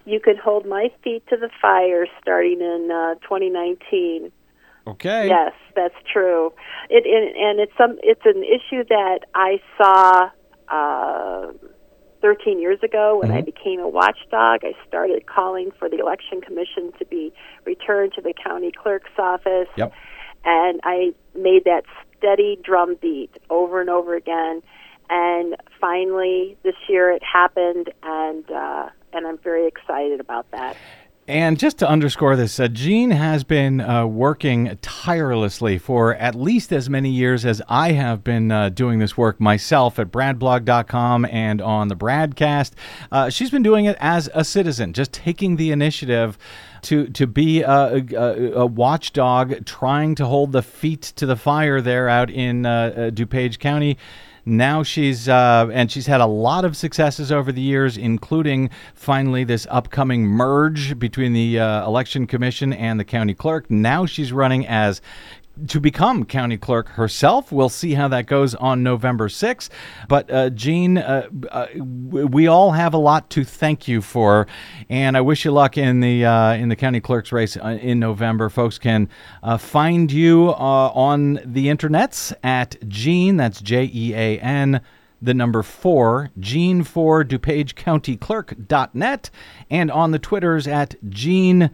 You 0.05 0.19
could 0.19 0.37
hold 0.37 0.67
my 0.67 0.89
feet 1.03 1.25
to 1.29 1.37
the 1.37 1.49
fire 1.59 2.05
starting 2.21 2.61
in 2.61 2.91
uh, 2.91 3.15
2019. 3.15 4.31
Okay. 4.85 5.27
Yes, 5.27 5.53
that's 5.75 5.95
true. 6.13 6.53
It, 6.91 7.07
it 7.07 7.35
and 7.35 7.59
it's 7.59 7.73
some 7.75 7.97
it's 8.03 8.21
an 8.25 8.43
issue 8.43 8.83
that 8.87 9.21
I 9.33 9.59
saw. 9.75 10.29
Uh, 10.67 11.44
13 12.25 12.59
years 12.59 12.79
ago 12.81 13.19
when 13.19 13.29
mm-hmm. 13.29 13.37
I 13.37 13.41
became 13.41 13.79
a 13.79 13.87
watchdog. 13.87 14.61
I 14.63 14.73
started 14.87 15.27
calling 15.27 15.69
for 15.77 15.87
the 15.87 15.99
election 15.99 16.41
commission 16.41 16.91
to 16.97 17.05
be 17.05 17.31
returned 17.65 18.13
to 18.13 18.21
the 18.21 18.33
county 18.33 18.71
clerk's 18.71 19.11
office. 19.19 19.67
Yep. 19.77 19.93
And 20.43 20.81
I 20.83 21.13
made 21.35 21.65
that 21.65 21.83
steady 22.17 22.57
drumbeat 22.63 23.29
over 23.51 23.79
and 23.79 23.91
over 23.91 24.15
again. 24.15 24.63
And 25.07 25.55
finally, 25.79 26.57
this 26.63 26.73
year 26.89 27.11
it 27.11 27.21
happened, 27.21 27.93
and 28.01 28.49
uh, 28.49 28.89
and 29.13 29.27
I'm 29.27 29.37
very 29.37 29.67
excited 29.67 30.19
about 30.19 30.49
that. 30.49 30.75
And 31.27 31.57
just 31.57 31.79
to 31.79 31.89
underscore 31.89 32.35
this, 32.35 32.59
uh, 32.59 32.67
Jean 32.67 33.09
has 33.09 33.43
been 33.43 33.81
uh, 33.81 34.05
working 34.05 34.77
tirelessly 34.83 35.79
for 35.79 36.13
at 36.13 36.35
least 36.35 36.71
as 36.71 36.87
many 36.87 37.09
years 37.09 37.47
as 37.47 37.63
I 37.67 37.93
have 37.93 38.23
been 38.23 38.51
uh, 38.51 38.69
doing 38.69 38.99
this 38.99 39.17
work 39.17 39.39
myself 39.39 39.97
at 39.97 40.11
bradblog.com 40.11 41.25
and 41.25 41.63
on 41.63 41.87
the 41.87 41.95
Bradcast. 41.95 42.73
Uh, 43.11 43.31
she's 43.31 43.49
been 43.49 43.63
doing 43.63 43.85
it 43.85 43.97
as 43.99 44.29
a 44.35 44.43
citizen, 44.43 44.93
just 44.93 45.11
taking 45.13 45.55
the 45.55 45.71
initiative 45.71 46.37
to 46.83 47.07
to 47.07 47.25
be 47.25 47.63
a, 47.63 48.05
a, 48.13 48.51
a, 48.51 48.65
watchdog, 48.67 49.65
trying 49.65 50.13
to 50.13 50.27
hold 50.27 50.51
the 50.51 50.61
feet 50.61 51.01
to 51.15 51.25
the 51.25 51.35
fire 51.35 51.81
there 51.81 52.07
out 52.07 52.29
in 52.29 52.67
uh, 52.67 52.69
uh, 52.69 53.09
DuPage 53.09 53.57
County. 53.57 53.97
Now 54.45 54.83
she's 54.83 55.27
uh, 55.27 55.69
and 55.73 55.91
she's 55.91 56.05
had 56.05 56.21
a 56.21 56.27
lot 56.27 56.65
of 56.65 56.77
successes 56.77 57.31
over 57.31 57.51
the 57.51 57.61
years, 57.61 57.97
including 57.97 58.69
finally 58.93 59.43
this 59.43 59.65
upcoming 59.71 60.25
merge 60.25 60.99
between 60.99 61.33
the 61.33 61.59
uh, 61.59 61.85
election 61.85 62.27
commission 62.27 62.71
and 62.71 62.99
the 62.99 63.05
county 63.05 63.33
clerk. 63.33 63.71
Now 63.71 64.05
she's 64.05 64.31
running 64.31 64.67
as 64.67 65.01
to 65.67 65.79
become 65.79 66.25
county 66.25 66.57
clerk 66.57 66.89
herself. 66.89 67.51
We'll 67.51 67.69
see 67.69 67.93
how 67.93 68.07
that 68.09 68.25
goes 68.27 68.55
on 68.55 68.83
November 68.83 69.29
6th. 69.29 69.69
But, 70.07 70.31
uh, 70.31 70.49
Jean, 70.51 70.97
uh, 70.97 71.27
uh, 71.49 71.67
we 71.77 72.47
all 72.47 72.71
have 72.71 72.93
a 72.93 72.97
lot 72.97 73.29
to 73.31 73.43
thank 73.43 73.87
you 73.87 74.01
for, 74.01 74.47
and 74.89 75.15
I 75.17 75.21
wish 75.21 75.45
you 75.45 75.51
luck 75.51 75.77
in 75.77 75.99
the 75.99 76.25
uh, 76.25 76.53
in 76.53 76.69
the 76.69 76.75
county 76.75 76.99
clerk's 76.99 77.31
race 77.31 77.57
uh, 77.57 77.77
in 77.81 77.99
November. 77.99 78.49
Folks 78.49 78.77
can 78.77 79.09
uh, 79.43 79.57
find 79.57 80.11
you 80.11 80.49
on 80.49 81.39
the 81.45 81.67
internets 81.67 82.33
at 82.43 82.75
Jean, 82.87 83.37
that's 83.37 83.61
J 83.61 83.89
E 83.93 84.13
A 84.13 84.39
N 84.39 84.81
the 85.21 85.33
number 85.33 85.63
four, 85.63 86.29
Jean 86.39 86.83
for 86.83 87.23
DuPage 87.23 87.75
County 87.75 88.15
Clerk.net, 88.15 89.29
and 89.69 89.89
on 89.89 90.11
the 90.11 90.19
Twitters 90.19 90.67
at 90.67 90.95
Jean, 91.09 91.71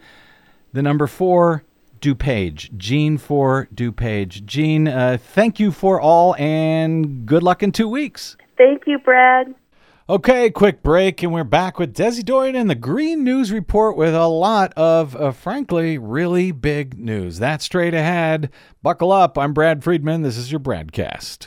the 0.72 0.82
number 0.82 1.06
four, 1.06 1.62
DuPage. 2.02 2.76
Jean 2.76 3.16
for 3.16 3.68
DuPage. 3.74 4.44
Jean, 4.44 4.88
uh, 4.88 5.16
thank 5.18 5.58
you 5.58 5.72
for 5.72 6.00
all 6.00 6.34
and 6.36 7.24
good 7.24 7.42
luck 7.42 7.62
in 7.62 7.72
two 7.72 7.88
weeks. 7.88 8.36
Thank 8.58 8.82
you, 8.86 8.98
Brad. 8.98 9.54
Okay, 10.08 10.50
quick 10.50 10.82
break, 10.82 11.22
and 11.22 11.32
we're 11.32 11.44
back 11.44 11.78
with 11.78 11.94
Desi 11.94 12.24
Doyen 12.24 12.56
and 12.56 12.68
the 12.68 12.74
Green 12.74 13.22
News 13.22 13.52
Report 13.52 13.96
with 13.96 14.14
a 14.14 14.26
lot 14.26 14.74
of, 14.74 15.14
uh, 15.14 15.30
frankly, 15.30 15.96
really 15.96 16.50
big 16.50 16.98
news. 16.98 17.38
That's 17.38 17.64
straight 17.64 17.94
ahead. 17.94 18.50
Buckle 18.82 19.12
up. 19.12 19.38
I'm 19.38 19.54
Brad 19.54 19.84
Friedman. 19.84 20.22
This 20.22 20.36
is 20.36 20.50
your 20.50 20.60
Bradcast. 20.60 21.46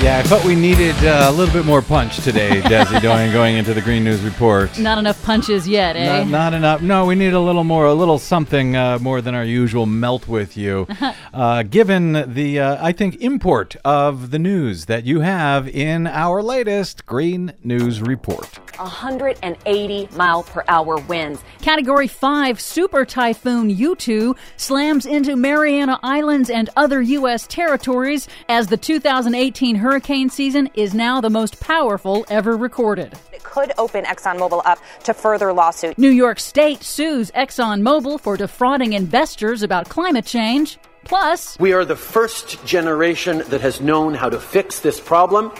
Yeah, 0.00 0.18
I 0.18 0.22
thought 0.22 0.44
we 0.44 0.54
needed 0.54 0.94
uh, 1.04 1.26
a 1.28 1.32
little 1.32 1.52
bit 1.52 1.66
more 1.66 1.82
punch 1.82 2.22
today, 2.22 2.60
Desi, 2.62 3.02
going 3.02 3.32
going 3.32 3.56
into 3.56 3.74
the 3.74 3.80
Green 3.80 4.04
News 4.04 4.20
Report. 4.20 4.78
Not 4.78 4.96
enough 4.96 5.20
punches 5.24 5.66
yet, 5.66 5.96
eh? 5.96 6.22
Not, 6.22 6.28
not 6.28 6.54
enough. 6.54 6.82
No, 6.82 7.04
we 7.04 7.16
need 7.16 7.32
a 7.32 7.40
little 7.40 7.64
more, 7.64 7.84
a 7.84 7.94
little 7.94 8.20
something 8.20 8.76
uh, 8.76 9.00
more 9.00 9.20
than 9.20 9.34
our 9.34 9.44
usual 9.44 9.86
melt 9.86 10.28
with 10.28 10.56
you. 10.56 10.86
uh, 11.34 11.64
given 11.64 12.32
the, 12.32 12.60
uh, 12.60 12.76
I 12.80 12.92
think, 12.92 13.16
import 13.16 13.74
of 13.84 14.30
the 14.30 14.38
news 14.38 14.86
that 14.86 15.04
you 15.04 15.18
have 15.20 15.66
in 15.66 16.06
our 16.06 16.44
latest 16.44 17.04
Green 17.04 17.52
News 17.64 18.00
Report. 18.00 18.60
180 18.78 20.08
mile 20.14 20.44
per 20.44 20.62
hour 20.68 20.98
winds. 21.08 21.42
Category 21.60 22.06
5 22.06 22.60
Super 22.60 23.04
Typhoon 23.04 23.74
Yutu 23.74 24.36
slams 24.56 25.04
into 25.06 25.34
Mariana 25.34 25.98
Islands 26.04 26.48
and 26.48 26.70
other 26.76 27.02
U.S. 27.02 27.48
territories 27.48 28.28
as 28.48 28.68
the 28.68 28.76
2018 28.76 29.74
hurricane 29.74 29.88
season 30.02 30.68
is 30.74 30.94
now 30.94 31.20
the 31.20 31.30
most 31.30 31.60
powerful 31.60 32.24
ever 32.30 32.56
recorded. 32.56 33.14
It 33.32 33.42
could 33.42 33.72
open 33.78 34.04
ExxonMobil 34.04 34.62
up 34.64 34.78
to 35.04 35.14
further 35.14 35.52
lawsuits. 35.52 35.98
New 35.98 36.10
York 36.10 36.40
State 36.40 36.82
sues 36.82 37.30
ExxonMobil 37.32 38.20
for 38.20 38.36
defrauding 38.36 38.92
investors 38.92 39.62
about 39.62 39.88
climate 39.88 40.24
change. 40.24 40.78
Plus, 41.04 41.58
We 41.58 41.72
are 41.72 41.84
the 41.84 41.96
first 41.96 42.64
generation 42.66 43.42
that 43.48 43.60
has 43.60 43.80
known 43.80 44.14
how 44.14 44.28
to 44.28 44.38
fix 44.38 44.80
this 44.80 45.00
problem, 45.00 45.52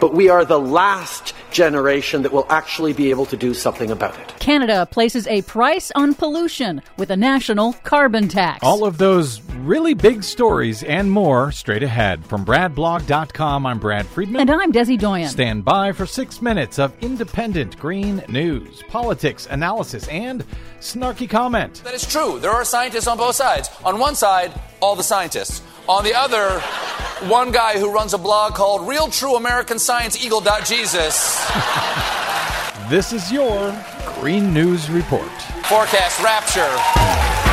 but 0.00 0.14
we 0.14 0.28
are 0.28 0.44
the 0.44 0.58
last 0.58 1.34
generation 1.50 2.22
that 2.22 2.32
will 2.32 2.46
actually 2.48 2.92
be 2.92 3.10
able 3.10 3.26
to 3.26 3.36
do 3.36 3.54
something 3.54 3.90
about 3.90 4.18
it. 4.18 4.34
Canada 4.38 4.86
places 4.90 5.26
a 5.26 5.42
price 5.42 5.90
on 5.94 6.14
pollution 6.14 6.82
with 6.96 7.10
a 7.10 7.16
national 7.16 7.72
carbon 7.84 8.28
tax. 8.28 8.60
All 8.62 8.84
of 8.84 8.98
those 8.98 9.40
really 9.60 9.94
big 9.94 10.22
stories 10.22 10.82
and 10.82 11.10
more 11.10 11.52
straight 11.52 11.82
ahead. 11.82 12.24
From 12.24 12.44
BradBlog.com, 12.46 13.66
I'm 13.66 13.78
Brad 13.78 14.06
Friedman. 14.06 14.40
and 14.40 14.50
I'm 14.50 14.72
Desi 14.72 14.98
Doyen. 14.98 15.28
Stand 15.28 15.64
by 15.64 15.92
for 15.92 16.06
six 16.06 16.40
minutes 16.40 16.78
of 16.78 16.92
independent 17.02 17.78
green 17.78 18.22
news, 18.28 18.82
politics, 18.88 19.46
analysis, 19.50 20.08
and 20.08 20.44
snarky 20.80 21.28
comment. 21.28 21.82
That 21.84 21.94
is 21.94 22.06
true. 22.06 22.38
There 22.40 22.50
are 22.50 22.64
scientists 22.64 23.06
on 23.06 23.18
both 23.18 23.34
sides. 23.36 23.68
On 23.84 23.98
one 23.98 24.14
side, 24.14 24.52
all 24.80 24.96
the 24.96 25.02
scientists. 25.02 25.62
On 25.88 26.04
the 26.04 26.14
other, 26.14 26.60
one 27.28 27.50
guy 27.52 27.78
who 27.78 27.92
runs 27.92 28.14
a 28.14 28.18
blog 28.18 28.54
called 28.54 28.86
Real 28.88 29.08
True 29.08 29.34
American 29.36 29.78
Science 29.78 30.24
Eagle.Jesus. 30.24 31.39
This 32.88 33.12
is 33.12 33.30
your 33.30 33.74
Green 34.20 34.52
News 34.52 34.90
Report. 34.90 35.30
Forecast 35.64 36.22
rapture. 36.22 37.49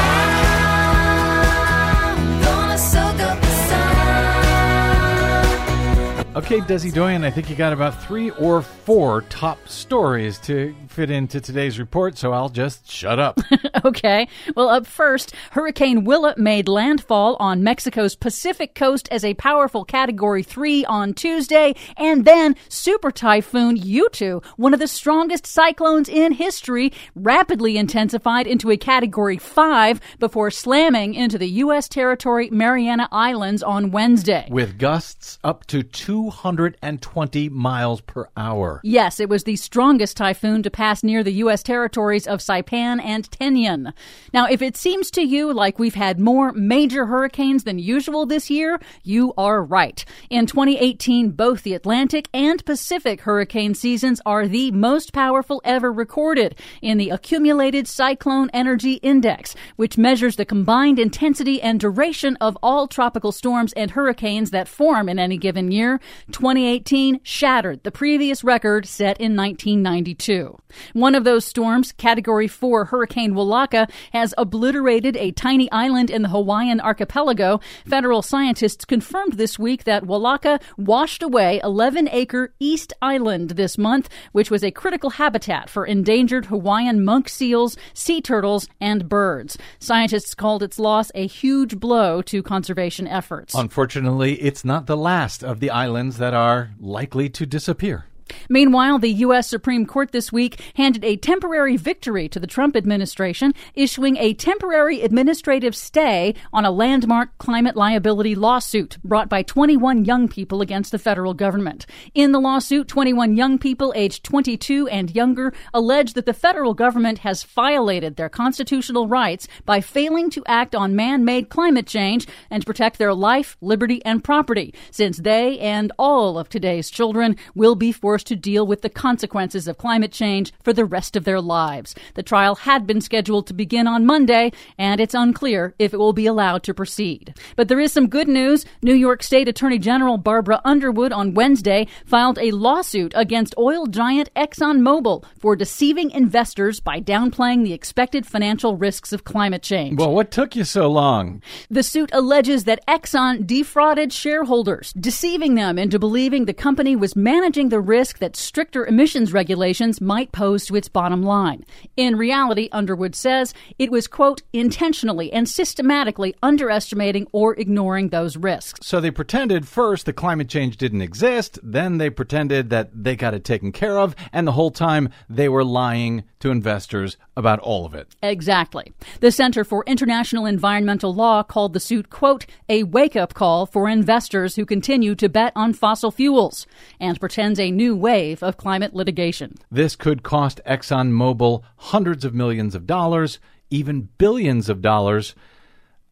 Okay, 6.38 6.60
Desi 6.60 6.94
Doyen, 6.94 7.24
I 7.24 7.32
think 7.32 7.50
you 7.50 7.56
got 7.56 7.74
about 7.74 8.00
three 8.04 8.30
or 8.30 8.62
four 8.62 9.22
top 9.24 9.68
stories 9.68 10.38
to 10.42 10.76
fit 10.88 11.10
into 11.10 11.42
today's 11.42 11.80
report, 11.80 12.16
so 12.16 12.32
I'll 12.32 12.50
just 12.50 12.90
shut 12.92 13.18
up. 13.18 13.40
Okay. 13.86 14.28
Well, 14.56 14.70
up 14.70 14.86
first, 14.86 15.34
Hurricane 15.52 16.04
Willa 16.04 16.34
made 16.36 16.68
landfall 16.68 17.38
on 17.40 17.64
Mexico's 17.64 18.16
Pacific 18.16 18.76
coast 18.76 19.08
as 19.12 19.24
a 19.24 19.36
powerful 19.36 19.86
Category 19.86 20.44
3 20.44 20.84
on 20.86 21.14
Tuesday, 21.14 21.76
and 21.96 22.26
then 22.26 22.56
Super 22.68 23.12
Typhoon 23.12 23.78
Yutu, 23.78 24.44
one 24.58 24.74
of 24.74 24.80
the 24.80 24.88
strongest 24.88 25.46
cyclones 25.46 26.10
in 26.10 26.34
history, 26.34 26.92
rapidly 27.16 27.78
intensified 27.78 28.48
into 28.48 28.72
a 28.72 28.78
Category 28.78 29.38
5 29.38 30.02
before 30.20 30.52
slamming 30.52 31.14
into 31.14 31.38
the 31.38 31.50
U.S. 31.62 31.88
territory 31.88 32.50
Mariana 32.50 33.08
Islands 33.12 33.62
on 33.64 33.92
Wednesday. 33.92 34.48
With 34.50 34.80
gusts 34.80 35.38
up 35.44 35.66
to 35.68 35.84
220 36.32 37.50
miles 37.50 38.02
per 38.02 38.28
hour. 38.36 38.82
Yes, 38.84 39.20
it 39.20 39.30
was 39.30 39.44
the 39.44 39.56
strongest 39.56 40.18
typhoon 40.18 40.62
to 40.64 40.70
pass 40.70 41.04
near 41.04 41.24
the 41.24 41.32
U.S. 41.34 41.64
territories 41.64 42.28
of 42.28 42.40
Saipan 42.40 43.02
and 43.02 43.30
Tinian. 43.32 43.94
Now, 44.34 44.46
if 44.46 44.62
it 44.62 44.76
seems 44.76 45.10
to 45.12 45.22
you 45.22 45.54
like 45.54 45.80
we've 45.80 45.96
had 45.96 46.20
more 46.20 46.52
major 46.52 47.06
hurricanes 47.06 47.64
than 47.64 47.80
usual 47.80 48.26
this 48.26 48.50
year, 48.50 48.80
you 49.04 49.34
are 49.38 49.64
right. 49.64 50.04
In 50.30 50.46
2018, 50.46 51.32
both 51.32 51.64
the 51.64 51.74
Atlantic 51.74 52.28
and 52.34 52.64
Pacific 52.66 53.22
hurricane 53.22 53.74
seasons 53.74 54.22
are 54.26 54.48
the 54.48 54.72
most 54.72 55.14
powerful 55.14 55.62
ever 55.64 55.92
recorded 55.92 56.56
in 56.82 56.98
the 56.98 57.10
Accumulated 57.10 57.88
Cyclone 57.88 58.50
Energy 58.54 58.96
Index, 58.96 59.56
which 59.78 59.98
measures 59.98 60.36
the 60.36 60.46
combined 60.46 61.00
intensity 61.00 61.62
and 61.62 61.80
duration 61.80 62.38
of 62.42 62.58
all 62.62 62.88
tropical 62.88 63.32
storms 63.32 63.74
and 63.74 63.92
hurricanes 63.92 64.52
that 64.52 64.68
form 64.68 65.08
in 65.08 65.20
any 65.20 65.38
given 65.38 65.72
year. 65.72 66.00
2018 66.32 67.20
shattered 67.24 67.84
the 67.84 67.92
previous 67.92 68.44
record 68.44 68.86
set 68.86 69.20
in 69.20 69.36
1992. 69.36 70.58
One 70.94 71.16
of 71.16 71.24
those 71.24 71.46
storms, 71.46 71.92
Category 71.94 72.48
4 72.48 72.86
Hurricane 72.86 73.34
Walaka, 73.34 73.90
has 74.14 74.34
obliterated 74.38 75.18
a 75.18 75.32
tiny 75.32 75.72
island 75.72 76.10
in 76.10 76.22
the 76.22 76.30
Hawaiian 76.30 76.80
archipelago. 76.82 77.60
Federal 77.86 78.22
scientists 78.22 78.86
confirmed 78.86 79.34
this 79.34 79.60
week 79.60 79.84
that 79.84 80.04
Walaka 80.04 80.62
washed 80.78 81.24
away 81.24 81.60
11 81.64 82.10
acre 82.12 82.54
East 82.60 82.94
Island 83.02 83.52
this 83.52 83.78
month, 83.78 84.10
which 84.32 84.52
was 84.52 84.64
a 84.64 84.72
critical 84.72 85.12
habitat 85.12 85.70
for 85.70 85.86
endangered 85.86 86.46
Hawaiian 86.46 87.04
monk 87.04 87.30
seals, 87.30 87.78
sea 87.94 88.22
turtles, 88.22 88.68
and 88.80 89.10
birds. 89.10 89.58
Scientists 89.80 90.34
called 90.34 90.64
its 90.64 90.80
loss 90.80 91.12
a 91.16 91.28
huge 91.28 91.80
blow 91.80 92.22
to 92.24 92.44
conservation 92.44 93.08
efforts. 93.08 93.54
Unfortunately, 93.54 94.36
it's 94.42 94.64
not 94.64 94.86
the 94.86 94.98
last 94.98 95.44
of 95.44 95.60
the 95.60 95.70
islands 95.70 96.07
that 96.16 96.34
are 96.34 96.72
likely 96.80 97.30
to 97.30 97.46
disappear. 97.46 98.06
Meanwhile, 98.50 99.00
the 99.00 99.12
U.S. 99.12 99.48
Supreme 99.48 99.86
Court 99.86 100.12
this 100.12 100.32
week 100.32 100.60
handed 100.76 101.04
a 101.04 101.18
temporary 101.18 101.78
victory 101.78 102.28
to 102.30 102.40
the 102.40 102.48
Trump 102.48 102.76
administration, 102.76 103.54
issuing 103.76 104.18
a 104.18 104.34
temporary 104.34 105.02
administrative 105.02 105.76
stay 105.76 106.34
on 106.52 106.66
a 106.66 106.72
landmark 106.72 107.38
climate 107.38 107.76
liability 107.76 108.36
lawsuit 108.36 108.98
brought 109.04 109.30
by 109.30 109.44
21 109.44 110.06
young 110.06 110.28
people 110.28 110.62
against 110.62 110.92
the 110.92 111.00
federal 111.00 111.34
government. 111.34 111.86
In 112.14 112.32
the 112.32 112.40
lawsuit, 112.40 112.88
21 112.88 113.36
young 113.36 113.58
people 113.58 113.94
aged 113.96 114.24
22 114.24 114.88
and 114.88 115.16
younger 115.16 115.54
allege 115.74 116.14
that 116.14 116.26
the 116.26 116.34
federal 116.34 116.74
government 116.74 117.20
has 117.20 117.44
violated 117.44 118.16
their 118.16 118.30
constitutional 118.30 119.08
rights 119.08 119.48
by 119.66 119.82
failing 119.82 120.30
to 120.32 120.44
act 120.48 120.76
on 120.76 120.96
man 120.96 121.24
made 121.24 121.50
climate 121.50 121.88
change 121.88 122.28
and 122.50 122.66
protect 122.66 122.98
their 122.98 123.14
life, 123.14 123.58
liberty, 123.62 124.04
and 124.06 124.24
property, 124.24 124.74
since 124.92 125.18
they 125.18 125.60
and 125.60 125.92
all 126.00 126.40
of 126.40 126.50
today's 126.50 126.90
children 126.90 127.36
will 127.54 127.76
be 127.76 127.92
forced 127.92 128.17
to 128.26 128.36
deal 128.36 128.66
with 128.66 128.82
the 128.82 128.90
consequences 128.90 129.68
of 129.68 129.78
climate 129.78 130.12
change 130.12 130.54
for 130.64 130.74
the 130.74 130.86
rest 130.86 131.16
of 131.16 131.24
their 131.24 131.42
lives. 131.42 131.96
The 132.16 132.24
trial 132.24 132.56
had 132.56 132.88
been 132.88 133.02
scheduled 133.02 133.48
to 133.48 133.54
begin 133.54 133.88
on 133.88 134.06
Monday, 134.06 134.52
and 134.78 135.02
it's 135.02 135.14
unclear 135.14 135.74
if 135.80 135.94
it 135.94 135.98
will 135.98 136.14
be 136.14 136.26
allowed 136.26 136.64
to 136.64 136.74
proceed. 136.74 137.34
But 137.56 137.68
there 137.68 137.80
is 137.80 137.92
some 137.92 138.08
good 138.08 138.28
news. 138.28 138.66
New 138.82 138.94
York 138.94 139.24
State 139.24 139.48
Attorney 139.48 139.80
General 139.80 140.18
Barbara 140.18 140.62
Underwood 140.64 141.12
on 141.12 141.34
Wednesday 141.34 141.88
filed 142.06 142.38
a 142.40 142.52
lawsuit 142.52 143.12
against 143.16 143.56
oil 143.58 143.88
giant 143.88 144.34
ExxonMobil 144.36 145.24
for 145.38 145.56
deceiving 145.56 146.12
investors 146.12 146.80
by 146.80 147.02
downplaying 147.02 147.64
the 147.64 147.74
expected 147.74 148.26
financial 148.26 148.78
risks 148.78 149.12
of 149.12 149.24
climate 149.24 149.64
change. 149.64 150.00
Well, 150.00 150.14
what 150.14 150.32
took 150.32 150.56
you 150.56 150.64
so 150.64 150.90
long? 150.90 151.42
The 151.70 151.84
suit 151.84 152.10
alleges 152.14 152.64
that 152.64 152.86
Exxon 152.88 153.46
defrauded 153.46 154.14
shareholders, 154.14 154.94
deceiving 154.94 155.56
them 155.56 155.78
into 155.78 156.00
believing 156.00 156.46
the 156.46 156.54
company 156.54 156.96
was 156.96 157.16
managing 157.16 157.70
the 157.70 157.82
risk 157.82 158.07
that 158.14 158.36
stricter 158.36 158.86
emissions 158.86 159.34
regulations 159.34 160.02
might 160.02 160.32
pose 160.32 160.66
to 160.66 160.76
its 160.76 160.90
bottom 160.90 161.24
line. 161.24 161.66
In 161.96 162.16
reality, 162.18 162.70
Underwood 162.72 163.16
says, 163.16 163.54
it 163.78 163.92
was, 163.92 164.08
quote, 164.08 164.42
intentionally 164.54 165.32
and 165.32 165.48
systematically 165.48 166.36
underestimating 166.42 167.28
or 167.32 167.54
ignoring 167.60 168.10
those 168.10 168.38
risks. 168.38 168.88
So 168.88 169.00
they 169.00 169.12
pretended 169.12 169.68
first 169.68 170.06
that 170.06 170.14
climate 170.14 170.50
change 170.50 170.78
didn't 170.78 171.02
exist, 171.02 171.60
then 171.62 171.98
they 171.98 172.10
pretended 172.10 172.70
that 172.70 172.90
they 172.94 173.16
got 173.16 173.34
it 173.34 173.44
taken 173.44 173.72
care 173.72 174.00
of, 174.00 174.16
and 174.32 174.48
the 174.48 174.54
whole 174.54 174.72
time 174.72 175.10
they 175.30 175.50
were 175.50 175.64
lying 175.64 176.24
to 176.40 176.52
investors 176.52 177.18
about 177.36 177.60
all 177.60 177.86
of 177.86 177.94
it. 177.94 178.16
Exactly. 178.22 178.94
The 179.20 179.32
Center 179.32 179.64
for 179.64 179.84
International 179.86 180.46
Environmental 180.46 181.14
Law 181.14 181.44
called 181.44 181.74
the 181.74 181.80
suit, 181.80 182.10
quote, 182.10 182.46
a 182.70 182.84
wake 182.84 183.16
up 183.16 183.34
call 183.34 183.66
for 183.66 183.90
investors 183.90 184.56
who 184.56 184.66
continue 184.66 185.16
to 185.16 185.30
bet 185.30 185.54
on 185.56 185.74
fossil 185.74 186.12
fuels 186.12 186.66
and 187.00 187.20
pretends 187.20 187.60
a 187.60 187.72
new 187.72 187.96
wave 187.96 188.42
of 188.42 188.58
climate 188.58 188.94
litigation. 188.94 189.56
This 189.72 189.96
could 189.96 190.24
cost 190.24 190.62
ExxonMobil 190.66 191.64
hundreds 191.78 192.26
of 192.26 192.34
millions 192.34 192.76
of 192.76 192.88
dollars, 192.88 193.40
even 193.70 194.10
billions 194.18 194.70
of 194.70 194.82
dollars, 194.82 195.36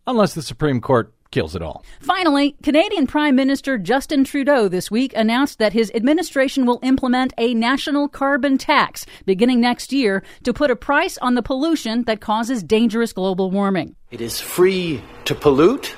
unless 0.07 0.34
the 0.34 0.41
Supreme 0.41 0.82
Court 0.82 1.14
kills 1.36 1.53
it 1.53 1.61
all. 1.61 1.83
Finally, 1.99 2.55
Canadian 2.63 3.07
Prime 3.07 3.36
Minister 3.36 3.77
Justin 3.77 4.23
Trudeau 4.23 4.69
this 4.69 4.89
week 4.89 5.11
announced 5.17 5.59
that 5.59 5.73
his 5.73 5.91
administration 5.93 6.65
will 6.65 6.79
implement 6.81 7.33
a 7.38 7.53
national 7.53 8.07
carbon 8.07 8.57
tax 8.57 9.05
beginning 9.25 9.59
next 9.59 9.91
year 9.91 10.23
to 10.43 10.53
put 10.53 10.71
a 10.71 10.77
price 10.77 11.17
on 11.17 11.36
the 11.36 11.41
pollution 11.41 12.03
that 12.03 12.21
causes 12.21 12.63
dangerous 12.63 13.11
global 13.11 13.51
warming. 13.51 13.97
It 14.11 14.21
is 14.21 14.39
free 14.39 15.01
to 15.25 15.36
pollute, 15.36 15.93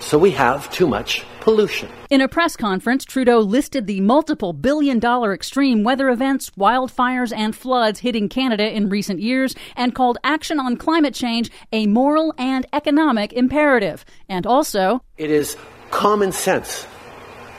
so 0.00 0.18
we 0.18 0.30
have 0.32 0.70
too 0.70 0.86
much 0.86 1.24
pollution. 1.40 1.88
In 2.10 2.20
a 2.20 2.28
press 2.28 2.56
conference, 2.56 3.04
Trudeau 3.04 3.40
listed 3.40 3.86
the 3.86 4.00
multiple 4.00 4.52
billion 4.52 4.98
dollar 4.98 5.32
extreme 5.34 5.84
weather 5.84 6.08
events, 6.08 6.50
wildfires, 6.50 7.32
and 7.36 7.54
floods 7.54 8.00
hitting 8.00 8.28
Canada 8.28 8.70
in 8.70 8.88
recent 8.88 9.20
years 9.20 9.54
and 9.76 9.94
called 9.94 10.18
action 10.24 10.60
on 10.60 10.76
climate 10.76 11.14
change 11.14 11.50
a 11.72 11.86
moral 11.86 12.34
and 12.38 12.66
economic 12.72 13.32
imperative. 13.32 14.04
And 14.28 14.46
also, 14.46 15.02
It 15.16 15.30
is 15.30 15.56
common 15.90 16.32
sense 16.32 16.86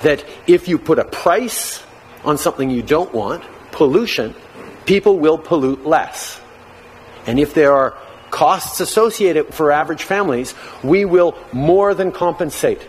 that 0.01 0.23
if 0.47 0.67
you 0.67 0.77
put 0.77 0.99
a 0.99 1.05
price 1.05 1.83
on 2.23 2.37
something 2.37 2.69
you 2.69 2.81
don't 2.81 3.13
want, 3.13 3.43
pollution, 3.71 4.35
people 4.85 5.19
will 5.19 5.37
pollute 5.37 5.85
less. 5.85 6.39
And 7.25 7.39
if 7.39 7.53
there 7.53 7.73
are 7.73 7.97
costs 8.31 8.79
associated 8.79 9.53
for 9.53 9.71
average 9.71 10.03
families, 10.03 10.53
we 10.83 11.05
will 11.05 11.37
more 11.51 11.93
than 11.93 12.11
compensate 12.11 12.81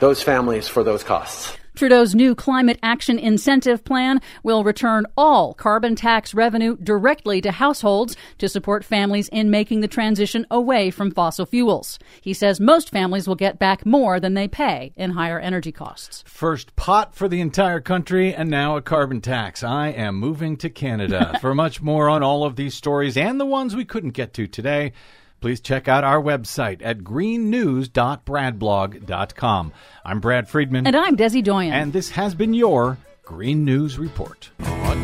those 0.00 0.22
families 0.22 0.68
for 0.68 0.84
those 0.84 1.02
costs. 1.02 1.56
Trudeau's 1.76 2.14
new 2.14 2.34
climate 2.34 2.78
action 2.82 3.18
incentive 3.18 3.84
plan 3.84 4.22
will 4.42 4.64
return 4.64 5.04
all 5.14 5.52
carbon 5.52 5.94
tax 5.94 6.32
revenue 6.32 6.74
directly 6.82 7.42
to 7.42 7.52
households 7.52 8.16
to 8.38 8.48
support 8.48 8.82
families 8.82 9.28
in 9.28 9.50
making 9.50 9.82
the 9.82 9.88
transition 9.88 10.46
away 10.50 10.90
from 10.90 11.10
fossil 11.10 11.44
fuels. 11.44 11.98
He 12.22 12.32
says 12.32 12.60
most 12.60 12.88
families 12.88 13.28
will 13.28 13.34
get 13.34 13.58
back 13.58 13.84
more 13.84 14.18
than 14.18 14.32
they 14.32 14.48
pay 14.48 14.94
in 14.96 15.10
higher 15.10 15.38
energy 15.38 15.70
costs. 15.70 16.24
First 16.26 16.74
pot 16.76 17.14
for 17.14 17.28
the 17.28 17.42
entire 17.42 17.80
country, 17.80 18.34
and 18.34 18.48
now 18.48 18.76
a 18.76 18.82
carbon 18.82 19.20
tax. 19.20 19.62
I 19.62 19.88
am 19.88 20.16
moving 20.16 20.56
to 20.56 20.70
Canada. 20.70 21.38
for 21.42 21.54
much 21.54 21.82
more 21.82 22.08
on 22.08 22.22
all 22.22 22.44
of 22.44 22.56
these 22.56 22.74
stories 22.74 23.18
and 23.18 23.38
the 23.38 23.44
ones 23.44 23.76
we 23.76 23.84
couldn't 23.84 24.10
get 24.10 24.32
to 24.34 24.46
today, 24.46 24.92
please 25.40 25.60
check 25.60 25.88
out 25.88 26.04
our 26.04 26.20
website 26.20 26.80
at 26.84 26.98
greennews.bradblog.com. 26.98 29.72
I'm 30.04 30.20
Brad 30.20 30.48
Friedman. 30.48 30.86
And 30.86 30.94
I'm 30.96 31.16
Desi 31.16 31.42
Doyen. 31.42 31.72
And 31.72 31.92
this 31.92 32.10
has 32.10 32.34
been 32.34 32.54
your 32.54 32.98
Green 33.24 33.64
News 33.64 33.98
Report. 33.98 34.50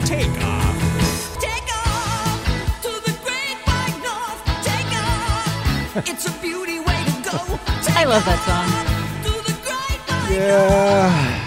Take 0.05 0.29
off. 0.45 1.39
Take 1.41 1.77
off 1.87 2.83
to 2.83 2.89
the 3.11 3.17
great 3.25 3.57
white 3.67 3.99
north. 4.03 4.45
Take 4.65 4.93
off. 4.95 5.97
It's 6.09 6.27
a 6.27 6.33
beauty 6.41 6.79
way 6.81 7.05
to 7.05 7.13
go. 7.25 7.39
Take 7.83 7.97
I 8.01 8.05
love 8.05 8.25
that 8.25 8.41
song. 8.47 8.69
to 9.25 9.31
the 9.47 9.53
great 9.63 10.01
white 10.09 10.31
Yeah. 10.37 11.42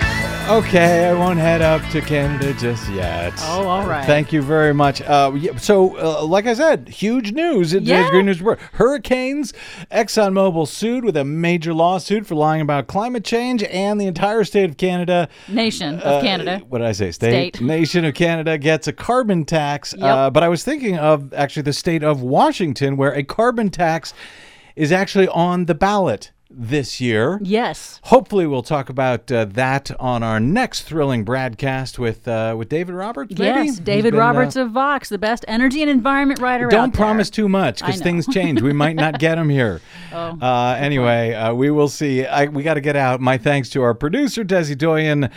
Okay, 0.48 1.08
I 1.08 1.14
won't 1.14 1.40
head 1.40 1.64
up 1.64 1.82
to 1.90 2.02
Canada 2.02 2.54
just 2.54 2.88
yet. 2.92 3.34
Oh, 3.40 3.66
all 3.68 3.88
right. 3.88 4.06
Thank 4.06 4.32
you 4.32 4.44
very 4.44 4.76
much. 4.76 5.02
Uh, 5.02 5.32
yeah, 5.36 5.58
so, 5.58 5.98
uh, 5.98 6.24
like 6.24 6.46
I 6.46 6.54
said, 6.54 6.88
huge 6.88 7.32
news 7.32 7.74
in 7.74 7.80
today's 7.80 8.04
Yeah. 8.06 8.10
Green 8.12 8.28
News 8.28 8.40
Report. 8.42 8.60
Hurricanes, 8.74 9.54
ExxonMobil 9.92 10.68
sued 10.68 11.04
with 11.04 11.18
a 11.18 11.26
major 11.26 11.74
lawsuit 11.74 12.28
for 12.28 12.36
lying 12.36 12.62
about 12.62 12.86
climate 12.86 13.24
change, 13.24 13.64
and 13.64 14.00
the 14.00 14.06
entire 14.06 14.44
state 14.44 14.70
of 14.70 14.78
Canada. 14.78 15.30
Nation 15.48 15.96
uh, 15.96 16.04
of 16.04 16.22
Canada. 16.22 16.62
What 16.70 16.78
did 16.78 16.88
I 16.88 16.92
say? 16.92 17.12
State. 17.12 17.56
State. 17.56 17.66
Nation 17.66 18.06
of 18.06 18.14
Canada 18.14 18.60
gets 18.60 18.88
a 18.88 18.94
carbon 18.94 19.46
tax. 19.46 19.96
Yep. 19.98 20.04
Uh, 20.04 20.30
but 20.30 20.44
I 20.44 20.48
was 20.48 20.64
thinking 20.64 20.96
of 20.96 21.34
actually 21.34 21.64
the 21.64 21.74
state 21.74 22.04
of 22.04 22.22
Washington, 22.22 22.98
where 22.98 23.14
a 23.14 23.24
carbon 23.24 23.70
tax 23.72 24.14
is 24.76 24.92
actually 24.92 25.28
on 25.30 25.66
the 25.66 25.74
ballot 25.74 26.32
this 26.58 27.02
year. 27.02 27.40
Yes. 27.44 28.00
Hopefully, 28.06 28.48
we'll 28.48 28.64
talk 28.64 28.90
about 28.90 29.32
uh, 29.32 29.46
that 29.46 29.92
on 30.00 30.24
our 30.24 30.40
next 30.40 30.84
thrilling 30.84 31.24
broadcast 31.24 32.00
with 32.00 32.28
uh, 32.28 32.56
with 32.58 32.70
David 32.70 32.96
Roberts. 32.96 33.38
Maybe? 33.38 33.68
Yes, 33.68 33.80
David 33.80 34.12
been, 34.12 34.20
uh, 34.20 34.24
Roberts 34.24 34.56
of 34.56 34.72
Vox, 34.72 35.10
the 35.10 35.18
best 35.18 35.46
energy 35.48 35.82
and 35.82 35.90
environment 35.90 36.40
writer 36.40 36.68
don't 36.68 36.94
promise 36.94 37.30
too 37.30 37.50
much 37.50 37.80
because 37.80 38.02
things 38.02 38.26
change. 38.28 38.62
We 38.62 38.74
might 38.74 38.96
not 38.96 39.20
get 39.20 39.38
him 39.38 39.50
here. 39.50 39.82
Oh, 40.14 40.38
uh, 40.42 40.78
anyway, 40.80 41.34
uh, 41.34 41.54
we 41.54 41.72
will 41.72 41.90
see. 41.90 42.26
I, 42.26 42.46
we 42.46 42.64
got 42.64 42.76
to 42.76 42.82
get 42.82 42.96
out. 42.96 43.20
My 43.20 43.38
thanks 43.38 43.70
to 43.72 43.82
our 43.82 43.94
producer 43.94 44.46
Desi 44.46 44.78
Doyen. 44.78 45.30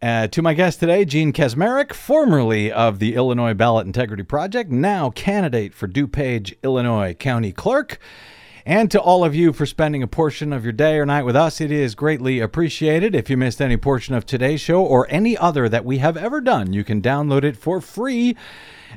Uh, 0.00 0.26
to 0.28 0.42
my 0.42 0.54
guest 0.54 0.80
today, 0.80 1.04
Jean 1.04 1.32
Kaczmarek, 1.32 1.92
formerly 1.92 2.70
of 2.70 2.98
the 2.98 3.14
Illinois 3.14 3.54
Ballot 3.54 3.86
Integrity 3.86 4.22
Project, 4.22 4.70
now 4.70 5.10
candidate 5.10 5.74
for 5.74 5.88
DuPage, 5.88 6.54
Illinois 6.62 7.14
County 7.14 7.52
Clerk. 7.52 7.98
And 8.66 8.90
to 8.92 9.00
all 9.00 9.24
of 9.24 9.34
you 9.34 9.52
for 9.52 9.66
spending 9.66 10.02
a 10.02 10.06
portion 10.06 10.50
of 10.50 10.64
your 10.64 10.72
day 10.72 10.96
or 10.96 11.04
night 11.04 11.24
with 11.24 11.36
us, 11.36 11.60
it 11.60 11.70
is 11.70 11.94
greatly 11.94 12.40
appreciated. 12.40 13.14
If 13.14 13.28
you 13.28 13.36
missed 13.36 13.60
any 13.60 13.76
portion 13.76 14.14
of 14.14 14.24
today's 14.24 14.62
show 14.62 14.82
or 14.82 15.06
any 15.10 15.36
other 15.36 15.68
that 15.68 15.84
we 15.84 15.98
have 15.98 16.16
ever 16.16 16.40
done, 16.40 16.72
you 16.72 16.82
can 16.82 17.02
download 17.02 17.44
it 17.44 17.58
for 17.58 17.82
free 17.82 18.34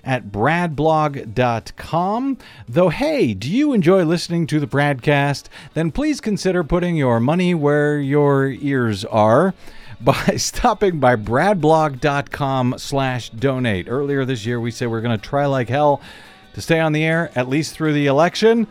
at 0.06 0.28
bradblog.com. 0.28 2.38
Though, 2.70 2.90
hey, 2.90 3.34
do 3.34 3.52
you 3.52 3.74
enjoy 3.74 4.06
listening 4.06 4.48
to 4.48 4.62
the 4.62 4.68
Bradcast? 4.68 5.48
Then 5.74 5.92
please 5.92 6.22
consider 6.22 6.64
putting 6.64 6.96
your 6.96 7.20
money 7.20 7.54
where 7.54 8.00
your 8.00 8.48
ears 8.48 9.04
are 9.04 9.54
by 10.00 10.14
stopping 10.38 11.02
by 11.02 11.18
bradblog.com 11.18 12.76
slash 12.78 13.32
donate. 13.32 13.90
Earlier 13.90 14.24
this 14.24 14.46
year, 14.46 14.62
we 14.62 14.72
said 14.72 14.90
we're 14.90 15.02
going 15.02 15.20
to 15.20 15.28
try 15.28 15.46
like 15.46 15.68
hell 15.68 16.00
to 16.54 16.62
stay 16.62 16.80
on 16.80 16.94
the 16.94 17.04
air 17.04 17.32
at 17.36 17.50
least 17.50 17.76
through 17.76 17.92
the 17.92 18.08
election. 18.08 18.66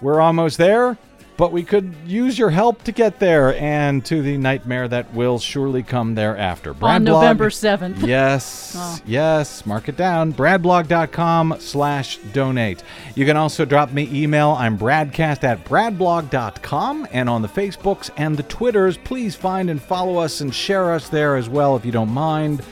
We're 0.00 0.20
almost 0.20 0.56
there, 0.58 0.96
but 1.36 1.52
we 1.52 1.62
could 1.62 1.94
use 2.06 2.38
your 2.38 2.50
help 2.50 2.82
to 2.84 2.92
get 2.92 3.18
there 3.18 3.54
and 3.56 4.04
to 4.06 4.22
the 4.22 4.36
nightmare 4.38 4.88
that 4.88 5.12
will 5.14 5.38
surely 5.38 5.82
come 5.82 6.14
thereafter. 6.14 6.70
on 6.70 6.76
Brad 6.78 7.04
Blog- 7.04 7.22
November 7.22 7.50
7th. 7.50 8.02
Yes, 8.06 8.74
Oh. 8.78 8.98
yes. 9.06 9.64
Mark 9.66 9.88
it 9.88 9.96
down. 9.96 10.32
Bradblog.com 10.32 11.56
slash 11.58 12.18
donate. 12.32 12.82
You 13.14 13.26
can 13.26 13.36
also 13.36 13.64
drop 13.64 13.92
me 13.92 14.08
email. 14.12 14.50
I'm 14.58 14.78
bradcast 14.78 15.44
at 15.44 15.64
bradblog.com. 15.66 17.08
And 17.12 17.28
on 17.28 17.42
the 17.42 17.48
Facebooks 17.48 18.10
and 18.16 18.36
the 18.36 18.42
Twitters, 18.44 18.96
please 18.98 19.34
find 19.34 19.68
and 19.70 19.80
follow 19.82 20.16
us 20.18 20.40
and 20.40 20.54
share 20.54 20.92
us 20.92 21.08
there 21.08 21.36
as 21.36 21.48
well 21.48 21.76
if 21.76 21.84
you 21.84 21.92
don't 21.92 22.10
mind 22.10 22.62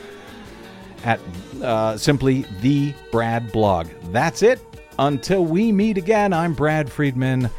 at 1.05 1.19
uh, 1.63 1.95
simply 1.97 2.45
the 2.61 2.93
Brad 3.11 3.51
Blog. 3.51 3.87
That's 4.11 4.41
it. 4.43 4.59
Until 4.99 5.45
we 5.45 5.71
meet 5.71 5.97
again, 5.97 6.33
I'm 6.33 6.53
Brad 6.53 6.91
Friedman. 6.91 7.49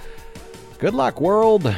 Good 0.78 0.92
luck, 0.92 1.22
world. 1.22 1.74